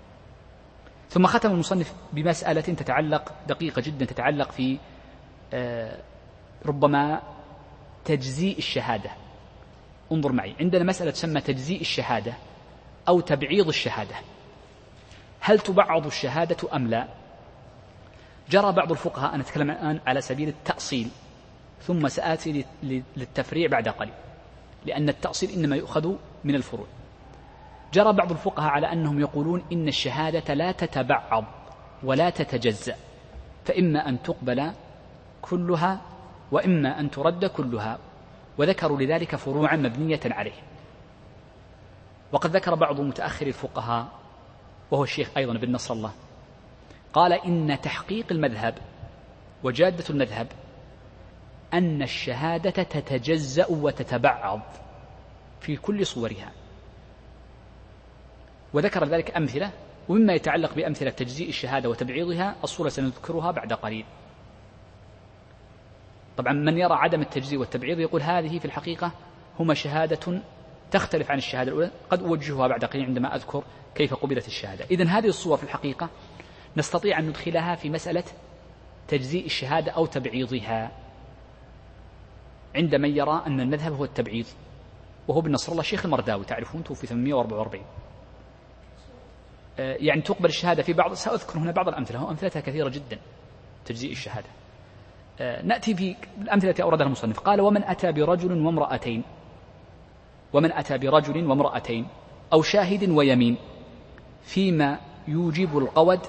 ثم 1.09 1.26
ختم 1.26 1.51
المصنف 1.51 1.93
بمسألة 2.14 2.62
تتعلق 2.62 3.32
دقيقة 3.47 3.82
جدا 3.82 4.05
تتعلق 4.05 4.51
في 4.51 4.78
آه، 5.53 5.97
ربما 6.66 7.22
تجزيء 8.05 8.57
الشهادة. 8.57 9.09
انظر 10.12 10.32
معي 10.32 10.55
عندنا 10.59 10.84
مسألة 10.84 11.12
تسمى 11.12 11.41
تجزيء 11.41 11.82
الشهادة 11.82 12.34
أو 13.07 13.20
تبعيض 13.20 13.68
الشهادة. 13.68 14.16
هل 15.39 15.59
تبعض 15.59 16.05
الشهادة 16.05 16.76
أم 16.76 16.88
لا؟ 16.88 17.07
جرى 18.51 18.71
بعض 18.71 18.91
الفقهاء 18.91 19.35
أنا 19.35 19.43
أتكلم 19.43 19.71
الآن 19.71 19.99
على 20.07 20.21
سبيل 20.21 20.49
التأصيل 20.49 21.07
ثم 21.81 22.07
سآتي 22.07 22.65
للتفريع 23.17 23.69
بعد 23.69 23.89
قليل 23.89 24.13
لأن 24.85 25.09
التأصيل 25.09 25.49
إنما 25.49 25.75
يؤخذ 25.75 26.13
من 26.43 26.55
الفروع. 26.55 26.87
جرى 27.93 28.13
بعض 28.13 28.31
الفقهاء 28.31 28.69
على 28.69 28.91
أنهم 28.91 29.19
يقولون 29.19 29.63
إن 29.71 29.87
الشهادة 29.87 30.53
لا 30.53 30.71
تتبعض 30.71 31.45
ولا 32.03 32.29
تتجزأ 32.29 32.95
فإما 33.65 34.09
أن 34.09 34.21
تقبل 34.21 34.71
كلها 35.41 36.01
وإما 36.51 36.99
أن 36.99 37.11
ترد 37.11 37.45
كلها 37.45 37.97
وذكروا 38.57 38.99
لذلك 39.01 39.35
فروعا 39.35 39.75
مبنية 39.75 40.19
عليه. 40.25 40.61
وقد 42.31 42.55
ذكر 42.55 42.75
بعض 42.75 43.01
متأخر 43.01 43.47
الفقهاء 43.47 44.07
وهو 44.91 45.03
الشيخ 45.03 45.29
أيضا 45.37 45.53
بن 45.53 45.71
نصر 45.71 45.93
الله 45.93 46.11
قال 47.14 47.34
إن 47.34 47.82
تحقيق 47.82 48.26
المذهب 48.32 48.78
وجادة 49.64 50.03
المذهب 50.09 50.47
أن 51.74 52.01
الشهادة 52.01 52.84
تتجزأ 52.84 53.66
وتتبعض 53.70 54.62
في 55.62 55.76
كل 55.78 56.05
صورها. 56.05 56.51
وذكر 58.74 59.05
ذلك 59.05 59.38
أمثلة 59.38 59.72
ومما 60.09 60.34
يتعلق 60.34 60.74
بأمثلة 60.74 61.09
تجزيء 61.09 61.49
الشهادة 61.49 61.89
وتبعيضها 61.89 62.55
الصورة 62.64 62.89
سنذكرها 62.89 63.51
بعد 63.51 63.74
قليل. 63.74 64.05
طبعا 66.38 66.53
من 66.53 66.78
يرى 66.78 66.93
عدم 66.93 67.22
التجزيء 67.22 67.59
والتبعيض 67.59 67.99
يقول 67.99 68.22
هذه 68.22 68.59
في 68.59 68.66
الحقيقة 68.66 69.12
هما 69.59 69.74
شهادة 69.74 70.41
تختلف 70.91 71.32
عن 71.32 71.38
الشهادة 71.38 71.72
الأولى 71.72 71.91
قد 72.09 72.24
أوجهها 72.24 72.68
بعد 72.68 72.86
قليل 72.86 73.05
عندما 73.05 73.36
أذكر 73.36 73.64
كيف 73.95 74.14
قبلت 74.14 74.47
الشهادة. 74.47 74.86
إذن 74.91 75.07
هذه 75.07 75.28
الصور 75.28 75.57
في 75.57 75.64
الحقيقة 75.64 76.09
نستطيع 76.78 77.19
أن 77.19 77.28
ندخلها 77.28 77.76
في 77.76 77.89
مسألة 77.89 78.24
تجزيء 79.07 79.45
الشهادة 79.45 79.91
أو 79.91 80.05
تبعيضها. 80.05 80.91
عند 82.76 82.95
من 82.95 83.17
يرى 83.17 83.43
أن 83.47 83.59
المذهب 83.59 83.93
هو 83.93 84.03
التبعيض 84.03 84.45
وهو 85.28 85.41
بن 85.41 85.51
نصر 85.51 85.72
الله 85.72 85.84
شيخ 85.84 86.05
المرداوي 86.05 86.45
تعرفون 86.45 86.84
توفي 86.84 87.07
844 87.07 87.84
آه، 89.80 89.97
يعني 89.99 90.22
تقبل 90.22 90.45
الشهادة 90.45 90.84
في 90.84 90.93
بعض 90.93 91.13
سأذكر 91.13 91.59
هنا 91.59 91.72
بعض 91.72 91.88
الأمثلة 91.88 92.24
وأمثلتها 92.24 92.59
كثيرة 92.59 92.89
جدا 92.89 93.19
تجزيء 93.86 94.11
الشهادة. 94.11 94.47
آه، 95.39 95.61
نأتي 95.61 95.95
في 95.95 96.15
الأمثلة 96.41 96.69
التي 96.69 96.84
أوردها 96.84 97.05
المصنف. 97.05 97.39
قال 97.39 97.61
ومن 97.61 97.84
أتى 97.84 98.11
برجل 98.11 98.65
وامرأتين 98.65 99.24
ومن 100.53 100.72
أتى 100.72 100.97
برجل 100.97 101.45
وامرأتين 101.45 102.07
أو 102.53 102.61
شاهد 102.61 103.09
ويمين 103.09 103.57
فيما 104.41 104.99
يوجب 105.28 105.78
القود 105.78 106.19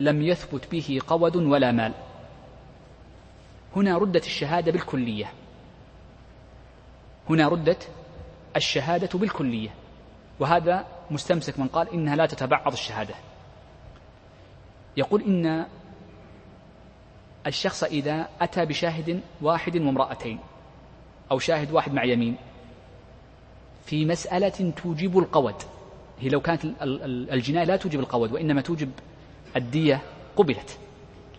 لم 0.00 0.22
يثبت 0.22 0.70
به 0.72 1.00
قود 1.06 1.36
ولا 1.36 1.72
مال. 1.72 1.92
هنا 3.76 3.98
ردت 3.98 4.26
الشهادة 4.26 4.72
بالكلية. 4.72 5.32
هنا 7.30 7.48
ردت 7.48 7.88
الشهادة 8.56 9.18
بالكلية. 9.18 9.70
وهذا 10.40 10.86
مستمسك 11.10 11.58
من 11.58 11.68
قال 11.68 11.92
إنها 11.92 12.16
لا 12.16 12.26
تتبعض 12.26 12.72
الشهادة. 12.72 13.14
يقول 14.96 15.22
إن 15.22 15.66
الشخص 17.46 17.84
إذا 17.84 18.28
أتى 18.40 18.66
بشاهد 18.66 19.20
واحد 19.42 19.76
وامرأتين 19.76 20.38
أو 21.30 21.38
شاهد 21.38 21.72
واحد 21.72 21.92
مع 21.92 22.04
يمين 22.04 22.36
في 23.86 24.04
مسألة 24.04 24.72
توجب 24.82 25.18
القود. 25.18 25.54
هي 26.20 26.28
لو 26.28 26.40
كانت 26.40 26.64
الجناية 27.32 27.64
لا 27.64 27.76
توجب 27.76 28.00
القود 28.00 28.32
وإنما 28.32 28.60
توجب 28.60 28.90
الدية 29.56 30.02
قبلت. 30.36 30.78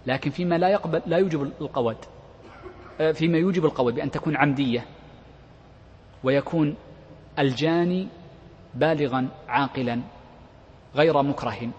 لكن 0.05 0.31
فيما 0.31 0.57
لا 0.57 0.69
يقبل 0.69 1.01
لا 1.05 1.17
يوجب 1.17 1.51
القود 1.61 1.97
آه، 3.01 3.11
فيما 3.11 3.37
يوجب 3.37 3.65
القود 3.65 3.95
بأن 3.95 4.11
تكون 4.11 4.37
عمدية. 4.37 4.85
ويكون 6.23 6.75
الجاني 7.39 8.07
بالغا 8.73 9.27
عاقلا 9.47 10.01
غير 10.95 11.21
مكره 11.21 11.69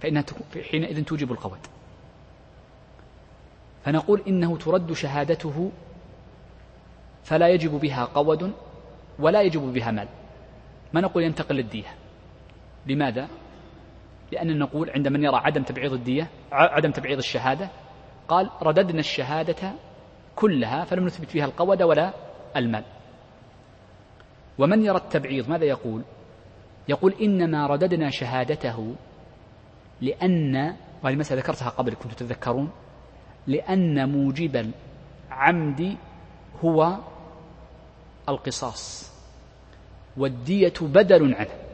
فإنها 0.00 0.24
حينئذ 0.70 1.04
توجب 1.04 1.32
القود 1.32 1.58
فنقول 3.84 4.22
إنه 4.28 4.56
ترد 4.56 4.92
شهادته 4.92 5.70
فلا 7.24 7.48
يجب 7.48 7.70
بها 7.70 8.04
قود 8.04 8.52
ولا 9.18 9.42
يجب 9.42 9.60
بها 9.60 9.90
مال. 9.90 10.08
ما 10.92 11.00
نقول 11.00 11.22
ينتقل 11.22 11.54
للدية؟ 11.54 11.94
لماذا؟ 12.86 13.28
لأن 14.32 14.58
نقول 14.58 14.90
عند 14.90 15.08
من 15.08 15.24
يرى 15.24 15.36
عدم 15.36 15.62
تبعيض 15.62 15.92
الدية 15.92 16.28
عدم 16.52 16.90
تبعيض 16.90 17.18
الشهادة 17.18 17.68
قال 18.28 18.50
رددنا 18.62 19.00
الشهادة 19.00 19.72
كلها 20.36 20.84
فلم 20.84 21.06
نثبت 21.06 21.30
فيها 21.30 21.44
القود 21.44 21.82
ولا 21.82 22.12
المال. 22.56 22.84
ومن 24.58 24.84
يرى 24.84 24.96
التبعيض 24.96 25.48
ماذا 25.48 25.64
يقول؟ 25.64 26.02
يقول 26.88 27.14
إنما 27.20 27.66
رددنا 27.66 28.10
شهادته 28.10 28.94
لأن 30.00 30.76
وهذه 31.02 31.14
المسألة 31.14 31.40
ذكرتها 31.40 31.68
قبل 31.68 31.94
كنتم 31.94 32.14
تتذكرون 32.14 32.70
لأن 33.46 34.08
موجب 34.08 34.72
العمد 35.30 35.96
هو 36.64 36.96
القصاص 38.28 39.12
والدية 40.16 40.74
بدل 40.80 41.34
عنه. 41.34 41.67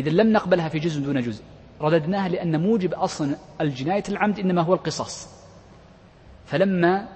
إذا 0.00 0.10
لم 0.10 0.32
نقبلها 0.32 0.68
في 0.68 0.78
جزء 0.78 1.04
دون 1.04 1.20
جزء 1.20 1.44
رددناها 1.80 2.28
لأن 2.28 2.60
موجب 2.60 2.94
أصلا 2.94 3.36
الجناية 3.60 4.02
العمد 4.08 4.38
إنما 4.38 4.62
هو 4.62 4.74
القصاص. 4.74 5.28
فلما 6.46 7.08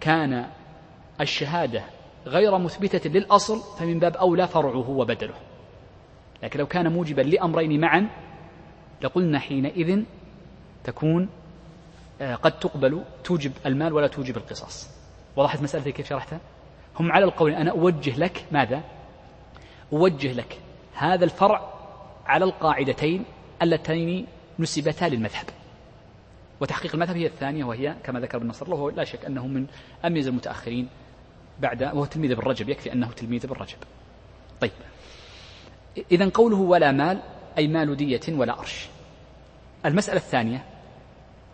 كان 0.00 0.46
الشهادة 1.20 1.84
غير 2.26 2.58
مثبتة 2.58 3.10
للأصل 3.10 3.60
فمن 3.78 3.98
باب 3.98 4.16
أولى 4.16 4.46
فرعه 4.46 4.90
وبدله. 4.90 5.34
لكن 6.42 6.58
لو 6.58 6.66
كان 6.66 6.92
موجبا 6.92 7.22
لأمرين 7.22 7.80
معا 7.80 8.08
لقلنا 9.02 9.38
حينئذ 9.38 10.02
تكون 10.84 11.28
آه، 12.20 12.34
قد 12.34 12.58
تقبل 12.58 13.04
توجب 13.24 13.52
المال 13.66 13.92
ولا 13.92 14.06
توجب 14.06 14.36
القصاص. 14.36 14.90
وضحت 15.36 15.62
مسألتي 15.62 15.92
كيف 15.92 16.08
شرحتها؟ 16.08 16.40
هم 17.00 17.12
على 17.12 17.24
القول 17.24 17.52
أنا 17.54 17.70
أوجه 17.70 18.18
لك 18.18 18.44
ماذا؟ 18.52 18.82
أوجه 19.92 20.32
لك 20.32 20.58
هذا 20.94 21.24
الفرع 21.24 21.79
على 22.30 22.44
القاعدتين 22.44 23.24
اللتين 23.62 24.26
نسبتا 24.58 25.04
للمذهب. 25.04 25.46
وتحقيق 26.60 26.94
المذهب 26.94 27.16
هي 27.16 27.26
الثانية 27.26 27.64
وهي 27.64 27.94
كما 28.04 28.20
ذكر 28.20 28.38
ابن 28.38 28.46
نصر 28.46 28.66
الله 28.66 28.76
وهو 28.76 28.90
لا 28.90 29.04
شك 29.04 29.24
أنه 29.24 29.46
من 29.46 29.66
أميز 30.04 30.28
المتأخرين 30.28 30.88
بعد 31.60 31.82
وهو 31.82 32.04
تلميذ 32.04 32.30
ابن 32.30 32.42
رجب 32.42 32.68
يكفي 32.68 32.92
أنه 32.92 33.12
تلميذ 33.12 33.46
ابن 33.46 33.54
رجب. 33.54 33.78
طيب. 34.60 34.70
إذا 36.12 36.30
قوله 36.34 36.56
ولا 36.56 36.92
مال 36.92 37.22
أي 37.58 37.68
مال 37.68 37.96
دية 37.96 38.20
ولا 38.28 38.58
أرش. 38.58 38.88
المسألة 39.86 40.18
الثانية 40.18 40.64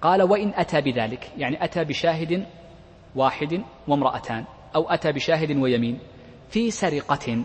قال 0.02 0.22
وإن 0.22 0.52
أتى 0.56 0.80
بذلك 0.80 1.30
يعني 1.38 1.64
أتى 1.64 1.84
بشاهد 1.84 2.46
واحد 3.14 3.62
وامرأتان 3.88 4.44
أو 4.74 4.90
أتى 4.90 5.12
بشاهد 5.12 5.56
ويمين 5.56 5.98
في 6.50 6.70
سرقة 6.70 7.42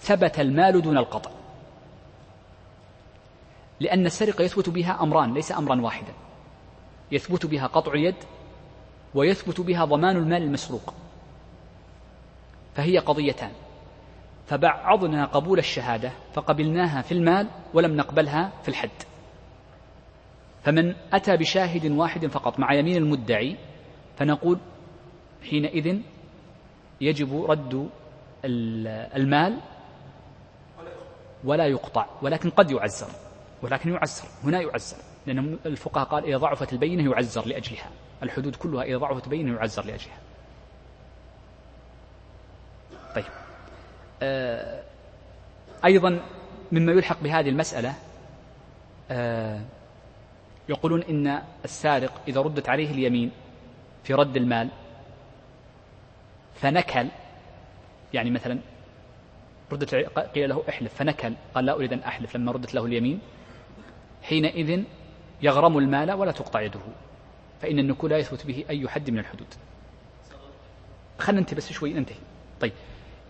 ثبت 0.00 0.40
المال 0.40 0.82
دون 0.82 0.98
القطع. 0.98 1.37
لأن 3.80 4.06
السرقة 4.06 4.42
يثبت 4.42 4.68
بها 4.68 5.02
أمران 5.02 5.34
ليس 5.34 5.52
أمرا 5.52 5.80
واحدا. 5.80 6.12
يثبت 7.12 7.46
بها 7.46 7.66
قطع 7.66 7.92
اليد 7.92 8.14
ويثبت 9.14 9.60
بها 9.60 9.84
ضمان 9.84 10.16
المال 10.16 10.42
المسروق. 10.42 10.94
فهي 12.74 12.98
قضيتان. 12.98 13.50
فبعضنا 14.46 15.24
قبول 15.24 15.58
الشهادة 15.58 16.12
فقبلناها 16.34 17.02
في 17.02 17.12
المال 17.12 17.48
ولم 17.74 17.96
نقبلها 17.96 18.52
في 18.62 18.68
الحد. 18.68 18.90
فمن 20.62 20.94
أتى 21.12 21.36
بشاهد 21.36 21.90
واحد 21.90 22.26
فقط 22.26 22.58
مع 22.58 22.74
يمين 22.74 22.96
المدعي 22.96 23.56
فنقول 24.16 24.58
حينئذ 25.50 25.98
يجب 27.00 27.44
رد 27.44 27.88
المال 28.44 29.58
ولا 31.44 31.66
يقطع 31.66 32.06
ولكن 32.22 32.50
قد 32.50 32.70
يعزر. 32.70 33.27
ولكن 33.62 33.92
يعزر 33.92 34.24
هنا 34.44 34.60
يعزر 34.60 34.96
لأن 35.26 35.58
الفقهاء 35.66 36.06
قال 36.06 36.24
إذا 36.24 36.36
ضعفت 36.36 36.72
البينة 36.72 37.10
يعزر 37.10 37.46
لأجلها 37.46 37.90
الحدود 38.22 38.56
كلها 38.56 38.82
إذا 38.82 38.96
ضعفت 38.96 39.24
البينة 39.24 39.56
يعزر 39.56 39.84
لأجلها. 39.84 40.18
طيب. 43.14 43.24
آه 44.22 44.82
أيضا 45.84 46.20
مما 46.72 46.92
يلحق 46.92 47.20
بهذه 47.22 47.48
المسألة 47.48 47.94
آه 49.10 49.60
يقولون 50.68 51.02
إن 51.02 51.42
السارق 51.64 52.12
إذا 52.28 52.40
ردت 52.40 52.68
عليه 52.68 52.90
اليمين 52.90 53.30
في 54.04 54.14
رد 54.14 54.36
المال 54.36 54.68
فنكل 56.54 57.08
يعني 58.14 58.30
مثلا 58.30 58.58
ردت 59.72 59.94
قيل 60.34 60.48
له 60.48 60.62
احلف 60.68 60.94
فنكل 60.94 61.34
قال 61.54 61.66
لا 61.66 61.72
أريد 61.72 61.92
أن 61.92 61.98
أحلف 61.98 62.36
لما 62.36 62.52
ردت 62.52 62.74
له 62.74 62.84
اليمين 62.84 63.20
حينئذ 64.28 64.82
يغرم 65.42 65.78
المال 65.78 66.12
ولا 66.12 66.32
تقطع 66.32 66.60
يده. 66.60 66.80
فإن 67.62 67.78
النكول 67.78 68.10
لا 68.10 68.18
يثبت 68.18 68.46
به 68.46 68.64
أي 68.70 68.88
حد 68.88 69.10
من 69.10 69.18
الحدود. 69.18 69.46
خلنا 71.18 71.40
ننتهي 71.40 71.56
بس 71.56 71.72
شوي 71.72 71.92
ننتهي. 71.92 72.16
طيب. 72.60 72.72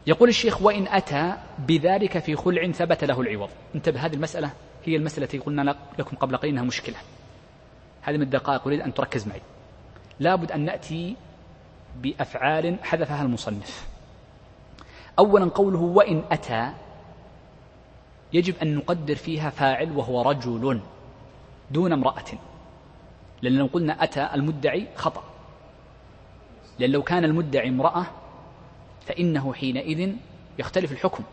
يقول 0.06 0.28
الشيخ 0.28 0.62
وإن 0.62 0.86
أتى 0.88 1.34
بذلك 1.58 2.18
في 2.18 2.36
خلع 2.36 2.70
ثبت 2.70 3.04
له 3.04 3.20
العوض. 3.20 3.50
انتبه 3.74 4.06
هذه 4.06 4.14
المسألة 4.14 4.50
هي 4.84 4.96
المسألة 4.96 5.24
التي 5.24 5.38
قلنا 5.38 5.76
لكم 5.98 6.16
قبل 6.16 6.36
قليل 6.36 6.52
أنها 6.52 6.64
مشكلة. 6.64 6.96
هذه 8.02 8.16
من 8.16 8.22
الدقائق 8.22 8.66
أريد 8.66 8.80
أن 8.80 8.94
تركز 8.94 9.28
معي. 9.28 9.40
لابد 10.20 10.52
أن 10.52 10.60
نأتي 10.64 11.16
بأفعال 11.96 12.76
حذفها 12.82 13.22
المصنف. 13.22 13.88
أولا 15.18 15.44
قوله 15.44 15.80
وإن 15.80 16.22
أتى 16.30 16.72
يجب 18.32 18.54
أن 18.62 18.76
نقدر 18.76 19.14
فيها 19.14 19.50
فاعل 19.50 19.92
وهو 19.92 20.22
رجل 20.22 20.80
دون 21.70 21.92
امرأة. 21.92 22.24
لأن 23.42 23.52
لو 23.52 23.66
قلنا 23.72 24.04
أتى 24.04 24.28
المدعي 24.34 24.86
خطأ. 24.94 25.24
لأن 26.78 26.90
لو 26.90 27.02
كان 27.02 27.24
المدعي 27.24 27.68
امرأة 27.68 28.06
فإنه 29.06 29.54
حينئذ 29.54 30.12
يختلف 30.58 30.92
الحكم. 30.92 31.24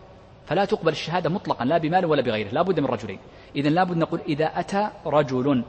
فلا 0.46 0.66
تقبل 0.66 0.92
الشهادة 0.92 1.30
مطلقا 1.30 1.66
لا 1.66 1.78
بمال 1.78 2.06
ولا 2.06 2.22
بغيره 2.22 2.50
لا 2.50 2.62
بد 2.62 2.80
من 2.80 2.86
رجلين. 2.86 3.20
إذا 3.56 3.70
لا 3.70 3.84
بد 3.84 3.98
نقول 3.98 4.20
إذا 4.28 4.60
أتى 4.60 4.90
رجل. 5.06 5.64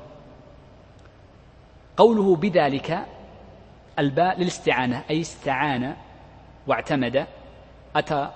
قوله 1.97 2.37
بذلك 2.37 3.07
الباء 3.99 4.41
للاستعانة 4.41 5.03
أي 5.11 5.21
استعان 5.21 5.97
واعتمد 6.67 7.27
أتى 7.97 8.31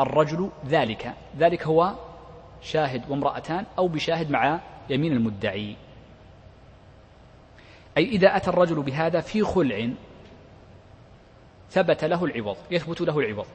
الرجل 0.00 0.50
ذلك. 0.66 1.14
ذلك 1.38 1.66
هو 1.66 1.94
شاهد 2.64 3.10
وامرأتان 3.10 3.66
أو 3.78 3.88
بشاهد 3.88 4.30
مع 4.30 4.60
يمين 4.90 5.12
المدعي. 5.12 5.76
أي 7.96 8.04
إذا 8.04 8.36
أتى 8.36 8.50
الرجل 8.50 8.82
بهذا 8.82 9.20
في 9.20 9.42
خلع 9.42 9.90
ثبت 11.70 12.04
له 12.04 12.24
العوض 12.24 12.56
يثبت 12.70 13.00
له 13.00 13.18
العوض 13.18 13.46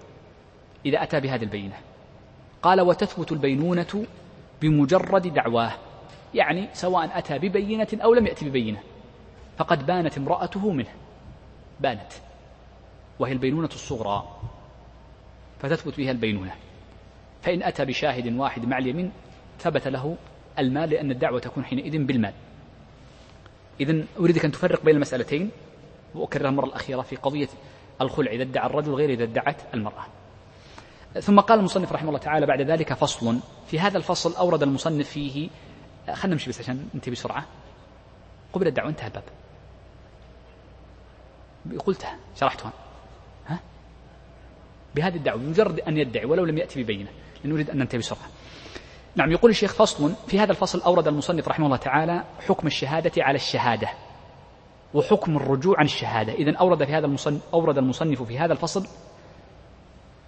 إذا 0.85 1.03
أتى 1.03 1.19
بهذه 1.19 1.43
البينة. 1.43 1.75
قال 2.61 2.81
وتثبت 2.81 3.31
البينونة 3.31 4.05
بمجرد 4.61 5.33
دعواه. 5.33 5.71
يعني 6.33 6.69
سواء 6.73 7.17
أتى 7.17 7.39
ببينة 7.39 7.87
أو 7.93 8.13
لم 8.13 8.27
يأتي 8.27 8.49
ببينة 8.49 8.79
فقد 9.57 9.85
بانت 9.85 10.17
امرأته 10.17 10.71
منه. 10.71 10.93
بانت. 11.79 12.11
وهي 13.19 13.31
البينونة 13.31 13.67
الصغرى 13.67 14.27
فتثبت 15.59 15.97
بها 15.97 16.11
البينونة. 16.11 16.55
فإن 17.41 17.63
أتى 17.63 17.85
بشاهد 17.85 18.33
واحد 18.37 18.65
مع 18.65 18.77
اليمين 18.77 19.11
ثبت 19.59 19.87
له 19.87 20.17
المال 20.59 20.89
لأن 20.89 21.11
الدعوة 21.11 21.39
تكون 21.39 21.65
حينئذ 21.65 22.05
بالمال. 22.05 22.33
إذا 23.81 24.03
أريدك 24.19 24.45
أن 24.45 24.51
تفرق 24.51 24.83
بين 24.83 24.95
المسألتين 24.95 25.51
وأكررها 26.15 26.49
المرة 26.49 26.65
الأخيرة 26.65 27.01
في 27.01 27.15
قضية 27.15 27.47
الخلع. 28.01 28.31
إذا 28.31 28.43
ادعى 28.43 28.65
الرجل 28.65 28.93
غير 28.93 29.09
إذا 29.09 29.23
ادعت 29.23 29.73
المرأة. 29.73 30.05
ثم 31.13 31.39
قال 31.39 31.59
المصنف 31.59 31.91
رحمه 31.91 32.09
الله 32.09 32.19
تعالى 32.19 32.45
بعد 32.45 32.61
ذلك 32.61 32.93
فصل. 32.93 33.39
في 33.67 33.79
هذا 33.79 33.97
الفصل 33.97 34.35
أورد 34.35 34.63
المصنف 34.63 35.09
فيه 35.09 35.49
خلنا 36.13 36.33
نمشي 36.33 36.49
بس 36.49 36.59
عشان 36.59 36.87
ننتهي 36.93 37.11
بسرعة. 37.11 37.45
قبل 38.53 38.67
الدعوة 38.67 38.89
انتهى 38.89 39.07
الباب. 39.07 39.23
قلتها 41.85 42.17
شرحتها. 42.35 42.73
ها؟ 43.47 43.59
بهذه 44.95 45.15
الدعوة 45.15 45.39
بمجرد 45.39 45.79
أن 45.79 45.97
يدعي 45.97 46.25
ولو 46.25 46.45
لم 46.45 46.57
يأتي 46.57 46.83
ببينة. 46.83 47.09
نريد 47.45 47.69
أن 47.69 47.77
ننتهي 47.77 47.99
بسرعة. 47.99 48.27
نعم 49.15 49.31
يقول 49.31 49.51
الشيخ 49.51 49.73
فصل 49.73 50.13
في 50.27 50.39
هذا 50.39 50.51
الفصل 50.51 50.81
أورد 50.81 51.07
المصنف 51.07 51.47
رحمه 51.47 51.65
الله 51.65 51.77
تعالى 51.77 52.23
حكم 52.47 52.67
الشهادة 52.67 53.23
على 53.23 53.35
الشهادة 53.35 53.89
وحكم 54.93 55.37
الرجوع 55.37 55.79
عن 55.79 55.85
الشهادة. 55.85 56.33
إذا 56.33 56.57
أورد 56.57 56.83
في 56.83 56.93
هذا 56.93 57.05
المصنف 57.05 57.41
أورد 57.53 57.77
المصنف 57.77 58.21
في 58.21 58.39
هذا 58.39 58.53
الفصل 58.53 58.87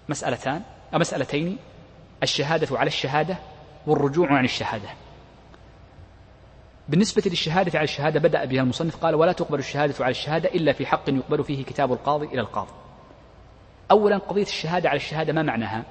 مسألتان 0.08 0.62
مسألتين 0.92 1.58
الشهادة 2.22 2.78
على 2.78 2.86
الشهادة 2.86 3.38
والرجوع 3.86 4.32
عن 4.32 4.44
الشهادة. 4.44 4.88
بالنسبة 6.88 7.22
للشهادة 7.26 7.78
على 7.78 7.84
الشهادة 7.84 8.20
بدأ 8.20 8.44
بها 8.44 8.62
المصنف 8.62 8.96
قال 8.96 9.14
ولا 9.14 9.32
تقبل 9.32 9.58
الشهادة 9.58 10.04
على 10.04 10.10
الشهادة 10.10 10.48
إلا 10.48 10.72
في 10.72 10.86
حق 10.86 11.08
يقبل 11.08 11.44
فيه 11.44 11.64
كتاب 11.64 11.92
القاضي 11.92 12.26
إلى 12.26 12.40
القاضي. 12.40 12.72
أولا 13.90 14.18
قضية 14.18 14.42
الشهادة 14.42 14.88
على 14.88 14.96
الشهادة 14.96 15.32
ما 15.32 15.42
معناها؟ 15.42 15.84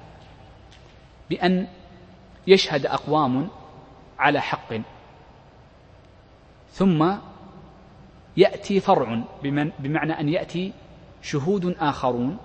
بأن 1.32 1.66
يشهد 2.46 2.86
أقوام 2.86 3.48
على 4.18 4.40
حق. 4.40 4.74
ثم 6.70 7.12
يأتي 8.36 8.80
فرع 8.80 9.22
بمعنى 9.78 10.20
أن 10.20 10.28
يأتي 10.28 10.72
شهود 11.22 11.76
آخرون 11.80 12.38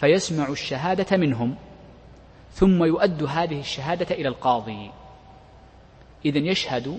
فيسمع 0.00 0.48
الشهادة 0.48 1.16
منهم 1.16 1.54
ثم 2.50 2.84
يؤد 2.84 3.22
هذه 3.22 3.60
الشهادة 3.60 4.14
إلى 4.14 4.28
القاضي. 4.28 4.90
إذا 6.24 6.38
يشهد 6.38 6.98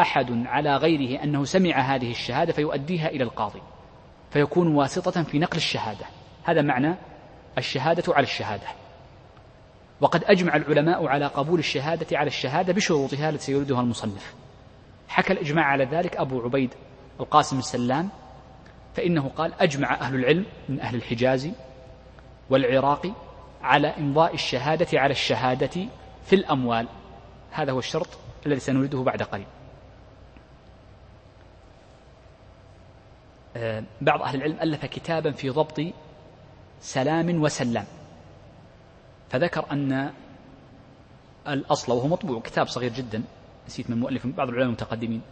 أحد 0.00 0.46
على 0.46 0.76
غيره 0.76 1.22
أنه 1.22 1.44
سمع 1.44 1.80
هذه 1.80 2.10
الشهادة 2.10 2.52
فيؤديها 2.52 3.08
إلى 3.08 3.24
القاضي 3.24 3.62
فيكون 4.30 4.74
واسطة 4.74 5.22
في 5.22 5.38
نقل 5.38 5.56
الشهادة. 5.56 6.06
هذا 6.44 6.62
معنى 6.62 6.94
الشهادة 7.58 8.14
على 8.14 8.24
الشهادة. 8.24 8.85
وقد 10.00 10.24
أجمع 10.24 10.56
العلماء 10.56 11.06
على 11.06 11.26
قبول 11.26 11.58
الشهادة 11.58 12.18
على 12.18 12.26
الشهادة 12.26 12.72
بشروطها 12.72 13.30
التي 13.30 13.52
يريدها 13.52 13.80
المصنف. 13.80 14.34
حكى 15.08 15.32
الإجماع 15.32 15.64
على 15.64 15.84
ذلك 15.84 16.16
أبو 16.16 16.42
عبيد 16.42 16.74
القاسم 17.20 17.58
السلام 17.58 18.08
فإنه 18.94 19.28
قال 19.28 19.54
أجمع 19.60 19.94
أهل 19.94 20.14
العلم 20.14 20.46
من 20.68 20.80
أهل 20.80 20.96
الحجاز 20.96 21.50
والعراق 22.50 23.12
على 23.62 23.88
إمضاء 23.88 24.34
الشهادة 24.34 25.00
على 25.00 25.10
الشهادة 25.12 25.88
في 26.24 26.32
الأموال. 26.32 26.88
هذا 27.50 27.72
هو 27.72 27.78
الشرط 27.78 28.08
الذي 28.46 28.60
سنريده 28.60 29.02
بعد 29.02 29.22
قليل. 29.22 29.46
آه، 33.56 33.84
بعض 34.00 34.22
أهل 34.22 34.36
العلم 34.36 34.60
ألف 34.60 34.84
كتابا 34.86 35.30
في 35.30 35.50
ضبط 35.50 35.80
سلام 36.80 37.42
وسلام. 37.42 37.84
فذكر 39.30 39.64
أن 39.72 40.12
الأصل 41.48 41.92
وهو 41.92 42.08
مطبوع 42.08 42.40
كتاب 42.40 42.68
صغير 42.68 42.92
جدا 42.92 43.22
نسيت 43.68 43.90
من 43.90 44.00
مؤلف 44.00 44.26
بعض 44.26 44.48
العلماء 44.48 44.66
المتقدمين 44.66 45.22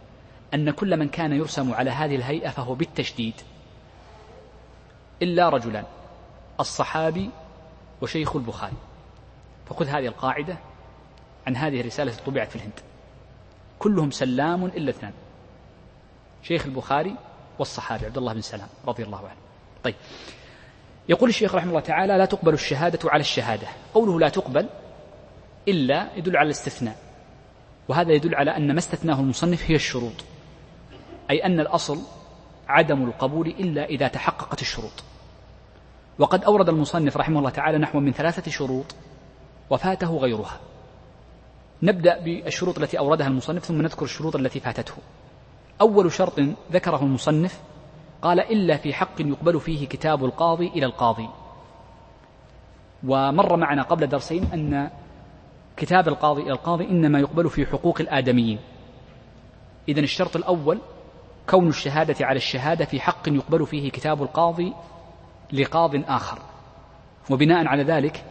أن 0.53 0.71
كل 0.71 0.97
من 0.97 1.09
كان 1.09 1.31
يرسم 1.33 1.73
على 1.73 1.91
هذه 1.91 2.15
الهيئة 2.15 2.49
فهو 2.49 2.75
بالتشديد 2.75 3.33
إلا 5.21 5.49
رجلان 5.49 5.83
الصحابي 6.59 7.29
وشيخ 8.01 8.35
البخاري. 8.35 8.77
فخذ 9.69 9.85
هذه 9.85 10.07
القاعدة 10.07 10.57
عن 11.47 11.55
هذه 11.55 11.81
الرسالة 11.81 12.11
التي 12.11 12.23
طبعت 12.23 12.49
في 12.49 12.55
الهند. 12.55 12.79
كلهم 13.79 14.11
سلام 14.11 14.65
إلا 14.65 14.89
اثنان 14.89 15.13
شيخ 16.43 16.65
البخاري 16.65 17.15
والصحابي 17.59 18.05
عبد 18.05 18.17
الله 18.17 18.33
بن 18.33 18.41
سلام 18.41 18.67
رضي 18.87 19.03
الله 19.03 19.19
عنه. 19.19 19.39
طيب. 19.83 19.95
يقول 21.09 21.29
الشيخ 21.29 21.55
رحمه 21.55 21.69
الله 21.69 21.79
تعالى 21.79 22.17
لا 22.17 22.25
تقبل 22.25 22.53
الشهادة 22.53 22.99
على 23.05 23.21
الشهادة. 23.21 23.67
قوله 23.93 24.19
لا 24.19 24.29
تقبل 24.29 24.69
إلا 25.67 26.07
يدل 26.15 26.37
على 26.37 26.45
الاستثناء. 26.45 26.95
وهذا 27.87 28.13
يدل 28.13 28.35
على 28.35 28.57
أن 28.57 28.71
ما 28.71 28.79
استثناه 28.79 29.19
المصنف 29.19 29.71
هي 29.71 29.75
الشروط. 29.75 30.25
أي 31.29 31.45
أن 31.45 31.59
الأصل 31.59 31.99
عدم 32.67 33.03
القبول 33.03 33.47
إلا 33.47 33.85
إذا 33.85 34.07
تحققت 34.07 34.61
الشروط. 34.61 35.03
وقد 36.19 36.43
أورد 36.43 36.69
المصنف 36.69 37.17
رحمه 37.17 37.39
الله 37.39 37.49
تعالى 37.49 37.77
نحو 37.77 37.99
من 37.99 38.11
ثلاثة 38.11 38.51
شروط 38.51 38.95
وفاته 39.69 40.17
غيرها. 40.17 40.59
نبدأ 41.83 42.19
بالشروط 42.19 42.77
التي 42.77 42.99
أوردها 42.99 43.27
المصنف 43.27 43.65
ثم 43.65 43.81
نذكر 43.81 44.05
الشروط 44.05 44.35
التي 44.35 44.59
فاتته. 44.59 44.93
أول 45.81 46.11
شرط 46.11 46.39
ذكره 46.71 47.03
المصنف 47.03 47.59
قال 48.21 48.39
إلا 48.39 48.77
في 48.77 48.93
حق 48.93 49.21
يقبل 49.21 49.59
فيه 49.59 49.87
كتاب 49.87 50.25
القاضي 50.25 50.67
إلى 50.67 50.85
القاضي. 50.85 51.29
ومر 53.07 53.55
معنا 53.55 53.83
قبل 53.83 54.07
درسين 54.07 54.43
أن 54.53 54.89
كتاب 55.77 56.07
القاضي 56.07 56.41
إلى 56.41 56.51
القاضي 56.51 56.85
إنما 56.85 57.19
يقبل 57.19 57.49
في 57.49 57.65
حقوق 57.65 58.01
الآدميين. 58.01 58.59
إذن 59.89 60.03
الشرط 60.03 60.35
الأول 60.35 60.79
كون 61.49 61.67
الشهادة 61.67 62.25
على 62.25 62.37
الشهادة 62.37 62.85
في 62.85 62.99
حق 62.99 63.29
يقبل 63.29 63.65
فيه 63.65 63.91
كتاب 63.91 64.23
القاضي 64.23 64.73
لقاض 65.53 65.91
آخر. 65.95 66.39
وبناء 67.29 67.67
على 67.67 67.83
ذلك 67.83 68.23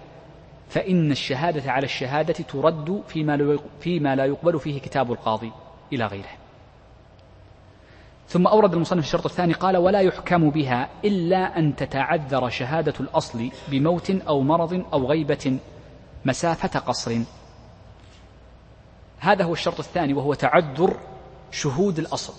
فإن 0.69 1.11
الشهادة 1.11 1.73
على 1.73 1.85
الشهادة 1.85 2.35
ترد 2.35 3.03
فيما 3.81 4.17
لا 4.17 4.25
يقبل 4.25 4.61
فيه 4.61 4.81
كتاب 4.81 5.13
القاضي 5.13 5.53
إلى 5.93 6.07
غيره. 6.07 6.44
ثم 8.29 8.47
أورد 8.47 8.75
المصنف 8.75 9.05
الشرط 9.05 9.27
الثاني 9.27 9.53
قال 9.53 9.77
ولا 9.77 10.01
يحكم 10.01 10.51
بها 10.51 10.89
إلا 11.05 11.59
أن 11.59 11.77
تتعذر 11.77 12.49
شهادة 12.49 12.95
الأصل 13.01 13.51
بموت 13.69 14.11
أو 14.11 14.41
مرض 14.41 14.85
أو 14.93 15.07
غيبة 15.07 15.59
مسافة 16.25 16.79
قصر. 16.79 17.19
هذا 19.19 19.45
هو 19.45 19.53
الشرط 19.53 19.79
الثاني 19.79 20.15
وهو 20.15 20.35
تعذر 20.35 20.97
شهود 21.51 21.99
الأصل 21.99 22.35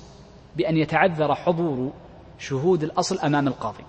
بأن 0.56 0.78
يتعذر 0.78 1.36
حضور 1.36 1.94
شهود 2.40 2.84
الأصل 2.84 3.20
أمام 3.20 3.48
القاضي. 3.48 3.84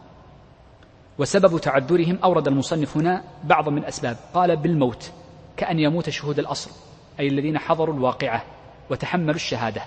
وسبب 1.19 1.59
تعذرهم 1.59 2.19
أورد 2.25 2.49
المصنف 2.49 2.97
هنا 2.97 3.25
بعض 3.45 3.69
من 3.69 3.85
أسباب. 3.85 4.17
قال 4.35 4.57
بالموت 4.57 5.13
كأن 5.57 5.79
يموت 5.79 6.11
شهود 6.11 6.39
الأصل 6.39 6.71
أي 7.21 7.29
الذين 7.29 7.59
حضروا 7.59 7.95
الواقعة 7.95 8.43
وتحملوا 8.91 9.35
الشهادة. 9.35 9.83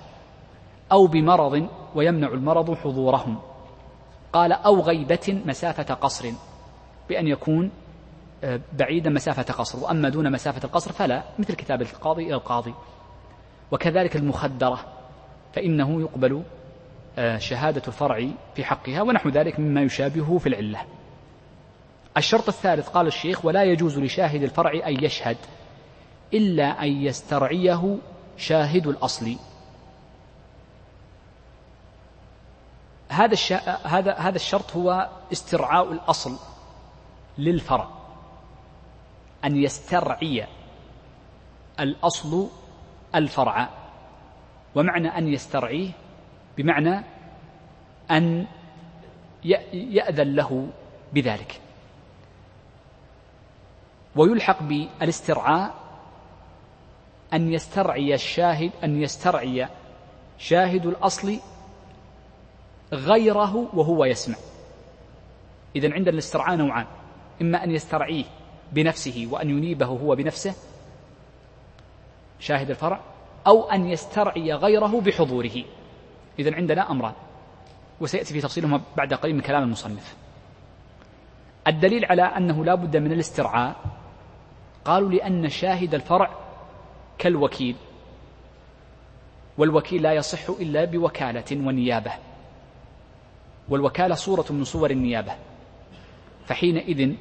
أو 0.91 1.07
بمرض 1.07 1.67
ويمنع 1.95 2.27
المرض 2.27 2.73
حضورهم. 2.73 3.39
قال 4.33 4.51
أو 4.51 4.81
غيبة 4.81 5.41
مسافة 5.45 5.93
قصر 5.93 6.31
بأن 7.09 7.27
يكون 7.27 7.71
آه، 8.43 8.59
بعيدا 8.73 9.09
مسافة 9.09 9.53
قصر 9.53 9.83
وأما 9.83 10.09
دون 10.09 10.31
مسافة 10.31 10.61
القصر 10.63 10.91
فلا 10.91 11.23
مثل 11.39 11.53
كتابة 11.53 11.85
القاضي 11.93 12.23
إلى 12.23 12.33
القاضي. 12.33 12.73
وكذلك 13.71 14.15
المخدرة 14.15 14.79
فإنه 15.53 16.01
يقبل 16.01 16.43
آه، 17.17 17.37
شهادة 17.37 17.81
الفرع 17.87 18.27
في 18.55 18.63
حقها 18.63 19.01
ونحو 19.01 19.29
ذلك 19.29 19.59
مما 19.59 19.81
يشابهه 19.81 20.37
في 20.37 20.49
العلة. 20.49 20.79
الشرط 22.17 22.47
الثالث 22.47 22.89
قال 22.89 23.07
الشيخ 23.07 23.45
ولا 23.45 23.63
يجوز 23.63 23.99
لشاهد 23.99 24.43
الفرع 24.43 24.87
أن 24.87 25.03
يشهد 25.03 25.37
إلا 26.33 26.83
أن 26.83 26.87
يسترعيه 26.87 27.97
شاهد 28.37 28.87
الأصل. 28.87 29.35
هذا 33.09 33.35
هذا 33.83 34.13
هذا 34.13 34.35
الشرط 34.35 34.75
هو 34.75 35.09
استرعاء 35.31 35.91
الأصل 35.91 36.39
للفرع. 37.37 37.87
أن 39.45 39.55
يسترعي 39.55 40.47
الأصل 41.79 42.47
الفرع. 43.15 43.69
ومعنى 44.75 45.07
أن 45.17 45.27
يسترعيه 45.27 45.91
بمعنى 46.57 47.03
أن 48.11 48.47
يأذن 49.73 50.35
له 50.35 50.69
بذلك. 51.13 51.61
ويلحق 54.15 54.63
بالاسترعاء 54.63 55.73
أن 57.33 57.53
يسترعي 57.53 58.13
الشاهد 58.13 58.71
أن 58.83 59.01
يسترعي 59.01 59.67
شاهد 60.37 60.85
الأصل 60.85 61.39
غيره 62.93 63.69
وهو 63.73 64.05
يسمع. 64.05 64.35
إذا 65.75 65.93
عندنا 65.93 66.13
الاسترعاء 66.13 66.55
نوعان. 66.55 66.85
إما 67.41 67.63
أن 67.63 67.71
يسترعيه 67.71 68.25
بنفسه 68.71 69.27
وأن 69.31 69.49
ينيبه 69.49 69.85
هو 69.85 70.15
بنفسه 70.15 70.53
شاهد 72.39 72.69
الفرع 72.69 72.99
أو 73.47 73.71
أن 73.71 73.85
يسترعي 73.89 74.53
غيره 74.53 75.01
بحضوره. 75.01 75.63
إذا 76.39 76.55
عندنا 76.55 76.91
أمران. 76.91 77.13
وسيأتي 78.01 78.33
في 78.33 78.41
تفصيلهما 78.41 78.81
بعد 78.97 79.13
قليل 79.13 79.35
من 79.35 79.41
كلام 79.41 79.63
المصنف. 79.63 80.15
الدليل 81.67 82.05
على 82.05 82.21
أنه 82.21 82.65
لا 82.65 82.75
بد 82.75 82.97
من 82.97 83.11
الاسترعاء 83.11 83.75
قالوا 84.85 85.09
لأن 85.09 85.49
شاهد 85.49 85.95
الفرع 85.95 86.29
كالوكيل 87.17 87.75
والوكيل 89.57 90.01
لا 90.01 90.13
يصح 90.13 90.49
إلا 90.49 90.85
بوكالة 90.85 91.67
ونيابة. 91.67 92.28
والوكالة 93.69 94.15
صورة 94.15 94.45
من 94.49 94.63
صور 94.63 94.91
النيابة. 94.91 95.31
فحينئذ 96.45 97.13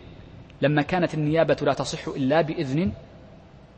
لما 0.62 0.82
كانت 0.82 1.14
النيابة 1.14 1.56
لا 1.62 1.72
تصح 1.72 2.08
إلا 2.08 2.40
بإذن 2.40 2.92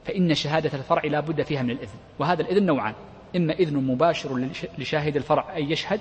فإن 0.04 0.34
شهادة 0.34 0.78
الفرع 0.78 1.04
لا 1.04 1.20
بد 1.20 1.42
فيها 1.42 1.62
من 1.62 1.70
الإذن. 1.70 1.98
وهذا 2.18 2.42
الإذن 2.42 2.66
نوعان 2.66 2.94
إما 3.36 3.52
إذن 3.52 3.76
مباشر 3.76 4.48
لشاهد 4.78 5.16
الفرع 5.16 5.56
أن 5.56 5.72
يشهد 5.72 6.00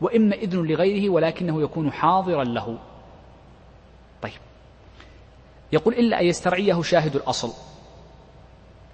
وإما 0.00 0.34
إذن 0.34 0.66
لغيره 0.66 1.10
ولكنه 1.10 1.62
يكون 1.62 1.92
حاضرا 1.92 2.44
له. 2.44 2.78
طيب. 4.22 4.40
يقول 5.72 5.94
إلا 5.94 6.20
أن 6.20 6.26
يسترعيه 6.26 6.82
شاهد 6.82 7.16
الأصل. 7.16 7.52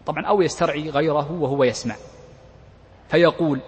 طبعا 0.07 0.27
أو 0.27 0.43
يسترعي 0.43 0.91
غيره 0.91 1.33
وهو 1.33 1.65
يسمع. 1.65 1.97
فيقول 3.09 3.61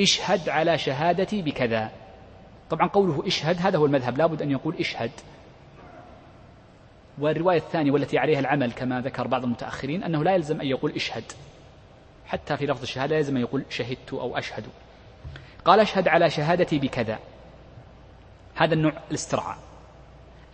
اشهد 0.00 0.48
على 0.48 0.78
شهادتي 0.78 1.42
بكذا. 1.42 1.90
طبعا 2.70 2.88
قوله 2.88 3.26
إشهد 3.26 3.56
هذا 3.58 3.78
هو 3.78 3.86
المذهب 3.86 4.18
لابد 4.18 4.42
أن 4.42 4.50
يقول 4.50 4.76
إشهد. 4.76 5.10
والرواية 7.18 7.58
الثانية 7.58 7.90
والتي 7.90 8.18
عليها 8.18 8.40
العمل 8.40 8.72
كما 8.72 9.00
ذكر 9.00 9.26
بعض 9.26 9.44
المتأخرين 9.44 10.02
أنه 10.02 10.24
لا 10.24 10.34
يلزم 10.34 10.60
أن 10.60 10.66
يقول 10.66 10.92
إشهد. 10.92 11.24
حتى 12.26 12.56
في 12.56 12.66
لفظ 12.66 12.82
الشهادة 12.82 13.10
لا 13.10 13.18
يلزم 13.18 13.36
أن 13.36 13.42
يقول 13.42 13.64
شهدت 13.68 14.12
أو 14.12 14.38
أشهد. 14.38 14.64
قال 15.64 15.80
أشهد 15.80 16.08
على 16.08 16.30
شهادتي 16.30 16.78
بكذا. 16.78 17.18
هذا 18.54 18.74
النوع 18.74 18.92
الاسترعاء. 19.10 19.58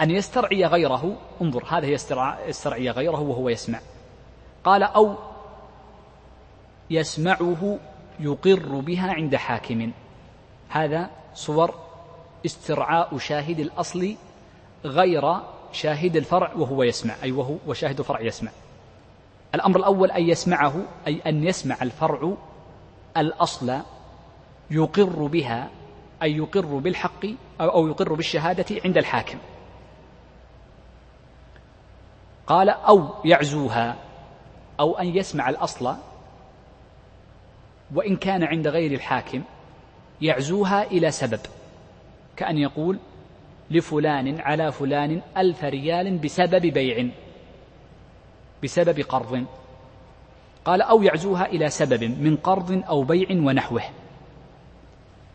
أن 0.01 0.11
يسترعي 0.11 0.64
غيره 0.64 1.17
انظر 1.43 1.64
هذا 1.64 1.87
يسترعي 2.47 2.91
غيره 2.91 3.21
وهو 3.21 3.49
يسمع. 3.49 3.81
قال 4.64 4.83
أو 4.83 5.14
يسمعه 6.91 7.79
يقر 8.21 8.81
بها 8.81 9.12
عند 9.12 9.37
حاكم. 9.37 9.93
هذا 10.69 11.11
صور 11.35 11.86
استرعاء 12.47 13.18
شاهد 13.18 13.61
الأصل 13.61 14.16
غير 14.84 15.36
شاهد 15.72 16.16
الفرع 16.16 16.53
وهو 16.55 16.82
يسمع 16.82 17.14
أي 17.22 17.32
وهو 17.32 17.57
وشاهد 17.66 17.99
الفرع 17.99 18.20
يسمع. 18.20 18.51
الأمر 19.55 19.76
الأول 19.76 20.11
أن 20.11 20.22
يسمعه 20.22 20.82
أي 21.07 21.20
أن 21.26 21.44
يسمع 21.44 21.76
الفرع 21.82 22.32
الأصل 23.16 23.78
يقر 24.70 25.26
بها 25.26 25.70
أي 26.22 26.36
يقر 26.36 26.66
بالحق 26.78 27.26
أو 27.61 27.88
يقر 27.88 28.14
بالشهادة 28.14 28.80
عند 28.84 28.99
الحاكم. 28.99 29.38
قال 32.47 32.68
أو 32.68 33.09
يعزوها 33.24 33.97
أو 34.80 34.99
أن 34.99 35.07
يسمع 35.07 35.49
الأصل 35.49 35.94
وإن 37.94 38.16
كان 38.16 38.44
عند 38.44 38.68
غير 38.68 38.92
الحاكم 38.92 39.42
يعزوها 40.20 40.82
إلى 40.82 41.11
سبب. 41.11 41.40
كأن 42.37 42.59
يقول 42.59 42.99
لفلان 43.70 44.41
على 44.41 44.72
فلان 44.72 45.22
ألف 45.37 45.64
ريال 45.64 46.18
بسبب 46.18 46.66
بيع 46.66 47.09
بسبب 48.62 49.01
قرض. 49.01 49.47
قال 50.64 50.82
أو 50.82 51.03
يعزوها 51.03 51.47
إلى 51.47 51.70
سبب 51.70 52.05
من 52.05 52.37
قرض 52.37 52.84
أو 52.89 53.03
بيع 53.03 53.30
ونحوه. 53.30 53.82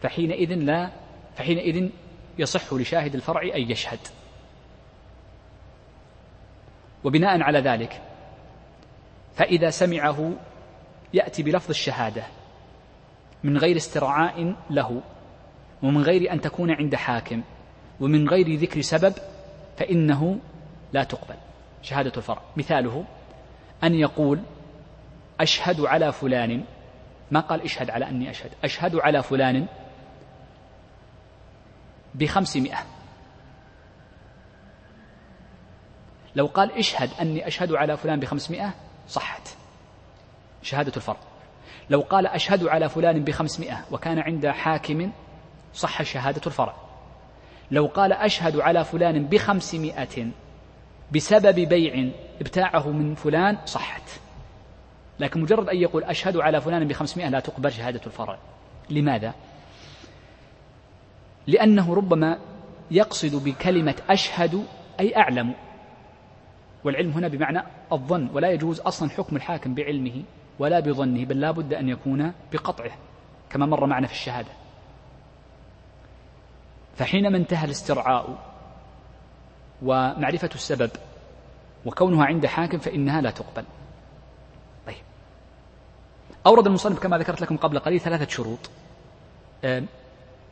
فحينئذ 0.02 0.54
لا 0.54 0.90
فحينئذ 1.36 1.90
يصح 2.40 2.74
لشاهد 2.74 3.16
الفرع 3.16 3.42
أن 3.42 3.72
يشهد. 3.72 4.00
وبناء 7.04 7.42
على 7.42 7.60
ذلك 7.60 8.02
فإذا 9.36 9.70
سمعه 9.70 10.32
يأتي 11.14 11.44
بلفظ 11.44 11.70
الشهادة 11.70 12.24
من 13.44 13.58
غير 13.58 13.78
استرعاء 13.78 14.56
له. 14.70 15.02
ومن 15.84 16.02
غير 16.02 16.34
أن 16.34 16.42
تكون 16.42 16.72
عند 16.72 16.96
حاكم 16.96 17.42
ومن 18.00 18.30
غير 18.30 18.56
ذكر 18.56 18.82
سبب 18.82 19.14
فإنه 19.78 20.40
لا 20.94 21.04
تقبل. 21.04 21.36
شهادة 21.82 22.12
الفرع. 22.18 22.42
مثاله 22.58 23.06
أن 23.84 23.94
يقول 23.94 24.42
أشهد 25.40 25.82
على 25.82 26.12
فلان. 26.12 26.64
ما 27.32 27.40
قال 27.40 27.62
اشهد 27.62 27.90
على 27.90 28.10
أني 28.10 28.30
أشهد. 28.30 28.52
أشهد 28.64 28.96
على 28.96 29.24
فلان 29.24 29.68
بخمسمائة. 32.16 32.86
لو 36.36 36.46
قال 36.46 36.72
اشهد 36.72 37.10
أني 37.22 37.48
أشهد 37.48 37.72
على 37.72 37.98
فلان 37.98 38.20
بخمسمائة 38.20 38.74
صحت. 39.08 39.48
شهادة 40.62 40.92
الفرع. 40.96 41.18
لو 41.90 42.02
قال 42.02 42.28
أشهد 42.28 42.68
على 42.68 42.90
فلان 42.90 43.24
بخمسمائة 43.24 43.86
وكان 43.92 44.20
عند 44.20 44.48
حاكم 44.48 45.12
صح 45.74 46.04
شهادة 46.04 46.42
الفرع. 46.48 46.74
لو 47.72 47.86
قال 47.86 48.14
أشهد 48.14 48.60
على 48.60 48.86
فلان 48.86 49.26
بخمسمائة 49.26 50.28
بسبب 51.12 51.60
بيع 51.60 52.12
ابتاعه 52.42 52.88
من 52.88 53.16
فلان 53.16 53.58
صحت. 53.66 54.10
لكن 55.20 55.42
مجرد 55.42 55.70
أن 55.70 55.78
يقول 55.78 56.04
أشهد 56.04 56.38
على 56.38 56.62
فلان 56.62 56.88
بخمسمائة 56.88 57.30
لا 57.30 57.40
تقبل 57.40 57.72
شهادة 57.72 58.02
الفرع. 58.06 58.38
لماذا؟ 58.90 59.34
لأنه 61.48 61.94
ربما 61.94 62.40
يقصد 62.92 63.44
بكلمة 63.44 63.96
أشهد 64.10 64.66
أي 65.00 65.18
أعلم. 65.18 65.54
والعلم 66.84 67.12
هنا 67.12 67.28
بمعنى 67.28 67.64
الظن 67.92 68.30
ولا 68.34 68.52
يجوز 68.52 68.80
أصلا 68.80 69.10
حكم 69.10 69.36
الحاكم 69.36 69.74
بعلمه 69.74 70.24
ولا 70.60 70.80
بظنه 70.80 71.26
بل 71.26 71.40
لا 71.40 71.52
بد 71.52 71.74
أن 71.74 71.90
يكون 71.90 72.34
بقطعه 72.54 72.92
كما 73.50 73.66
مر 73.66 73.86
معنا 73.86 74.08
في 74.08 74.14
الشهادة. 74.14 74.50
فحينما 77.02 77.38
انتهى 77.38 77.66
الاسترعاء 77.66 78.38
ومعرفة 79.82 80.50
السبب 80.56 80.92
وكونها 81.86 82.26
عند 82.26 82.46
حاكم 82.46 82.78
فإنها 82.78 83.22
لا 83.22 83.32
تقبل. 83.32 83.64
طيب. 84.88 85.04
أورد 86.46 86.68
المصنف 86.68 87.00
كما 87.00 87.18
ذكرت 87.18 87.42
لكم 87.42 87.58
قبل 87.58 87.80
قليل 87.80 88.00
ثلاثة 88.00 88.28
شروط. 88.28 88.70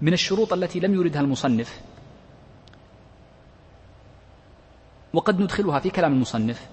من 0.02 0.14
الشروط 0.14 0.54
التي 0.54 0.80
لم 0.80 0.94
يردها 0.94 1.22
المصنف 1.22 1.82
وقد 5.14 5.42
ندخلها 5.42 5.80
في 5.80 5.90
كلام 5.90 6.14
المصنف 6.14 6.68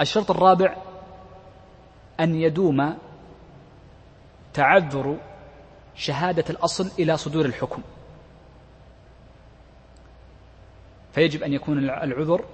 الشرط 0.00 0.30
الرابع 0.30 0.76
أن 2.20 2.34
يدوم 2.34 2.98
تعذر 4.54 5.16
شهادة 5.94 6.44
الأصل 6.50 6.90
إلى 6.98 7.16
صدور 7.16 7.44
الحكم. 7.46 7.82
فيجب 11.14 11.42
أن 11.42 11.52
يكون 11.52 11.78
العذر 11.78 12.44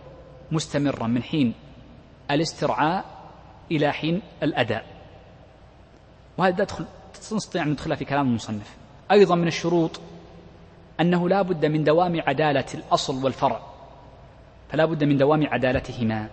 مستمرا 0.53 1.07
من 1.07 1.23
حين 1.23 1.55
الاسترعاء 2.31 3.05
إلى 3.71 3.93
حين 3.93 4.23
الأداء. 4.43 4.87
وهذا 6.39 6.65
تدخل 6.65 6.85
نستطيع 7.33 7.63
أن 7.63 7.69
ندخلها 7.69 7.97
في 7.97 8.05
كلام 8.05 8.27
المصنف. 8.27 8.77
أيضا 9.11 9.35
من 9.35 9.47
الشروط 9.47 10.01
أنه 11.01 11.29
لا 11.29 11.43
بد 11.43 11.67
من 11.67 11.85
دوام 11.85 12.21
عدالة 12.21 12.65
الأصل 12.75 13.25
والفرع. 13.25 13.61
فلا 14.69 14.85
بد 14.85 15.05
من 15.05 15.17
دوام 15.17 15.47
عدالتهما. 15.47 16.29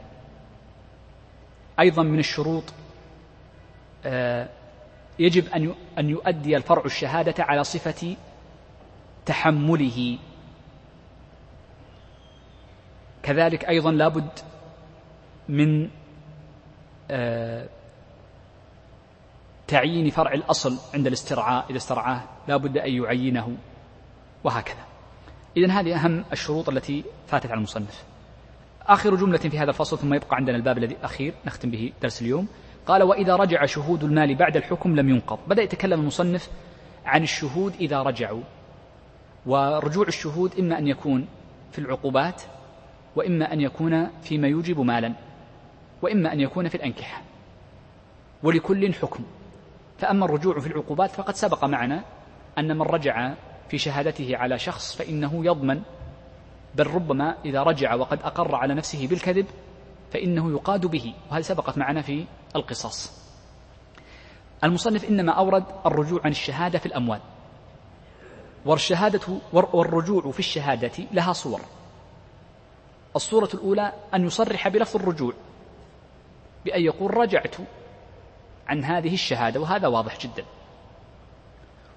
أيضا 1.79 2.03
من 2.03 2.19
الشروط 2.19 2.63
آه، 4.05 4.49
يجب 5.19 5.47
أن 5.47 5.73
أن 5.99 6.09
يؤدي 6.09 6.57
الفرع 6.57 6.85
الشهادة 6.85 7.43
على 7.43 7.63
صفة 7.63 8.15
تحمله. 9.25 10.17
كذلك 13.27 13.65
أيضا 13.65 13.91
لابد 13.91 14.29
من 15.49 15.89
آه، 17.11 17.69
تعيين 19.67 20.09
فرع 20.09 20.33
الأصل 20.33 20.77
عند 20.93 21.07
الاسترعاء. 21.07 21.65
إذا 21.69 21.77
استرعاه 21.77 22.23
لا 22.47 22.57
بد 22.57 22.77
أن 22.77 22.91
يعينه 22.91 23.57
وهكذا. 24.43 24.85
إذن 25.57 25.71
هذه 25.71 25.95
أهم 25.95 26.25
الشروط 26.33 26.69
التي 26.69 27.03
فاتت 27.27 27.45
على 27.45 27.57
المصنف. 27.57 28.03
آخر 28.81 29.15
جملة 29.15 29.37
في 29.37 29.59
هذا 29.59 29.69
الفصل 29.69 29.99
ثم 29.99 30.13
يبقى 30.13 30.35
عندنا 30.35 30.57
الباب 30.57 30.77
الذي 30.77 30.97
أخير 31.03 31.33
نختم 31.45 31.71
به 31.71 31.93
درس 32.01 32.21
اليوم. 32.21 32.47
قال 32.85 33.03
وإذا 33.03 33.35
رجع 33.35 33.65
شهود 33.65 34.03
المال 34.03 34.35
بعد 34.35 34.57
الحكم 34.57 34.95
لم 34.95 35.09
ينقض. 35.09 35.39
بدأ 35.47 35.61
يتكلم 35.61 35.99
المصنف 35.99 36.49
عن 37.05 37.23
الشهود 37.23 37.73
إذا 37.79 38.01
رجعوا. 38.01 38.43
ورجوع 39.45 40.07
الشهود 40.07 40.59
إما 40.59 40.77
أن 40.77 40.87
يكون 40.87 41.27
في 41.71 41.79
العقوبات 41.79 42.41
وإما 43.17 43.53
أن 43.53 43.61
يكون 43.61 44.07
فيما 44.21 44.47
يوجب 44.47 44.79
مالا 44.79 45.13
وإما 46.01 46.33
أن 46.33 46.39
يكون 46.39 46.69
في 46.69 46.75
الأنكحة. 46.75 47.21
ولكل 48.43 48.93
حكم. 48.93 49.23
فأما 49.97 50.25
الرجوع 50.25 50.59
في 50.59 50.67
العقوبات 50.67 51.11
فقد 51.11 51.35
سبق 51.35 51.65
معنا 51.65 52.03
أن 52.57 52.77
من 52.77 52.81
رجع 52.81 53.33
في 53.69 53.77
شهادته 53.77 54.37
على 54.37 54.59
شخص 54.59 54.95
فإنه 54.95 55.45
يضمن 55.45 55.81
بل 56.75 56.87
ربما 56.87 57.35
إذا 57.45 57.63
رجع 57.63 57.95
وقد 57.95 58.19
أقر 58.21 58.55
على 58.55 58.73
نفسه 58.73 59.07
بالكذب 59.07 59.45
فإنه 60.13 60.51
يقاد 60.51 60.85
به. 60.85 61.13
وهذه 61.31 61.41
سبقت 61.41 61.77
معنا 61.77 62.01
في 62.01 62.25
القصص. 62.55 63.11
المصنف 64.63 65.05
إنما 65.05 65.31
أورد 65.31 65.63
الرجوع 65.85 66.21
عن 66.23 66.31
الشهادة 66.31 66.79
في 66.79 66.85
الأموال. 66.85 67.19
والشهادة 68.65 69.39
والرجوع 69.53 70.31
في 70.31 70.39
الشهادة 70.39 70.91
لها 71.11 71.33
صور. 71.33 71.61
الصورة 73.15 73.49
الأولى 73.53 73.93
أن 74.13 74.25
يصرح 74.25 74.67
بلفظ 74.67 74.95
الرجوع 74.95 75.33
بأن 76.65 76.81
يقول 76.81 77.17
رجعت 77.17 77.55
عن 78.67 78.83
هذه 78.83 79.13
الشهادة 79.13 79.59
وهذا 79.59 79.87
واضح 79.87 80.19
جدا. 80.19 80.45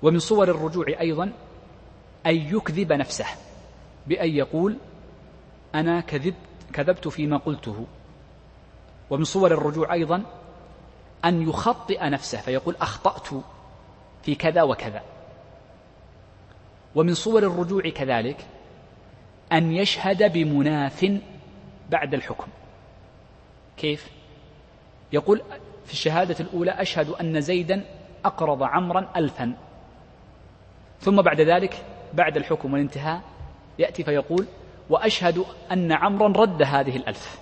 ومن 0.03 0.19
صور 0.19 0.51
الرجوع 0.51 0.87
أيضا 1.01 1.33
أن 2.27 2.37
يكذب 2.37 2.93
نفسه 2.93 3.27
بأن 4.07 4.31
يقول 4.31 4.77
أنا 5.75 6.01
كذبت 6.01 6.35
كذبت 6.73 7.09
فيما 7.09 7.37
قلته. 7.37 7.87
ومن 9.11 9.25
صور 9.25 9.53
الرجوع 9.53 9.93
أيضا 9.93 10.23
أن 11.25 11.49
يخطئ 11.49 12.05
نفسه 12.05 12.41
فيقول 12.41 12.77
أخطأت 12.81 13.29
في 14.23 14.35
كذا 14.35 14.63
وكذا. 14.63 15.03
ومن 16.95 17.15
صور 17.15 17.43
الرجوع 17.43 17.83
كذلك 17.83 18.47
أن 19.53 19.72
يشهد 19.72 20.32
بمناف 20.32 21.18
بعد 21.90 22.14
الحكم. 22.14 22.46
كيف؟ 23.76 24.11
يقول 25.12 25.42
في 25.84 25.92
الشهادة 25.92 26.36
الأولى 26.40 26.70
أشهد 26.70 27.09
أن 27.09 27.40
زيدا 27.40 27.84
أقرض 28.24 28.62
عمرا 28.62 29.12
ألفا. 29.16 29.53
ثم 31.01 31.22
بعد 31.22 31.40
ذلك 31.40 31.84
بعد 32.14 32.36
الحكم 32.36 32.72
والانتهاء 32.72 33.22
يأتي 33.78 34.05
فيقول 34.05 34.46
وأشهد 34.90 35.44
أن 35.72 35.92
عمرا 35.92 36.28
رد 36.28 36.62
هذه 36.62 36.96
الألف. 36.96 37.40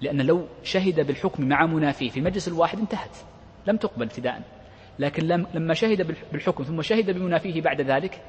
لأن 0.00 0.20
لو 0.20 0.46
شهد 0.62 1.06
بالحكم 1.06 1.48
مع 1.48 1.66
منافيه 1.66 2.10
في 2.10 2.20
المجلس 2.20 2.48
الواحد 2.48 2.78
انتهت 2.78 3.16
لم 3.66 3.76
تقبل 3.76 4.02
ابتداء. 4.02 4.42
لكن 4.98 5.26
لما 5.54 5.74
شهد 5.74 6.16
بالحكم 6.32 6.64
ثم 6.64 6.82
شهد 6.82 7.10
بمنافيه 7.10 7.62
بعد 7.62 7.80
ذلك 7.80 8.20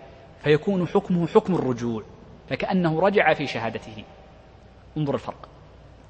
فيكون 0.44 0.88
حكمه 0.88 1.28
حكم 1.28 1.56
الرجوع. 1.56 2.04
فكأنه 2.50 3.00
رجع 3.00 3.34
في 3.34 3.48
شهادته. 3.48 4.04
انظر 4.98 5.14
الفرق. 5.14 5.50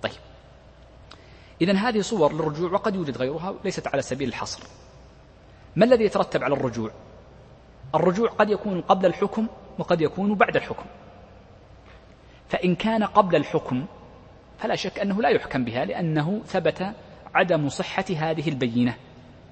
طيب. 0.02 0.12
إذا 1.62 1.74
هذه 1.74 2.02
صور 2.02 2.34
للرجوع 2.34 2.72
وقد 2.72 2.96
يوجد 2.96 3.18
غيرها 3.18 3.54
ليست 3.64 3.88
على 3.88 4.02
سبيل 4.02 4.30
الحصر. 4.30 4.64
ما 5.76 5.86
الذي 5.86 6.04
يترتب 6.04 6.44
على 6.44 6.54
الرجوع؟ 6.54 6.92
الرجوع 7.96 8.30
قد 8.30 8.50
يكون 8.50 8.82
قبل 8.82 9.06
الحكم 9.06 9.48
وقد 9.80 10.02
يكون 10.02 10.36
بعد 10.36 10.56
الحكم. 10.56 10.86
فإن 12.50 12.76
كان 12.76 13.04
قبل 13.04 13.36
الحكم 13.36 13.86
فلا 14.60 14.76
شك 14.76 15.00
أنه 15.00 15.22
لا 15.22 15.30
يحكم 15.30 15.64
بها 15.64 15.86
لأنه 15.86 16.42
ثبت 16.46 16.94
عدم 17.36 17.70
صحة 17.70 18.06
هذه 18.10 18.50
البينة 18.50 18.96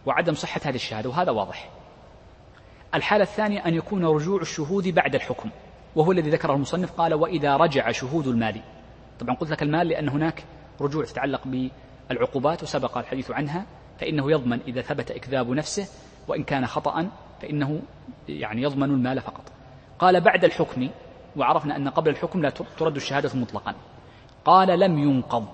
وعدم 0.05 0.33
صحة 0.33 0.61
هذه 0.65 0.75
الشهادة 0.75 1.09
وهذا 1.09 1.31
واضح. 1.31 1.69
الحالة 2.95 3.23
الثانية 3.23 3.65
أن 3.65 3.73
يكون 3.73 4.05
رجوع 4.05 4.41
الشهود 4.41 4.87
بعد 4.87 5.15
الحكم. 5.15 5.49
وهو 5.95 6.11
الذي 6.11 6.29
ذكره 6.29 6.53
المصنف 6.53 6.91
قال 6.91 7.13
وإذا 7.13 7.57
رجع 7.57 7.91
شهود 7.91 8.27
المال. 8.27 8.61
طبعا 9.19 9.35
قلت 9.35 9.51
لك 9.51 9.63
المال 9.63 9.87
لأن 9.87 10.09
هناك 10.09 10.43
رجوع 10.81 11.05
تتعلق 11.05 11.41
بالعقوبات 12.09 12.63
وسبق 12.63 12.97
الحديث 12.97 13.31
عنها 13.31 13.65
فإنه 13.99 14.31
يضمن 14.31 14.59
إذا 14.67 14.81
ثبت 14.81 15.11
إكذاب 15.11 15.49
نفسه 15.49 15.87
وإن 16.27 16.43
كان 16.43 16.67
خطأ 16.67 17.09
فإنه 17.41 17.81
يعني 18.29 18.61
يضمن 18.61 18.89
المال 18.89 19.21
فقط. 19.21 19.51
قال 19.99 20.21
بعد 20.21 20.45
الحكم 20.45 20.89
وعرفنا 21.35 21.75
أن 21.75 21.89
قبل 21.89 22.09
الحكم 22.09 22.41
لا 22.41 22.49
ترد 22.49 22.95
الشهادة 22.95 23.39
مطلقا. 23.39 23.75
قال 24.45 24.79
لم 24.79 24.99
ينقض. 24.99 25.47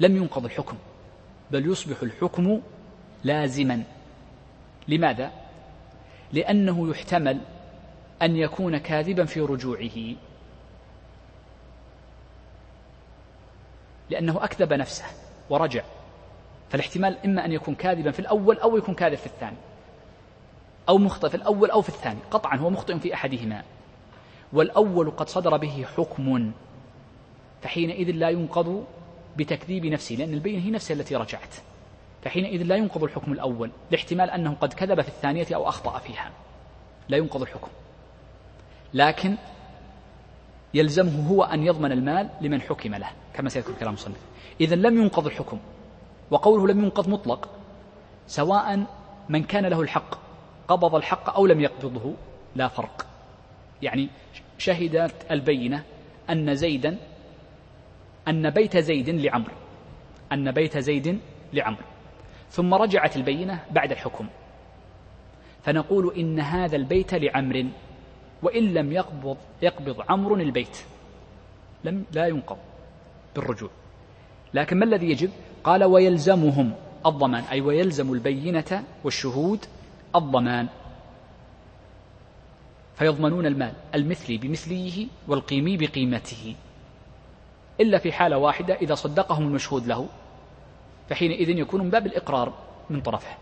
لم 0.00 0.16
ينقض 0.16 0.44
الحكم 0.44 0.76
بل 1.50 1.66
يصبح 1.66 2.02
الحكم 2.02 2.60
لازما. 3.24 3.82
لماذا؟ 4.88 5.30
لأنه 6.32 6.90
يحتمل 6.90 7.40
أن 8.22 8.36
يكون 8.36 8.78
كاذبا 8.78 9.24
في 9.24 9.40
رجوعه. 9.40 10.14
لأنه 14.10 14.44
أكذب 14.44 14.72
نفسه 14.72 15.04
ورجع. 15.50 15.84
فالاحتمال 16.70 17.18
إما 17.24 17.44
أن 17.44 17.52
يكون 17.52 17.74
كاذبا 17.74 18.10
في 18.10 18.18
الأول 18.18 18.58
أو 18.58 18.76
يكون 18.76 18.94
كاذب 18.94 19.14
في 19.14 19.26
الثاني. 19.26 19.56
أو 20.88 20.98
مخطئ 20.98 21.28
في 21.28 21.34
الأول 21.34 21.70
أو 21.70 21.82
في 21.82 21.88
الثاني. 21.88 22.20
قطعا 22.30 22.56
هو 22.56 22.70
مخطئ 22.70 22.98
في 22.98 23.14
أحدهما. 23.14 23.62
والأول 24.52 25.10
قد 25.10 25.28
صدر 25.28 25.56
به 25.56 25.86
حكم. 25.96 26.52
فحينئذ 27.62 28.10
لا 28.10 28.30
ينقض 28.30 28.84
بتكذيب 29.36 29.86
نفسه 29.86 30.14
لأن 30.14 30.34
البينة 30.34 30.66
هي 30.66 30.70
نفسها 30.70 30.94
التي 30.94 31.16
رجعت. 31.16 31.54
فحينئذ 32.22 32.62
لا 32.62 32.76
ينقض 32.76 33.04
الحكم 33.04 33.32
الأول. 33.32 33.70
لاحتمال 33.90 34.30
أنه 34.30 34.54
قد 34.54 34.72
كذب 34.72 35.00
في 35.00 35.08
الثانية 35.08 35.46
أو 35.54 35.68
أخطأ 35.68 35.98
فيها. 35.98 36.30
لا 37.08 37.16
ينقض 37.16 37.42
الحكم. 37.42 37.68
لكن 38.94 39.36
يلزمه 40.74 41.28
هو 41.28 41.42
أن 41.42 41.62
يضمن 41.62 41.92
المال 41.92 42.28
لمن 42.40 42.60
حكم 42.60 42.94
له 42.94 43.10
كما 43.34 43.48
سيذكر 43.48 43.72
كلام 43.72 43.88
المصنف. 43.88 44.16
إذا 44.60 44.76
لم 44.76 45.02
ينقض 45.02 45.26
الحكم 45.26 45.58
وقوله 46.30 46.68
لم 46.68 46.84
ينقض 46.84 47.08
مطلق 47.08 47.48
سواء 48.26 48.86
من 49.28 49.42
كان 49.42 49.66
له 49.66 49.80
الحق 49.80 50.18
قبض 50.68 50.94
الحق 50.94 51.34
أو 51.34 51.46
لم 51.46 51.60
يقبضه 51.60 52.14
لا 52.56 52.68
فرق. 52.68 53.06
يعني 53.82 54.08
شهدت 54.58 55.26
البينة 55.30 55.84
أن 56.30 56.54
زيدا 56.54 56.96
أن 58.28 58.50
بيت 58.50 58.76
زيد 58.76 59.10
لعمر 59.10 59.52
أن 60.32 60.52
بيت 60.52 60.78
زيد 60.78 61.20
لعمر 61.52 61.84
ثم 62.50 62.74
رجعت 62.74 63.16
البينة 63.16 63.64
بعد 63.70 63.90
الحكم. 63.90 64.26
فنقول 65.62 66.14
إن 66.16 66.40
هذا 66.40 66.76
البيت 66.76 67.14
لعمر 67.14 67.66
وإن 68.44 68.74
لم 68.74 68.92
يقبض 68.92 69.36
يقبض 69.62 70.04
عمرو 70.08 70.36
البيت. 70.36 70.78
لم 71.84 72.04
لا 72.12 72.26
ينقض 72.26 72.56
بالرجوع. 73.36 73.70
لكن 74.54 74.78
ما 74.78 74.84
الذي 74.84 75.10
يجب؟ 75.10 75.30
قال 75.64 75.84
ويلزمهم 75.84 76.72
الضمان 77.06 77.44
أي 77.44 77.60
ويلزم 77.60 78.12
البينة 78.12 78.84
والشهود 79.04 79.64
الضمان. 80.16 80.68
فيضمنون 82.96 83.46
المال 83.46 83.72
المثلي 83.94 84.38
بمثليه 84.38 85.06
والقيمي 85.28 85.76
بقيمته. 85.76 86.54
إلا 87.80 87.98
في 87.98 88.12
حالة 88.12 88.38
واحدة 88.38 88.74
إذا 88.74 88.94
صدقهم 88.94 89.46
المشهود 89.46 89.86
له 89.86 90.08
فحينئذ 91.08 91.48
يكون 91.50 91.80
من 91.80 91.90
باب 91.90 92.06
الإقرار 92.06 92.52
من 92.90 93.00
طرفه. 93.00 93.36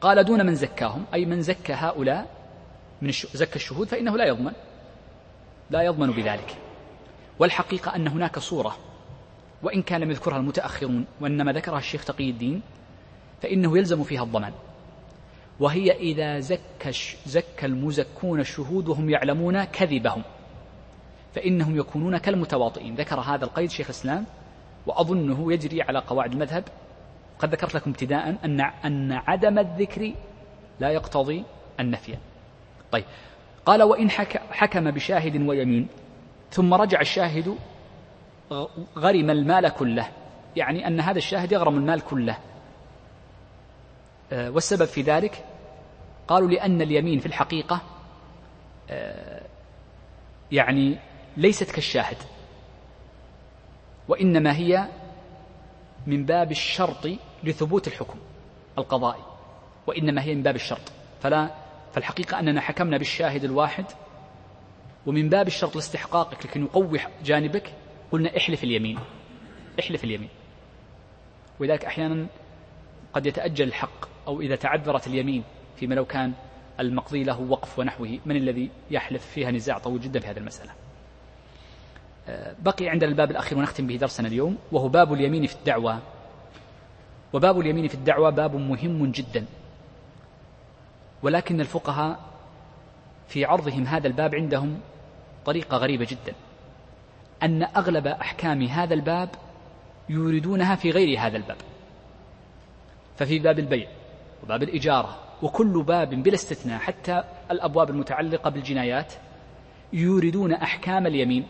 قال 0.00 0.24
دون 0.24 0.46
من 0.46 0.54
زكاهم 0.54 1.04
أي 1.14 1.24
من 1.24 1.42
زكى 1.42 1.72
هؤلاء 1.72 2.37
من 3.02 3.10
زكى 3.10 3.56
الشهود 3.56 3.88
فإنه 3.88 4.16
لا 4.16 4.24
يضمن. 4.24 4.52
لا 5.70 5.82
يضمن 5.82 6.10
بذلك. 6.10 6.56
والحقيقة 7.38 7.96
أن 7.96 8.08
هناك 8.08 8.38
صورة 8.38 8.76
وإن 9.62 9.82
كان 9.82 10.00
لم 10.00 10.10
يذكرها 10.10 10.36
المتأخرون 10.36 11.06
وإنما 11.20 11.52
ذكرها 11.52 11.78
الشيخ 11.78 12.04
تقي 12.04 12.30
الدين 12.30 12.62
فإنه 13.42 13.78
يلزم 13.78 14.02
فيها 14.02 14.22
الضمان. 14.22 14.52
وهي 15.60 15.92
إذا 15.92 16.40
زكى 16.40 16.92
زكى 17.26 17.66
المزكون 17.66 18.40
الشهود 18.40 18.88
وهم 18.88 19.10
يعلمون 19.10 19.64
كذبهم 19.64 20.22
فإنهم 21.34 21.76
يكونون 21.76 22.18
كالمتواطئين. 22.18 22.94
ذكر 22.94 23.20
هذا 23.20 23.44
القيد 23.44 23.70
شيخ 23.70 23.86
الإسلام 23.86 24.26
وأظنه 24.86 25.52
يجري 25.52 25.82
على 25.82 25.98
قواعد 25.98 26.32
المذهب. 26.32 26.64
قد 27.38 27.52
ذكرت 27.52 27.74
لكم 27.74 27.90
ابتداء 27.90 28.36
أن 28.44 28.60
أن 28.60 29.12
عدم 29.12 29.58
الذكر 29.58 30.12
لا 30.80 30.90
يقتضي 30.90 31.44
النفي. 31.80 32.14
طيب. 32.92 33.04
قال 33.66 33.82
وإن 33.82 34.10
حكم 34.50 34.90
بشاهد 34.90 35.48
ويمين 35.48 35.88
ثم 36.50 36.74
رجع 36.74 37.00
الشاهد 37.00 37.56
غرم 38.96 39.30
المال 39.30 39.68
كله. 39.68 40.08
يعني 40.56 40.86
أن 40.86 41.00
هذا 41.00 41.18
الشاهد 41.18 41.52
يغرم 41.52 41.76
المال 41.76 42.00
كله. 42.00 42.38
آه، 44.32 44.50
والسبب 44.50 44.84
في 44.84 45.02
ذلك 45.02 45.44
قالوا 46.28 46.48
لأن 46.48 46.82
اليمين 46.82 47.18
في 47.18 47.26
الحقيقة 47.26 47.80
آه، 48.90 49.42
يعني 50.52 50.98
ليست 51.36 51.70
كالشاهد. 51.70 52.16
وإنما 54.08 54.56
هي 54.56 54.88
من 56.06 56.24
باب 56.24 56.50
الشرط 56.50 57.08
لثبوت 57.44 57.86
الحكم 57.86 58.18
القضائي 58.78 59.22
وإنما 59.86 60.22
هي 60.22 60.34
من 60.34 60.42
باب 60.42 60.54
الشرط. 60.54 60.92
فلا 61.22 61.50
فالحقيقة 61.92 62.38
أننا 62.38 62.60
حكمنا 62.60 62.98
بالشاهد 62.98 63.44
الواحد 63.44 63.84
ومن 65.06 65.28
باب 65.28 65.46
الشرط 65.46 65.76
لاستحقاقك 65.76 66.46
لكي 66.46 66.58
نقوي 66.58 67.00
جانبك 67.24 67.72
قلنا 68.12 68.36
احلف 68.36 68.64
اليمين 68.64 68.98
احلف 69.80 70.04
اليمين. 70.04 70.28
ولذلك 71.60 71.84
أحيانا 71.84 72.26
قد 73.12 73.26
يتأجل 73.26 73.66
الحق 73.66 74.08
أو 74.26 74.40
إذا 74.40 74.56
تعذرت 74.56 75.06
اليمين 75.06 75.44
فيما 75.76 75.94
لو 75.94 76.04
كان 76.04 76.32
المقضي 76.80 77.24
له 77.24 77.40
وقف 77.40 77.78
ونحوه 77.78 78.18
من 78.26 78.36
الذي 78.36 78.70
يحلف 78.90 79.26
فيها 79.26 79.50
نزاع 79.50 79.78
طويل 79.78 80.00
جدا 80.00 80.20
في 80.20 80.26
هذه 80.26 80.38
المسألة؟ 80.38 80.70
آه، 82.28 82.54
بقي 82.62 82.88
عندنا 82.88 83.10
الباب 83.10 83.30
الأخير 83.30 83.58
ونختم 83.58 83.86
به 83.86 83.96
درسنا 83.96 84.28
اليوم 84.28 84.58
وهو 84.72 84.88
باب 84.88 85.12
اليمين 85.12 85.46
في 85.46 85.54
الدعوة. 85.54 85.98
وباب 87.32 87.60
اليمين 87.60 87.88
في 87.88 87.94
الدعوة 87.94 88.30
باب 88.30 88.56
مهم 88.56 89.10
جدا. 89.10 89.46
ولكن 91.22 91.60
الفقهاء 91.60 92.20
في 93.28 93.44
عرضهم 93.44 93.86
هذا 93.86 94.06
الباب 94.06 94.34
عندهم 94.34 94.80
طريقة 95.44 95.76
غريبة 95.76 96.06
جدا. 96.10 96.34
أن 97.42 97.62
أغلب 97.62 98.06
أحكام 98.06 98.62
هذا 98.62 98.94
الباب 98.94 99.28
يوردونها 100.08 100.74
في 100.74 100.90
غير 100.90 101.18
هذا 101.20 101.36
الباب. 101.36 101.56
ففي 103.16 103.38
باب 103.38 103.58
البيع 103.58 103.88
وباب 104.42 104.62
الإجارة 104.62 105.18
وكل 105.42 105.82
باب 105.82 106.10
بلا 106.10 106.34
استثناء 106.34 106.78
حتى 106.78 107.24
الأبواب 107.50 107.90
المتعلقة 107.90 108.50
بالجنايات 108.50 109.12
يوردون 109.92 110.52
أحكام 110.52 111.06
اليمين. 111.06 111.46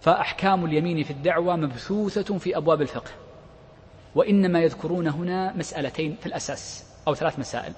فأحكام 0.00 0.64
اليمين 0.64 1.02
في 1.02 1.10
الدعوة 1.10 1.56
مبثوثة 1.56 2.38
في 2.38 2.56
أبواب 2.56 2.82
الفقه 2.82 3.10
وإنما 4.14 4.60
يذكرون 4.60 5.08
هنا 5.08 5.52
مسألتين 5.56 6.16
في 6.20 6.26
الأساس. 6.26 6.89
أو 7.10 7.14
ثلاث 7.14 7.38
مسائل. 7.38 7.72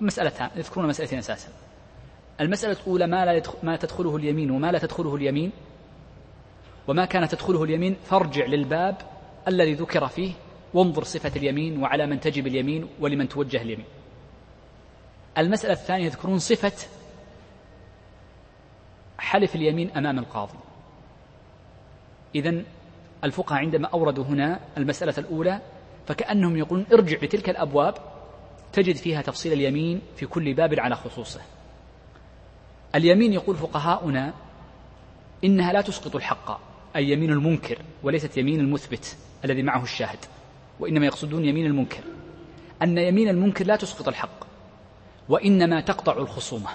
مسألتان 0.00 0.50
يذكرون 0.56 0.88
مسألتين 0.88 1.18
أساسا. 1.18 1.48
المسألة 2.40 2.76
الأولى 2.80 3.06
ما, 3.06 3.24
لا 3.24 3.42
ما 3.62 3.76
تدخله 3.76 4.16
اليمين 4.16 4.50
وما 4.50 4.72
لا 4.72 4.78
تدخله 4.78 5.14
اليمين؟ 5.14 5.52
وما 6.88 7.04
كانت 7.04 7.32
تدخله 7.32 7.64
اليمين 7.64 7.96
فارجع 8.04 8.46
للباب 8.46 8.96
الذي 9.48 9.74
ذكر 9.74 10.08
فيه 10.08 10.32
وانظر 10.74 11.04
صفة 11.04 11.32
اليمين 11.36 11.82
وعلى 11.82 12.06
من 12.06 12.20
تجب 12.20 12.46
اليمين 12.46 12.88
ولمن 13.00 13.28
توجه 13.28 13.62
اليمين. 13.62 13.86
المسألة 15.38 15.72
الثانية 15.72 16.04
يذكرون 16.04 16.38
صفة 16.38 16.88
حلف 19.18 19.54
اليمين 19.56 19.90
أمام 19.90 20.18
القاضي. 20.18 20.58
إذا 22.34 22.62
الفقهاء 23.24 23.60
عندما 23.60 23.88
أوردوا 23.88 24.24
هنا 24.24 24.60
المسألة 24.76 25.14
الأولى 25.18 25.60
فكأنهم 26.06 26.56
يقولون 26.56 26.86
ارجع 26.92 27.18
لتلك 27.22 27.50
الأبواب 27.50 27.94
تجد 28.72 28.96
فيها 28.96 29.22
تفصيل 29.22 29.52
اليمين 29.52 30.00
في 30.16 30.26
كل 30.26 30.54
باب 30.54 30.80
على 30.80 30.96
خصوصه. 30.96 31.40
اليمين 32.94 33.32
يقول 33.32 33.56
فقهاؤنا 33.56 34.34
إنها 35.44 35.72
لا 35.72 35.80
تسقط 35.80 36.16
الحق 36.16 36.60
أي 36.96 37.10
يمين 37.10 37.30
المنكر 37.30 37.78
وليست 38.02 38.36
يمين 38.36 38.60
المثبت 38.60 39.16
الذي 39.44 39.62
معه 39.62 39.82
الشاهد 39.82 40.18
وإنما 40.80 41.06
يقصدون 41.06 41.44
يمين 41.44 41.66
المنكر. 41.66 42.04
أن 42.82 42.98
يمين 42.98 43.28
المنكر 43.28 43.66
لا 43.66 43.76
تسقط 43.76 44.08
الحق 44.08 44.46
وإنما 45.28 45.80
تقطع 45.80 46.16
الخصومة. 46.16 46.70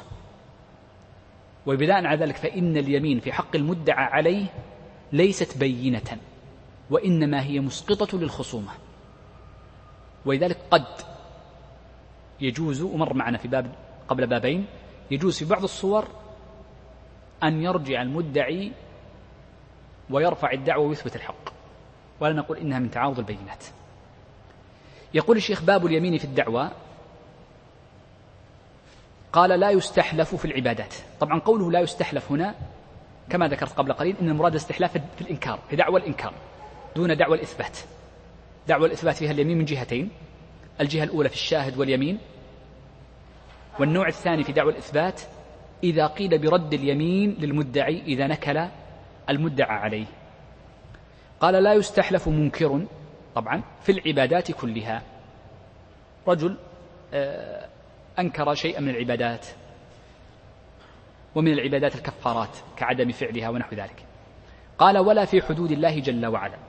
وبناء 1.66 2.06
على 2.06 2.26
ذلك 2.26 2.36
فإن 2.36 2.78
اليمين 2.78 3.20
في 3.20 3.32
حق 3.32 3.56
المدعى 3.56 4.04
عليه 4.04 4.46
ليست 5.12 5.58
بينة 5.58 6.18
وإنما 6.90 7.44
هي 7.44 7.60
مسقطة 7.60 8.18
للخصومة. 8.18 8.72
ولذلك 10.26 10.58
قد 10.72 10.86
يجوز 12.42 12.82
ومر 12.82 13.14
معنا 13.14 13.38
في 13.38 13.48
باب 13.48 13.72
قبل 14.08 14.28
بابين 14.28 14.66
يجوز 15.12 15.38
في 15.38 15.46
بعض 15.46 15.64
الصور 15.64 16.08
أن 17.44 17.64
يرجع 17.64 18.02
المدعي 18.02 18.72
ويرفع 20.10 20.52
الدعوة 20.52 20.88
ويثبت 20.88 21.16
الحق. 21.16 21.50
ولا 22.20 22.34
نقول 22.34 22.58
إنها 22.58 22.80
من 22.80 22.92
تعارض 22.92 23.20
البينات. 23.20 23.64
يقول 25.14 25.38
الشيخ 25.38 25.62
باب 25.64 25.86
اليمين 25.86 26.18
في 26.18 26.26
الدعوة 26.26 26.72
قال 29.34 29.60
لا 29.60 29.70
يستحلف 29.70 30.36
في 30.36 30.46
العبادات. 30.46 30.94
طبعا 31.20 31.40
قوله 31.40 31.72
لا 31.72 31.80
يستحلف 31.80 32.32
هنا 32.32 32.56
كما 33.30 33.48
ذكرت 33.48 33.74
قبل 33.74 33.94
قليل 33.94 34.16
إن 34.22 34.30
المراد 34.30 34.52
الاستحلاف 34.52 34.98
في 34.98 35.22
الإنكار 35.22 35.60
في 35.70 35.76
دعوى 35.76 36.00
الإنكار 36.00 36.34
دون 36.96 37.18
دعوى 37.18 37.38
الإثبات. 37.38 37.78
دعوى 38.68 38.88
الإثبات 38.88 39.16
فيها 39.16 39.32
اليمين 39.32 39.58
من 39.58 39.66
جهتين. 39.66 40.10
الجهة 40.82 41.04
الأولى 41.04 41.30
في 41.30 41.36
الشاهد 41.36 41.78
واليمين. 41.78 42.20
والنوع 43.80 44.08
الثاني 44.08 44.44
في 44.44 44.52
دعوى 44.52 44.72
الإثبات 44.72 45.22
إذا 45.84 46.08
قيل 46.08 46.38
برد 46.38 46.74
اليمين 46.74 47.36
للمدعي 47.40 48.02
إذا 48.02 48.28
نكل 48.28 48.68
المدعى 49.30 49.78
عليه. 49.78 50.06
قال 51.40 51.64
لا 51.64 51.74
يستحلف 51.74 52.28
منكر 52.28 52.86
طبعا 53.36 53.64
في 53.82 53.92
العبادات 53.92 54.52
كلها. 54.52 55.04
رجل 56.28 56.58
آه، 57.14 57.70
أنكر 58.20 58.54
شيئا 58.54 58.82
من 58.82 58.90
العبادات 58.90 59.48
ومن 61.36 61.54
العبادات 61.54 61.96
الكفارات 61.96 62.58
كعدم 62.78 63.12
فعلها 63.12 63.50
ونحو 63.50 63.76
ذلك. 63.76 64.06
قال 64.78 64.98
ولا 64.98 65.26
في 65.26 65.42
حدود 65.42 65.72
الله 65.72 66.00
جل 66.00 66.26
وعلا. 66.26 66.69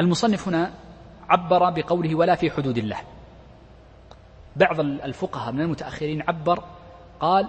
المصنف 0.00 0.48
هنا 0.48 0.74
عبر 1.28 1.70
بقوله 1.70 2.14
ولا 2.14 2.34
في 2.34 2.50
حدود 2.50 2.78
الله. 2.78 2.98
بعض 4.56 4.80
الفقهاء 4.80 5.52
من 5.52 5.60
المتأخرين 5.60 6.22
عبر 6.22 6.64
قال 7.20 7.48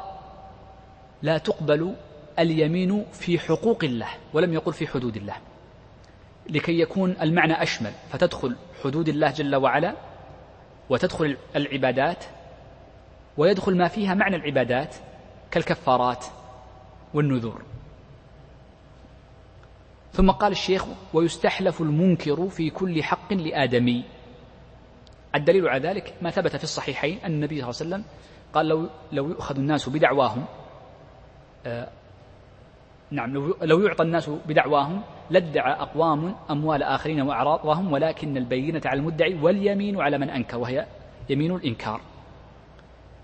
لا 1.21 1.37
تقبل 1.37 1.95
اليمين 2.39 3.05
في 3.11 3.39
حقوق 3.39 3.83
الله 3.83 4.07
ولم 4.33 4.53
يقل 4.53 4.73
في 4.73 4.87
حدود 4.87 5.17
الله. 5.17 5.35
لكي 6.49 6.79
يكون 6.79 7.15
المعنى 7.21 7.63
أشمل 7.63 7.91
فتدخل 8.09 8.55
حدود 8.83 9.09
الله 9.09 9.31
جل 9.31 9.55
وعلا 9.55 9.95
وتدخل 10.89 11.37
العبادات 11.55 12.25
ويدخل 13.37 13.77
ما 13.77 13.87
فيها 13.87 14.13
معنى 14.13 14.35
العبادات 14.35 14.95
كالكفارات 15.51 16.25
والنذور. 17.13 17.61
ثم 20.17 20.31
قال 20.31 20.51
الشيخ 20.51 20.85
ويستحلف 21.13 21.81
المنكر 21.81 22.49
في 22.49 22.69
كل 22.69 23.03
حق 23.03 23.33
لآدمي. 23.33 24.03
الدليل 25.35 25.67
على 25.67 25.89
ذلك 25.89 26.13
ما 26.21 26.29
ثبت 26.29 26.55
في 26.55 26.63
الصحيحين 26.63 27.19
أن 27.19 27.31
النبي 27.31 27.61
صلى 27.61 27.85
الله 27.85 27.95
عليه 27.95 28.05
وسلم 28.05 28.05
قال 28.53 28.67
لو 28.67 28.89
لو 29.11 29.29
يؤخذ 29.29 29.55
الناس 29.57 29.89
بدعواهم 29.89 30.45
آه 31.65 31.89
نعم 33.11 33.33
لو, 33.33 33.57
لو 33.61 33.79
يعطى 33.79 34.03
الناس 34.03 34.29
بدعواهم 34.29 35.01
لادعى 35.29 35.73
أقوام 35.73 36.35
أموال 36.51 36.83
آخرين 36.83 37.21
وأعراضهم 37.21 37.91
ولكن 37.91 38.37
البينة 38.37 38.81
على 38.85 38.99
المدعي 38.99 39.35
واليمين 39.41 40.01
على 40.01 40.17
من 40.17 40.29
أنكر 40.29 40.57
وهي 40.57 40.85
يمين 41.29 41.55
الإنكار. 41.55 42.01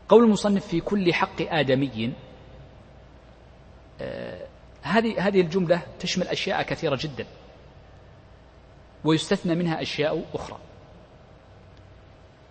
قول 0.10 0.24
المصنف 0.24 0.68
في 0.68 0.82
كل 0.82 1.14
حق 1.14 1.42
آدمي 1.42 2.14
آه 4.02 4.53
هذه 4.84 5.28
هذه 5.28 5.42
الجملة 5.42 5.82
تشمل 6.00 6.28
أشياء 6.28 6.64
كثيرة 6.64 7.00
جدا. 7.02 7.26
ويستثنى 9.06 9.56
منها 9.56 9.82
أشياء 9.82 10.26
أخرى. 10.34 10.58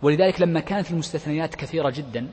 ولذلك 0.03 0.41
لما 0.41 0.61
كانت 0.61 0.91
المستثنيات 0.91 1.55
كثيرة 1.55 1.91
جدا 1.91 2.29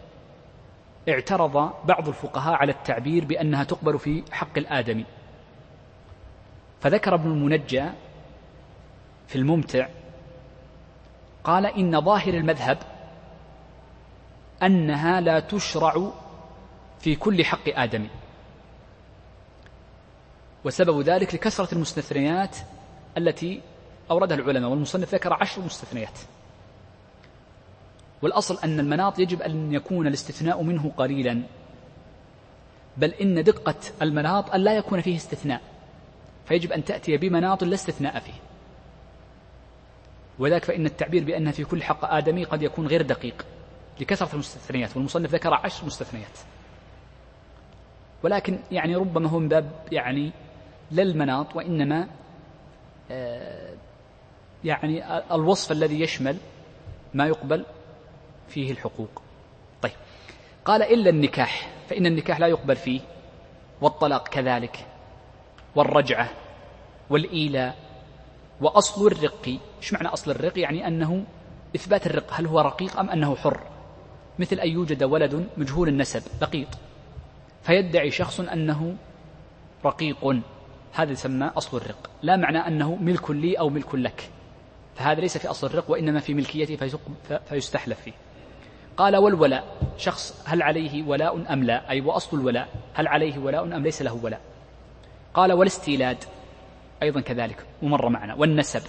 اعترض 1.09 1.73
بعض 1.85 2.07
الفقهاء 2.07 2.53
على 2.53 2.71
التعبير 2.71 3.26
بأنها 3.26 3.63
تقبل 3.63 3.99
في 3.99 4.23
حق 4.31 4.57
الآدمي. 4.57 5.05
فذكر 6.81 7.15
ابن 7.15 7.31
المنجى 7.31 7.85
في 9.27 9.35
الممتع 9.35 9.88
قال 11.43 11.65
إن 11.65 12.01
ظاهر 12.01 12.34
المذهب 12.34 12.77
أنها 14.63 15.21
لا 15.21 15.39
تشرع 15.39 16.11
في 16.99 17.15
كل 17.15 17.45
حق 17.45 17.67
آدمي. 17.67 18.09
وسبب 20.70 21.02
ذلك 21.02 21.36
لكثرة 21.36 21.74
المستثنيات 21.74 22.56
التي 23.18 23.62
أوردها 24.12 24.38
العلماء 24.38 24.70
والمصنف 24.70 25.14
ذكر 25.14 25.34
عشر 25.34 25.62
مستثنيات. 25.62 26.20
والأصل 28.22 28.58
أن 28.64 28.80
المناط 28.80 29.20
يجب 29.20 29.41
أن 29.41 29.74
يكون 29.74 30.08
الاستثناء 30.08 30.64
منه 30.64 30.91
قليلا 30.98 31.41
بل 32.98 33.10
إن 33.10 33.44
دقة 33.44 33.76
المناط 34.02 34.52
أن 34.52 34.62
لا 34.62 34.78
يكون 34.78 35.02
فيه 35.02 35.16
استثناء 35.16 35.62
فيجب 36.48 36.72
أن 36.72 36.84
تأتي 36.84 37.18
بمناط 37.18 37.64
لا 37.64 37.74
استثناء 37.74 38.20
فيه. 38.20 38.40
وذلك 40.40 40.66
فإن 40.66 40.86
التعبير 40.86 41.24
بأن 41.24 41.52
في 41.52 41.64
كل 41.64 41.84
حق 41.84 42.06
آدمي 42.14 42.44
قد 42.44 42.62
يكون 42.62 42.88
غير 42.88 43.02
دقيق 43.02 43.46
لكثرة 44.02 44.34
المستثنيات 44.34 44.96
والمصنف 44.96 45.34
ذكر 45.34 45.54
عشر 45.54 45.86
مستثنيات. 45.86 46.38
ولكن 48.24 48.60
يعني 48.72 48.96
ربما 48.96 49.30
هو 49.30 49.40
من 49.40 49.48
باب 49.48 49.72
يعني 49.91 50.32
لا 50.91 51.03
المناط 51.03 51.56
وإنما 51.56 52.07
آه، 53.11 53.74
يعني 54.64 55.22
الوصف 55.34 55.72
الذي 55.72 56.02
يشمل 56.02 56.38
ما 57.14 57.28
يقبل 57.28 57.66
فيه 58.48 58.72
الحقوق. 58.72 59.22
طيب. 59.82 59.91
قال 60.66 60.84
إلا 60.84 61.10
النكاح 61.10 61.70
فإن 61.90 62.06
النكاح 62.06 62.40
لا 62.40 62.48
يقبل 62.48 62.76
فيه 62.76 63.02
والطلاق 63.82 64.28
كذلك 64.28 64.86
والرجعة 65.76 66.30
والإيلاء 67.10 67.76
وأصل 68.61 69.07
الرق. 69.07 69.60
إيش 69.78 69.94
معنى 69.94 70.07
أصل 70.07 70.32
الرق؟ 70.32 70.60
يعني 70.60 70.88
أنه 70.88 71.24
إثبات 71.76 72.07
الرق 72.07 72.34
هل 72.34 72.48
هو 72.48 72.60
رقيق 72.60 72.99
أم 72.99 73.10
أنه 73.10 73.36
حر؟ 73.36 73.61
مثل 74.40 74.60
أن 74.60 74.70
يوجد 74.70 75.03
ولد 75.03 75.48
مجهول 75.57 75.88
النسب 75.88 76.24
لقيط 76.41 76.68
فيدعي 77.64 78.11
شخص 78.11 78.40
أنه 78.40 78.95
رقيق. 79.86 80.41
هذا 80.94 81.11
يسمى 81.11 81.52
أصل 81.57 81.78
الرق. 81.78 82.10
لا 82.24 82.36
معنى 82.38 82.57
أنه 82.57 82.95
ملك 82.95 83.32
لي 83.32 83.60
أو 83.60 83.70
ملك 83.70 83.95
لك. 83.95 84.30
فهذا 84.95 85.22
ليس 85.22 85.38
في 85.38 85.48
أصل 85.48 85.68
الرق 85.68 85.91
وإنما 85.91 86.20
في 86.20 86.34
ملكيته 86.34 86.90
فيستحلف 87.49 88.02
فيه. 88.02 88.11
قال 88.98 89.18
والولاء. 89.18 89.64
شخص 89.98 90.44
هل 90.45 90.61
عليه 90.61 91.03
ولاء 91.03 91.53
أم 91.53 91.64
لا؟ 91.64 91.90
أي 91.90 92.02
وأصل 92.02 92.38
الولاء. 92.38 92.68
هل 92.94 93.07
عليه 93.07 93.38
ولاء 93.38 93.64
أم 93.64 93.84
ليس 93.84 94.02
له 94.02 94.20
ولاء؟ 94.24 94.41
قال 95.34 95.53
والاستيلاد. 95.53 96.18
أيضا 97.03 97.22
كذلك. 97.22 97.66
ومر 97.82 98.10
معنا. 98.10 98.36
والنسب. 98.36 98.82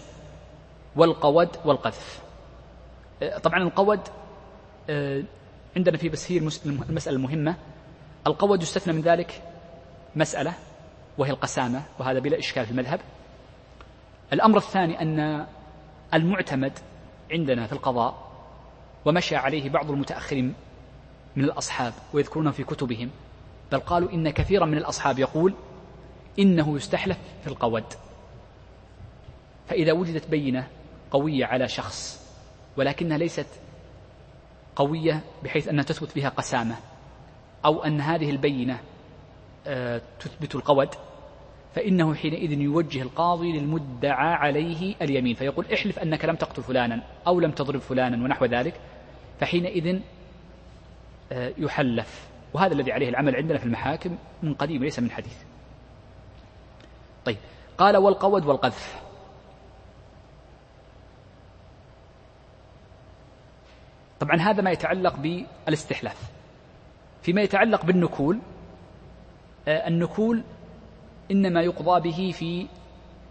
والقود 0.96 1.48
والقذف. 1.64 2.22
طبعا 3.42 3.62
القود 3.62 4.00
آه، 4.90 5.22
عندنا 5.76 5.96
في 5.96 6.08
بس 6.08 6.32
هي 6.32 6.38
المسألة 6.38 7.16
المهمة. 7.16 7.54
القود 8.26 8.62
يستثنى 8.62 8.92
من 8.92 9.00
ذلك 9.00 9.42
مسألة 10.16 10.54
وهي 11.20 11.30
القسامة 11.30 11.82
وهذا 11.98 12.18
بلا 12.18 12.38
إشكال 12.38 12.66
في 12.66 12.70
المذهب. 12.70 13.00
الأمر 14.32 14.58
الثاني 14.58 15.02
أن 15.02 15.46
المعتمد 16.14 16.72
عندنا 17.32 17.66
في 17.66 17.72
القضاء 17.72 18.30
ومشى 19.04 19.36
عليه 19.36 19.70
بعض 19.70 19.90
المتأخرين 19.90 20.54
من 21.36 21.44
الأصحاب 21.44 21.92
ويذكرونه 22.12 22.50
في 22.50 22.64
كتبهم 22.64 23.10
بل 23.72 23.78
قالوا 23.78 24.12
إن 24.12 24.30
كثيرا 24.30 24.66
من 24.66 24.78
الأصحاب 24.78 25.18
يقول 25.18 25.54
إنه 26.38 26.76
يستحلف 26.76 27.18
في 27.42 27.46
القود. 27.46 27.84
فإذا 29.68 29.92
وجدت 29.92 30.28
بينة 30.28 30.68
قوية 31.10 31.46
على 31.46 31.68
شخص 31.68 32.26
ولكنها 32.76 33.18
ليست 33.18 33.46
قوية 34.76 35.20
بحيث 35.44 35.68
أنها 35.68 35.84
تثبت 35.84 36.14
بها 36.14 36.28
قسامة 36.28 36.76
أو 37.64 37.84
أن 37.84 38.00
هذه 38.00 38.30
البينة 38.30 38.80
آه، 39.66 40.00
تثبت 40.20 40.54
القود 40.54 40.88
فإنه 41.74 42.14
حينئذ 42.14 42.52
يوجه 42.52 43.02
القاضي 43.02 43.52
للمدعى 43.52 44.34
عليه 44.34 44.94
اليمين 45.02 45.34
فيقول 45.34 45.66
احلف 45.74 45.98
أنك 45.98 46.24
لم 46.24 46.36
تقتل 46.36 46.62
فلانا 46.62 47.02
أو 47.26 47.40
لم 47.40 47.50
تضرب 47.50 47.80
فلانا 47.80 48.24
ونحو 48.24 48.44
ذلك 48.44 48.80
فحينئذ 49.40 50.00
آه، 51.32 51.52
يحلف. 51.58 52.28
وهذا 52.54 52.72
الذي 52.72 52.92
عليه 52.92 53.08
العمل 53.08 53.36
عندنا 53.36 53.58
في 53.58 53.64
المحاكم 53.64 54.18
من 54.42 54.54
قديم 54.54 54.82
ليس 54.82 54.98
من 54.98 55.10
حديث. 55.10 55.42
طيب 57.24 57.36
قال 57.78 57.96
والقود 57.96 58.46
والقذف. 58.46 59.02
طبعا 64.20 64.36
هذا 64.36 64.62
ما 64.62 64.70
يتعلق 64.70 65.16
بالاستحلاف. 65.16 66.30
فيما 67.22 67.42
يتعلق 67.42 67.84
بالنكول 67.84 68.38
آه، 69.68 69.88
النكول 69.88 70.44
إنما 71.30 71.62
يقضى 71.62 72.10
به 72.10 72.32
في 72.32 72.66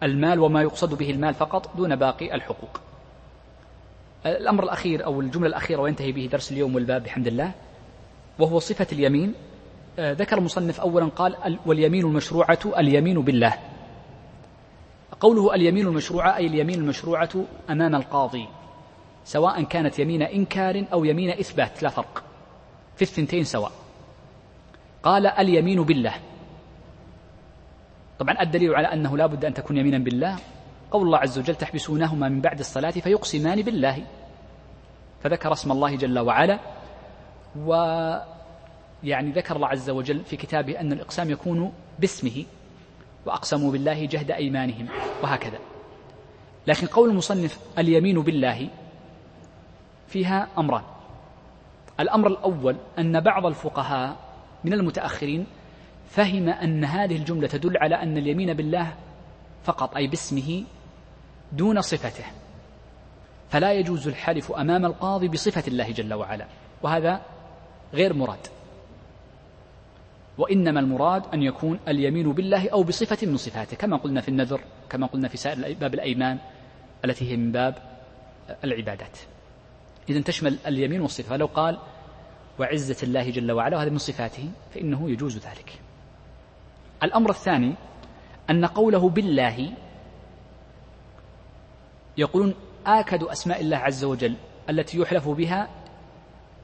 المال 0.04 0.40
وما 0.40 0.62
يقصد 0.62 0.98
به 0.98 1.10
المال 1.10 1.34
فقط 1.34 1.78
دون 1.78 1.96
باقي 1.96 2.36
الحقوق. 2.36 2.80
الأمر 4.26 4.64
الأخير 4.64 5.06
أو 5.06 5.22
الجملة 5.22 5.48
الأخيرة 5.48 5.82
وينتهي 5.82 6.12
به 6.12 6.30
درس 6.32 6.52
اليوم 6.52 6.76
والباب 6.76 7.04
بحمد 7.04 7.28
الله 7.28 7.52
وهو 8.40 8.60
صفة 8.60 8.88
اليمين. 8.92 9.34
آه، 10.00 10.14
ذكر 10.14 10.38
المصنف 10.38 10.82
أولا 10.82 11.06
قال 11.06 11.60
واليمين 11.66 12.06
المشروعة 12.06 12.60
اليمين 12.66 13.22
بالله. 13.22 13.54
قوله 15.20 15.56
اليمين 15.56 15.88
المشروعة 15.88 16.38
أي 16.38 16.48
اليمين 16.48 16.80
المشروعة 16.80 17.30
أمام 17.70 17.96
القاضي 17.96 18.48
سواء 19.26 19.64
كانت 19.64 20.00
يمين 20.00 20.22
إنكار 20.22 20.86
أو 20.94 21.06
يمين 21.06 21.30
إثبات 21.30 21.84
لا 21.84 21.90
فرق. 21.90 22.24
في 22.96 23.02
الثنتين 23.02 23.44
سواء. 23.44 23.72
قال 25.04 25.28
اليمين 25.28 25.84
بالله. 25.84 26.14
طبعا 28.20 28.42
الدليل 28.42 28.76
على 28.76 28.88
أنه 28.94 29.18
لا 29.18 29.26
بد 29.26 29.46
أن 29.46 29.54
تكون 29.54 29.78
يمينا 29.78 29.98
بالله. 29.98 30.36
قول 30.92 31.06
الله 31.06 31.18
عز 31.18 31.40
وجل 31.40 31.56
تحبسونهما 31.56 32.30
من 32.30 32.42
بعد 32.42 32.60
الصلاة 32.60 32.92
فيقسمان 32.92 33.62
بالله. 33.62 34.06
فذكر 35.24 35.54
اسم 35.54 35.72
الله 35.72 35.96
جل 35.96 36.20
وعلا 36.20 36.60
و 37.66 37.74
يعني 39.04 39.32
ذكر 39.32 39.56
الله 39.56 39.68
عز 39.68 39.90
وجل 39.90 40.24
في 40.24 40.38
كتابه 40.38 40.80
أن 40.80 40.94
الإقسام 40.94 41.30
يكون 41.30 41.74
باسمه 42.00 42.46
وأقسموا 43.26 43.72
بالله 43.72 44.06
جهد 44.06 44.32
أيمانهم 44.32 44.88
وهكذا. 45.24 45.60
لكن 46.68 46.88
قول 46.88 47.10
المصنف 47.10 47.60
اليمين 47.78 48.22
بالله 48.22 48.70
فيها 50.08 50.48
أمران. 50.58 50.84
الأمر 52.00 52.28
الأول 52.28 52.76
أن 53.00 53.20
بعض 53.20 53.46
الفقهاء 53.46 54.16
من 54.64 54.74
المتأخرين 54.74 55.46
فهم 56.10 56.50
أن 56.50 56.86
هذه 56.86 57.16
الجملة 57.16 57.48
تدل 57.48 57.78
على 57.78 57.96
أن 57.96 58.18
اليمين 58.18 58.54
بالله 58.54 58.94
فقط 59.64 59.96
أي 59.96 60.08
باسمه 60.08 60.64
دون 61.52 61.82
صفته. 61.82 62.26
فلا 63.50 63.74
يجوز 63.74 64.08
الحلف 64.08 64.52
أمام 64.52 64.86
القاضي 64.86 65.28
بصفة 65.28 65.64
الله 65.68 65.92
جل 65.92 66.14
وعلا 66.14 66.46
وهذا 66.82 67.22
غير 67.94 68.14
مراد. 68.14 68.48
وإنما 70.38 70.80
المراد 70.80 71.24
أن 71.34 71.44
يكون 71.44 71.80
اليمين 71.88 72.32
بالله 72.32 72.70
أو 72.70 72.84
بصفة 72.84 73.28
من 73.28 73.38
صفاته 73.38 73.78
كما 73.78 73.98
قلنا 73.98 74.22
في 74.22 74.30
النذر 74.30 74.62
كما 74.90 75.08
قلنا 75.08 75.28
في 75.28 75.38
سائر 75.38 75.74
باب 75.74 75.94
الأيمان 75.94 76.38
التي 77.06 77.32
هي 77.32 77.38
من 77.38 77.52
باب 77.52 77.76
العبادات. 78.64 79.18
إذا 80.10 80.22
تشمل 80.22 80.58
اليمين 80.68 81.02
والصفة. 81.02 81.30
فلو 81.30 81.46
قال 81.46 81.80
وعزة 82.60 82.98
الله 83.04 83.30
جل 83.30 83.52
وعلا 83.52 83.78
وهذا 83.78 83.90
من 83.90 83.98
صفاته 83.98 84.50
فإنه 84.74 85.10
يجوز 85.12 85.38
ذلك. 85.38 85.80
الأمر 87.04 87.30
الثاني 87.30 87.76
أن 88.50 88.66
قوله 88.66 89.10
بالله 89.10 89.72
يقولون 92.18 92.54
آكد 92.86 93.24
أسماء 93.24 93.62
الله 93.62 93.78
عز 93.78 94.04
وجل 94.04 94.36
التي 94.70 94.98
يحلف 95.00 95.30
بها 95.30 95.70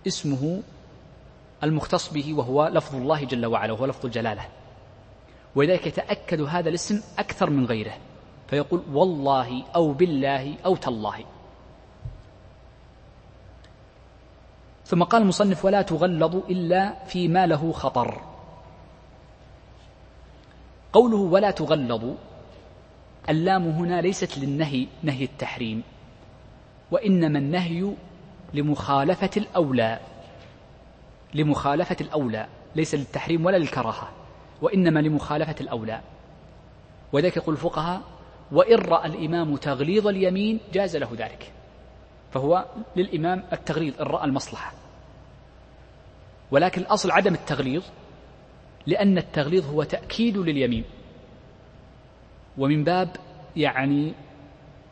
اسمه 0.08 0.62
المختص 1.64 2.14
به 2.14 2.34
وهو 2.34 2.68
لفظ 2.68 2.96
الله 2.96 3.24
جل 3.24 3.46
وعلا 3.46 3.74
وهو 3.74 3.86
لفظ 3.86 4.06
الجلالة. 4.06 4.46
ولذلك 5.56 5.88
يتأكد 5.88 6.42
هذا 6.42 6.70
الاسم 6.70 7.02
أكثر 7.20 7.50
من 7.50 7.66
غيره 7.66 7.98
فيقول 8.48 8.84
والله 8.94 9.64
أو 9.76 9.92
بالله 9.92 10.56
أو 10.66 10.76
تالله. 10.76 11.26
ثم 14.86 15.04
قال 15.04 15.22
المصنف 15.22 15.66
ولا 15.66 15.82
تغلظ 15.82 16.36
إلا 16.36 17.06
فيما 17.06 17.46
له 17.46 17.72
خطر. 17.72 18.35
قوله 20.96 21.18
ولا 21.18 21.52
تغلظ 21.52 22.04
اللام 23.30 23.68
هنا 23.68 24.02
ليست 24.02 24.38
للنهي 24.38 24.88
نهي 25.04 25.24
التحريم 25.24 25.84
وإنما 26.92 27.40
النهي 27.40 27.92
لمخالفة 28.54 29.30
الأولى 29.38 30.00
لمخالفة 31.34 31.96
الأولى 32.02 32.48
ليس 32.76 32.96
للتحريم 32.96 33.46
ولا 33.46 33.58
للكراهة 33.58 34.10
وإنما 34.62 35.00
لمخالفة 35.00 35.56
الأولى. 35.62 36.02
وذلك 37.14 37.38
يقول 37.38 37.56
الفقهاء 37.56 38.02
وإن 38.52 38.76
رأى 38.76 39.08
الإمام 39.08 39.56
تغليظ 39.56 40.08
اليمين 40.08 40.60
جاز 40.74 40.98
له 40.98 41.10
ذلك 41.18 41.52
فهو 42.32 42.66
للإمام 42.96 43.44
التغليظ 43.54 44.02
إن 44.02 44.08
رأى 44.08 44.26
المصلحة. 44.26 44.74
ولكن 46.52 46.82
الأصل 46.82 47.12
عدم 47.12 47.34
التغليظ 47.34 47.84
لأن 48.88 49.18
التغليظ 49.18 49.70
هو 49.70 49.84
تأكيد 49.84 50.38
لليمين. 50.38 50.84
ومن 52.58 52.84
باب 52.84 53.10
يعني 53.56 54.14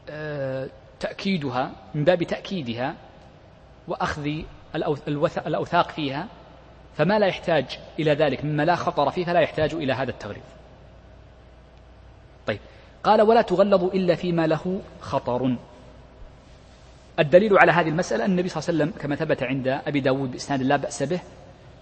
آه، 0.10 0.70
تأكيدها 1.00 1.72
من 1.96 2.04
باب 2.04 2.24
تأكيدها 2.24 2.96
وأخذ 3.88 4.30
الأوثاق 5.48 5.92
فيها 5.92 6.28
فما 6.98 7.20
لا 7.20 7.28
يحتاج 7.28 7.80
إلى 8.00 8.14
ذلك 8.14 8.46
مما 8.46 8.64
لا 8.64 8.76
خطر 8.76 9.12
فيه 9.12 9.26
فلا 9.26 9.40
يحتاج 9.40 9.74
إلى 9.74 9.94
هذا 9.94 10.12
التغليظ. 10.12 10.44
طيب 12.48 12.60
قال 13.04 13.22
ولا 13.22 13.42
تغلظ 13.42 13.84
إلا 13.84 14.16
فيما 14.16 14.48
له 14.48 14.82
خطر. 15.02 15.56
الدليل 17.20 17.58
على 17.58 17.72
هذه 17.72 17.90
المسألة 17.90 18.26
أن 18.26 18.32
النبي 18.32 18.50
صلى 18.50 18.60
الله 18.60 18.70
عليه 18.70 18.92
وسلم 18.92 19.02
كما 19.02 19.16
ثبت 19.16 19.44
عند 19.44 19.68
أبي 19.68 20.00
داود 20.00 20.32
بإسناد 20.32 20.62
لا 20.62 20.76
بأس 20.76 21.04
به 21.04 21.20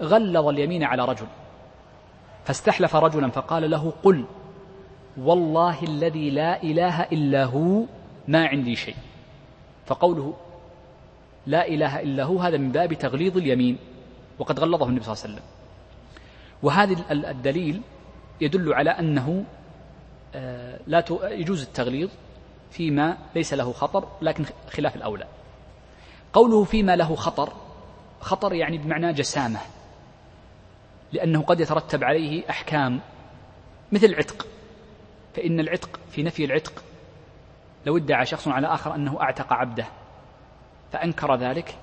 غلظ 0.01 0.47
اليمين 0.47 0.83
على 0.83 1.05
رجل. 1.05 1.27
فاستحلف 2.45 2.95
رجلا 2.95 3.29
فقال 3.29 3.71
له 3.71 3.93
قل 4.03 4.25
والله 5.17 5.83
الذي 5.83 6.29
لا 6.29 6.63
إله 6.63 7.01
إلا 7.03 7.45
هو 7.45 7.83
ما 8.27 8.47
عندي 8.47 8.75
شيء. 8.75 8.95
فقوله 9.85 10.33
لا 11.47 11.67
إله 11.67 11.99
إلا 11.99 12.23
هو 12.23 12.39
هذا 12.39 12.57
من 12.57 12.71
باب 12.71 12.93
تغليظ 12.93 13.37
اليمين 13.37 13.77
وقد 14.39 14.59
غلظه 14.59 14.87
النبي 14.87 15.03
صلى 15.03 15.13
الله 15.13 15.23
عليه 15.23 15.33
وسلم. 15.33 15.47
وهذا 16.63 17.11
الدليل 17.11 17.81
يدل 18.41 18.73
على 18.73 18.89
أنه 18.89 19.43
آه، 20.35 20.79
لا 20.87 21.03
يجوز 21.23 21.61
التغليظ 21.61 22.09
فيما 22.71 23.17
ليس 23.35 23.53
له 23.53 23.71
خطر 23.71 24.07
لكن 24.21 24.45
خلاف 24.69 24.95
الأولى. 24.95 25.27
قوله 26.33 26.63
فيما 26.63 26.95
له 26.95 27.15
خطر 27.15 27.53
خطر 28.19 28.53
يعني 28.53 28.77
بمعنى 28.77 29.13
جسامة. 29.13 29.59
لأنه 31.13 31.41
قد 31.41 31.59
يترتب 31.59 32.03
عليه 32.03 32.49
أحكام 32.49 32.99
مثل 33.91 34.05
العتق 34.05 34.47
فإن 35.35 35.59
العتق 35.59 35.99
في 36.11 36.23
نفي 36.23 36.45
العتق 36.45 36.83
لو 37.85 37.97
ادعى 37.97 38.25
شخص 38.25 38.47
على 38.47 38.67
آخر 38.67 38.95
أنه 38.95 39.21
أعتق 39.21 39.53
عبده 39.53 39.85
فأنكر 40.91 41.35
ذلك 41.35 41.75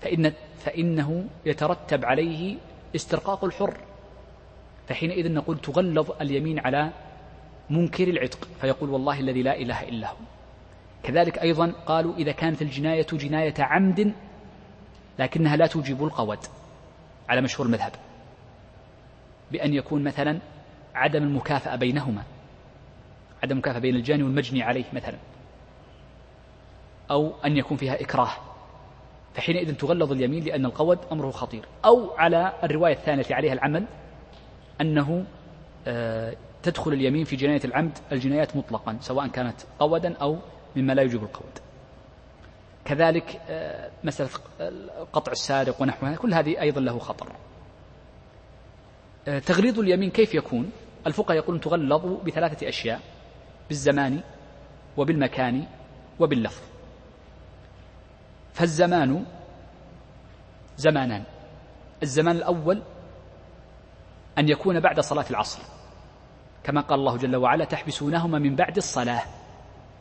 فإن 0.00 0.32
فإنه 0.58 1.26
يترتب 1.46 2.04
عليه 2.04 2.56
استرقاق 2.96 3.44
الحر. 3.44 3.76
فحينئذ 4.88 5.32
نقول 5.32 5.58
تغلظ 5.58 6.10
اليمين 6.20 6.58
على 6.58 6.90
منكر 7.70 8.08
العتق 8.08 8.48
فيقول 8.60 8.90
والله 8.90 9.20
الذي 9.20 9.42
لا 9.42 9.56
إله 9.56 9.82
إلا 9.82 10.10
هو. 10.10 10.16
كذلك 11.02 11.38
أيضا 11.38 11.72
قالوا 11.86 12.14
إذا 12.14 12.32
كانت 12.32 12.62
الجناية 12.62 13.06
جناية 13.12 13.54
عمد 13.58 14.12
لكنها 15.18 15.56
لا 15.56 15.66
توجب 15.66 16.04
القود 16.04 16.38
على 17.28 17.40
مشهور 17.40 17.66
المذهب. 17.66 17.92
بأن 19.52 19.74
يكون 19.74 20.04
مثلا 20.04 20.38
عدم 20.94 21.22
المكافأة 21.22 21.76
بينهما 21.76 22.22
عدم 23.42 23.52
المكافأة 23.52 23.80
بين 23.80 23.96
الجاني 23.96 24.22
والمجني 24.22 24.62
عليه 24.62 24.84
مثلا 24.92 25.16
أو 27.10 27.32
أن 27.44 27.56
يكون 27.56 27.76
فيها 27.76 28.00
إكراه 28.00 28.30
فحينئذ 29.34 29.74
تغلظ 29.74 30.12
اليمين 30.12 30.44
لأن 30.44 30.66
القود 30.66 30.98
أمره 31.12 31.30
خطير. 31.30 31.64
أو 31.84 32.10
على 32.10 32.52
الرواية 32.64 32.92
الثانية 32.92 33.20
التي 33.20 33.34
عليها 33.34 33.52
العمل 33.52 33.86
أنه 34.80 35.24
آه، 35.86 36.36
تدخل 36.62 36.92
اليمين 36.92 37.24
في 37.24 37.36
جناية 37.36 37.60
العمد 37.64 37.98
الجنايات 38.12 38.56
مطلقا 38.56 38.96
سواء 39.00 39.28
كانت 39.28 39.60
قودا 39.78 40.16
أو 40.16 40.38
مما 40.76 40.92
لا 40.92 41.02
يوجب 41.02 41.22
القود. 41.22 41.58
كذلك 42.84 43.40
آه، 43.48 43.90
مسألة 44.04 44.30
قطع 45.12 45.32
السارق 45.32 45.82
ونحوها 45.82 46.16
كل 46.16 46.34
هذه 46.34 46.60
أيضا 46.60 46.80
له 46.80 46.98
خطر. 46.98 47.26
آه، 47.26 47.45
تغليظ 49.26 49.78
اليمين 49.78 50.10
كيف 50.10 50.34
يكون؟ 50.34 50.70
الفقهاء 51.06 51.36
يقولون 51.36 51.60
تغلظ 51.60 52.06
بثلاثة 52.26 52.68
أشياء 52.68 53.00
بالزمان 53.68 54.20
وبالمكان 54.96 55.66
وباللفظ. 56.20 56.62
فالزمان 58.52 59.24
زمانان. 60.76 61.24
الزمان 62.02 62.36
الأول 62.36 62.82
أن 64.38 64.48
يكون 64.48 64.80
بعد 64.80 65.00
صلاة 65.00 65.24
العصر. 65.30 65.62
كما 66.64 66.80
قال 66.80 66.98
الله 66.98 67.16
جل 67.16 67.36
وعلا 67.36 67.64
تحبسونهما 67.64 68.38
من 68.38 68.56
بعد 68.56 68.76
الصلاة. 68.76 69.22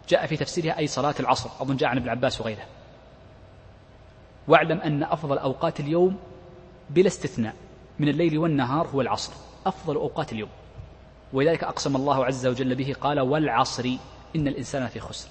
جاء 0.09 0.25
في 0.25 0.37
تفسيرها 0.37 0.77
أي 0.77 0.87
صلاة 0.87 1.15
العصر 1.19 1.49
أظن 1.61 1.75
جاء 1.75 1.89
عن 1.89 1.97
ابن 1.97 2.09
عباس 2.09 2.41
وغيره. 2.41 2.65
واعلم 4.47 4.79
أن 4.79 5.03
أفضل 5.03 5.37
أوقات 5.37 5.79
اليوم 5.79 6.17
بلا 6.89 7.07
استثناء. 7.07 7.55
من 7.99 8.09
الليل 8.09 8.37
والنهار 8.37 8.87
هو 8.87 9.01
العصر 9.01 9.33
أفضل 9.65 9.95
أوقات 9.95 10.31
اليوم. 10.31 10.49
ولذلك 11.33 11.63
أقسم 11.63 11.95
الله 11.95 12.25
عز 12.25 12.47
وجل 12.47 12.75
به 12.75 12.95
قال 13.01 13.19
والعصر 13.19 13.85
إن 14.35 14.47
الإنسان 14.47 14.87
في 14.87 14.99
خسر. 14.99 15.29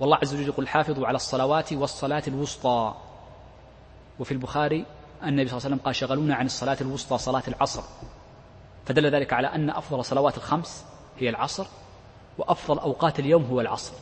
والله 0.00 0.16
عز 0.16 0.34
وجل 0.34 0.46
يقول 0.46 0.68
حافظوا 0.68 1.06
على 1.06 1.16
الصلوات 1.16 1.72
والصلاة 1.72 2.22
الوسطى. 2.28 2.94
وفي 4.18 4.32
البخاري 4.32 4.84
النبي 5.22 5.48
صلى 5.48 5.56
الله 5.56 5.66
عليه 5.66 5.74
وسلم 5.74 5.78
قال 5.78 5.96
شغلونا 5.96 6.34
عن 6.34 6.46
الصلاة 6.46 6.76
الوسطى 6.80 7.18
صلاة 7.18 7.42
العصر. 7.48 7.82
فدل 8.86 9.14
ذلك 9.14 9.32
على 9.32 9.46
أن 9.46 9.70
أفضل 9.70 10.04
صلوات 10.04 10.36
الخمس 10.36 10.84
هي 11.18 11.28
العصر 11.28 11.66
وأفضل 12.38 12.78
أوقات 12.78 13.18
اليوم 13.18 13.44
هو 13.44 13.60
العصر. 13.60 13.92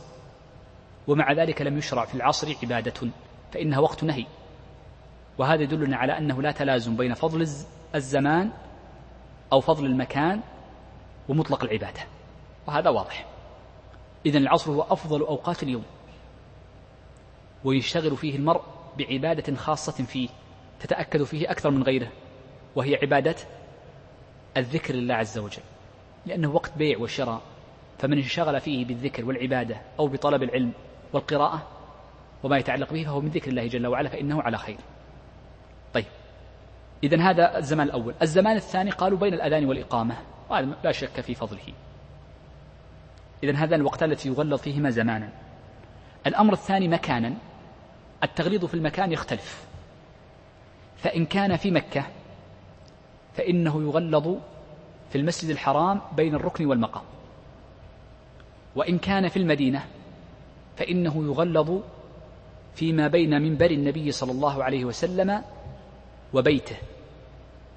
ومع 1.07 1.31
ذلك 1.31 1.61
لم 1.61 1.77
يشرع 1.77 2.05
في 2.05 2.15
العصر 2.15 2.55
عبادة 2.63 3.09
فإنها 3.53 3.79
وقت 3.79 4.03
نهي. 4.03 4.25
وهذا 5.41 5.63
يدلنا 5.63 5.97
على 5.97 6.17
أنه 6.17 6.41
لا 6.41 6.51
تلازم 6.51 6.95
بين 6.95 7.13
فضل 7.13 7.47
الزمان 7.95 8.51
أو 9.53 9.61
فضل 9.61 9.85
المكان 9.85 10.41
ومطلق 11.29 11.63
العبادة 11.63 11.99
وهذا 12.67 12.89
واضح. 12.89 13.25
إذا 14.25 14.37
العصر 14.37 14.71
هو 14.71 14.81
أفضل 14.81 15.21
أوقات 15.21 15.63
اليوم 15.63 15.83
ويشتغل 17.63 18.17
فيه 18.17 18.35
المرء 18.35 18.61
بعبادة 18.97 19.55
خاصة 19.55 20.03
فيه 20.03 20.29
تتأكد 20.79 21.23
فيه 21.23 21.51
أكثر 21.51 21.71
من 21.71 21.83
غيره 21.83 22.11
وهي 22.75 22.95
عبادة 22.95 23.35
الذكر 24.57 24.93
لله 24.93 25.15
عز 25.15 25.37
وجل. 25.37 25.63
لأنه 26.25 26.55
وقت 26.55 26.77
بيع 26.77 26.97
وشراء 26.97 27.41
فمن 27.99 28.17
انشغل 28.17 28.59
فيه 28.59 28.85
بالذكر 28.85 29.25
والعبادة 29.25 29.81
أو 29.99 30.07
بطلب 30.07 30.43
العلم 30.43 30.71
والقراءة 31.13 31.67
وما 32.43 32.57
يتعلق 32.57 32.93
به 32.93 33.03
فهو 33.03 33.21
من 33.21 33.29
ذكر 33.29 33.49
الله 33.49 33.67
جل 33.67 33.87
وعلا 33.87 34.09
فإنه 34.09 34.41
على 34.41 34.57
خير. 34.57 34.77
إذا 37.03 37.21
هذا 37.21 37.57
الزمان 37.57 37.87
الأول. 37.87 38.13
الزمان 38.21 38.55
الثاني 38.55 38.91
قالوا 38.91 39.17
بين 39.17 39.33
الأذان 39.33 39.65
والإقامة. 39.65 40.15
لا 40.83 40.91
شك 40.91 41.21
في 41.21 41.35
فضله. 41.35 41.73
إذا 43.43 43.55
هذا 43.55 43.75
الوقتان 43.75 44.11
التي 44.11 44.29
يغلظ 44.29 44.59
فيهما 44.59 44.89
زمانا. 44.89 45.29
الأمر 46.27 46.53
الثاني 46.53 46.87
مكانا. 46.87 47.33
التغليظ 48.23 48.65
في 48.65 48.73
المكان 48.73 49.11
يختلف. 49.11 49.65
فإن 50.97 51.25
كان 51.25 51.57
في 51.57 51.71
مكة 51.71 52.03
فإنه 53.33 53.81
يغلظ 53.81 54.35
في 55.09 55.17
المسجد 55.17 55.49
الحرام 55.49 56.01
بين 56.15 56.35
الركن 56.35 56.65
والمقام. 56.65 57.03
وإن 58.75 58.97
كان 58.97 59.27
في 59.27 59.37
المدينة 59.37 59.83
فإنه 60.77 61.25
يغلظ 61.25 61.79
فيما 62.75 63.07
بين 63.07 63.41
منبر 63.41 63.71
النبي 63.71 64.11
صلى 64.11 64.31
الله 64.31 64.63
عليه 64.63 64.85
وسلم 64.85 65.43
وبيته 66.33 66.77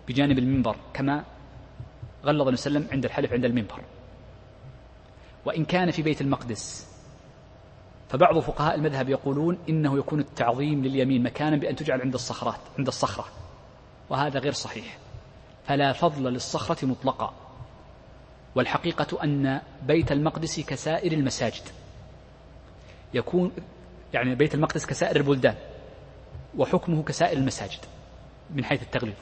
بجانب 0.08 0.38
المنبر 0.38 0.76
كما 0.94 1.24
غلظ 2.24 2.40
النبي 2.40 2.56
صلى 2.56 2.66
الله 2.66 2.78
عليه 2.78 2.86
وسلم 2.86 2.86
عند 2.92 3.04
الحلف 3.04 3.32
عند 3.32 3.44
المنبر. 3.44 3.80
وإن 5.44 5.64
كان 5.64 5.90
في 5.90 6.02
بيت 6.02 6.20
المقدس 6.20 6.94
فبعض 8.08 8.38
فقهاء 8.38 8.74
المذهب 8.74 9.08
يقولون 9.08 9.58
إنه 9.68 9.98
يكون 9.98 10.20
التعظيم 10.20 10.84
لليمين 10.84 11.22
مكانا 11.22 11.56
بأن 11.56 11.76
تجعل 11.76 12.00
عند 12.00 12.14
الصخرات 12.14 12.60
عند 12.78 12.86
الصخرة. 12.86 13.24
وهذا 14.10 14.40
غير 14.40 14.52
صحيح. 14.52 14.98
فلا 15.66 15.92
فضل 15.92 16.22
للصخرة 16.22 16.86
مطلقا. 16.86 17.34
والحقيقة 18.54 19.24
أن 19.24 19.60
بيت 19.82 20.12
المقدس 20.12 20.60
كسائر 20.60 21.12
المساجد. 21.12 21.62
يكون 23.14 23.52
يعني 24.12 24.34
بيت 24.34 24.54
المقدس 24.54 24.86
كسائر 24.86 25.16
البلدان. 25.16 25.54
وحكمه 26.58 27.02
كسائر 27.02 27.38
المساجد. 27.38 27.80
من 28.50 28.64
حيث 28.64 28.82
التغليظ. 28.82 29.14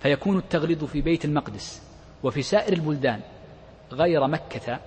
فيكون 0.00 0.38
التغليظ 0.38 0.84
في 0.84 1.00
بيت 1.00 1.24
المقدس 1.24 1.82
وفي 2.22 2.42
سائر 2.42 2.72
البلدان 2.72 3.20
غير 3.92 4.26
مكة 4.26 4.80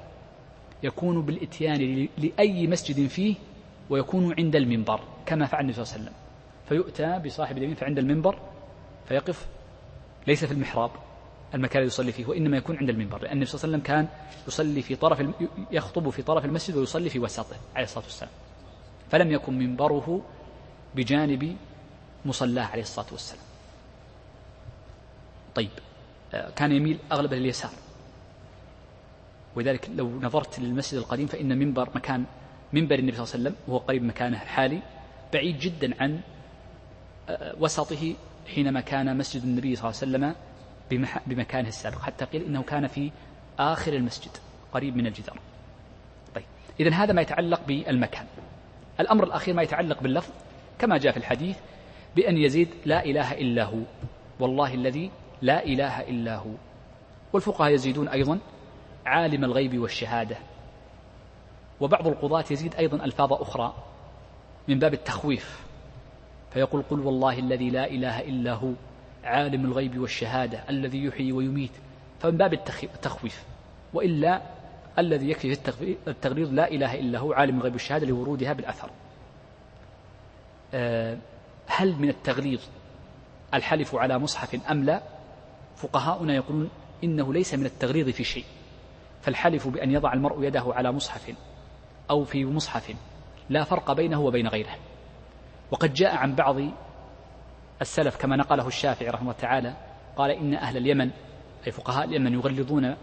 يكون 0.84 1.22
بالإتيان 1.22 2.07
لأي 2.18 2.68
مسجد 2.68 3.07
فيه 3.07 3.35
ويكون 3.89 4.35
عند 4.39 4.55
المنبر 4.55 4.99
كما 5.26 5.45
فعل 5.45 5.61
النبي 5.61 5.73
صلى 5.73 5.84
الله 5.84 5.93
عليه 5.93 6.03
وسلم. 6.03 6.15
فيؤتى 6.69 7.19
بصاحب 7.26 7.57
اليمين 7.57 7.76
فعند 7.76 7.99
المنبر 7.99 8.39
فيقف. 9.07 9.47
ليس 10.27 10.45
في 10.45 10.51
المحراب 10.51 10.91
المكان 11.53 11.77
الذي 11.77 11.88
يصلي 11.88 12.11
فيه 12.11 12.26
وإنما 12.26 12.57
يكون 12.57 12.77
عند 12.77 12.89
المنبر 12.89 13.22
لأن 13.22 13.31
النبي 13.31 13.45
صلى 13.45 13.63
الله 13.63 13.77
عليه 13.77 13.77
وسلم 13.77 13.95
كان 13.95 14.07
يصلي 14.47 14.81
في 14.81 14.95
طرف 14.95 15.26
يخطب 15.72 16.09
في 16.09 16.22
طرف 16.22 16.45
المسجد 16.45 16.76
ويصلي 16.76 17.09
في 17.09 17.19
وسطه 17.19 17.55
عليه 17.76 17.84
الصلاة 17.84 18.03
والسلام. 18.03 18.31
فلم 19.11 19.31
يكن 19.31 19.59
منبره 19.59 20.22
بجانب 20.95 21.55
مصلاه 22.26 22.64
عليه 22.64 22.81
الصلاة 22.81 23.07
والسلام. 23.11 23.43
طيب 25.56 25.69
آه، 26.34 26.49
كان 26.49 26.72
يميل 26.72 26.99
أغلب 27.11 27.34
اليسار. 27.34 27.72
ولذلك 29.56 29.89
لو 29.95 30.19
نظرت 30.22 30.60
للمسجد 30.60 30.98
القديم 30.99 31.27
فإن 31.27 31.60
منبر 31.60 31.89
مكان 31.95 32.26
منبر 32.73 32.99
النبي 32.99 33.18
صلى 33.18 33.23
الله 33.23 33.34
عليه 33.34 33.43
وسلم 33.43 33.56
وهو 33.68 33.77
قريب 33.77 34.03
مكانه 34.03 34.41
الحالي 34.41 34.80
بعيد 35.34 35.60
جدا 35.60 36.03
عن 36.03 36.22
آه، 37.30 37.56
وسطه 37.60 38.15
حينما 38.56 38.81
كان 38.81 39.18
مسجد 39.18 39.43
النبي 39.43 39.76
صلى 39.76 39.89
الله 39.89 40.02
عليه 40.02 40.11
وسلم 40.11 40.35
بمكانه 41.27 41.68
السابق 41.68 42.02
حتى 42.02 42.26
قيل 42.26 42.43
إنه 42.43 42.64
كان 42.64 42.88
في 42.88 43.11
آخر 43.60 43.93
المسجد 43.93 44.31
قريب 44.73 44.98
من 44.98 45.07
الجدار. 45.07 45.39
طيب 46.35 46.45
إذا 46.80 46.89
هذا 46.95 47.14
ما 47.14 47.22
يتعلق 47.22 47.61
بالمكان. 47.68 48.26
الأمر 48.99 49.23
الأخير 49.23 49.53
ما 49.53 49.61
يتعلق 49.61 50.02
باللفظ 50.02 50.31
كما 50.80 50.98
جاء 50.98 51.11
في 51.11 51.18
الحديث 51.18 51.57
بأن 52.15 52.38
يزيد 52.38 52.67
لا 52.85 53.05
إله 53.05 53.33
إلا 53.33 53.63
هو. 53.63 53.79
والله 54.39 54.73
الذي 54.73 55.11
لا 55.41 55.65
إله 55.65 56.01
إلا 56.01 56.35
هو. 56.35 56.51
والفقهاء 57.33 57.73
يزيدون 57.73 58.07
أيضا 58.07 58.39
عالم 59.05 59.43
الغيب 59.43 59.79
والشهادة. 59.79 60.38
وبعض 61.81 62.07
القضاة 62.07 62.45
يزيد 62.51 62.75
أيضا 62.75 63.05
ألفاظ 63.05 63.33
أخرى 63.33 63.73
من 64.67 64.79
باب 64.79 64.93
التخويف. 64.93 65.65
فيقول 66.53 66.81
قل 66.89 66.99
والله 66.99 67.39
الذي 67.39 67.69
لا 67.69 67.88
إله 67.88 68.19
إلا 68.21 68.53
هو 68.53 68.71
عالم 69.23 69.65
الغيب 69.65 69.99
والشهادة 69.99 70.63
الذي 70.69 71.05
يحيي 71.05 71.31
ويميت. 71.31 71.71
فمن 72.19 72.38
باب 72.38 72.53
التخويف. 72.83 73.43
وإلا 73.93 74.41
الذي 74.99 75.29
يكفي 75.29 75.55
في 75.55 75.95
التغليظ 76.07 76.53
لا 76.53 76.71
إله 76.71 76.99
إلا 76.99 77.19
هو 77.19 77.33
عالم 77.33 77.57
الغيب 77.57 77.73
والشهادة 77.73 78.07
لورودها 78.07 78.53
بالأثر. 78.53 78.89
آه، 80.73 81.17
هل 81.76 81.95
من 81.99 82.10
التغليظ 82.10 82.61
الحلف 83.53 83.95
على 83.95 84.19
مصحف 84.19 84.72
أم 84.72 84.84
لا؟ 84.84 85.02
فقهاؤنا 85.76 86.35
يقولون 86.35 86.69
إنه 87.03 87.34
ليس 87.34 87.53
من 87.53 87.65
التغليظ 87.65 88.10
في 88.10 88.23
شيء. 88.23 88.45
فالحلف 89.22 89.68
بأن 89.68 89.91
يضع 89.91 90.14
المرء 90.14 90.43
يده 90.43 90.64
على 90.68 90.91
مصحف 90.91 91.34
أو 92.10 92.23
في 92.23 92.45
مصحف 92.45 92.95
لا 93.49 93.64
فرق 93.64 93.91
بينه 93.91 94.22
وبين 94.22 94.48
غيره. 94.48 94.76
وقد 95.72 95.93
جاء 95.93 96.15
عن 96.15 96.35
بعض 96.35 96.56
السلف 97.81 98.18
كما 98.18 98.35
نقله 98.35 98.68
الشافعي 98.68 99.10
رحمه 99.10 99.22
الله 99.22 99.41
تعالى 99.41 99.73
قال 100.15 100.31
إن 100.31 100.53
أهل 100.53 100.77
اليمن 100.77 101.11
أي 101.68 101.72
فقهاء 101.72 102.06
اليمن 102.06 102.34
يغلظون 102.34 102.95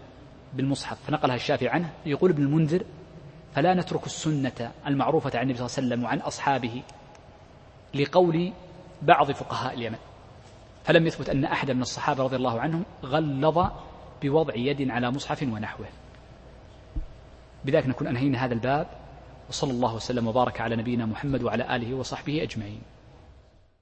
بالمصحف. 0.53 0.97
فنقلها 1.07 1.35
الشافعي 1.35 1.69
عنه 1.69 1.89
يقول 2.05 2.29
ابن 2.29 2.43
المنذر 2.43 2.83
فلا 3.55 3.73
نترك 3.73 4.05
السنة 4.05 4.71
المعروفة 4.87 5.31
عن 5.39 5.43
النبي 5.43 5.57
صلى 5.57 5.65
الله 5.65 5.77
عليه 5.77 5.87
وسلم 5.87 6.03
وعن 6.03 6.17
أصحابه 6.19 6.83
لقول 7.93 8.53
بعض 9.01 9.31
فقهاء 9.31 9.73
اليمن. 9.73 9.97
فلم 10.83 11.07
يثبت 11.07 11.29
أن 11.29 11.45
أحد 11.45 11.71
من 11.71 11.81
الصحابة 11.81 12.23
رضي 12.23 12.35
الله 12.35 12.59
عنهم 12.59 12.83
غلظ 13.03 13.67
بوضع 14.21 14.55
يد 14.55 14.91
على 14.91 15.11
مصحف 15.11 15.43
ونحوه. 15.43 15.87
بذلك 17.65 17.87
نكون 17.87 18.07
أنهينا 18.07 18.45
هذا 18.45 18.53
الباب 18.53 18.87
وصلى 19.49 19.71
الله 19.71 19.95
وسلم 19.95 20.27
وبارك 20.27 20.61
على 20.61 20.75
نبينا 20.75 21.05
محمد 21.05 21.43
وعلى 21.43 21.75
آله 21.75 21.93
وصحبه 21.93 22.43
أجمعين. 22.43 22.81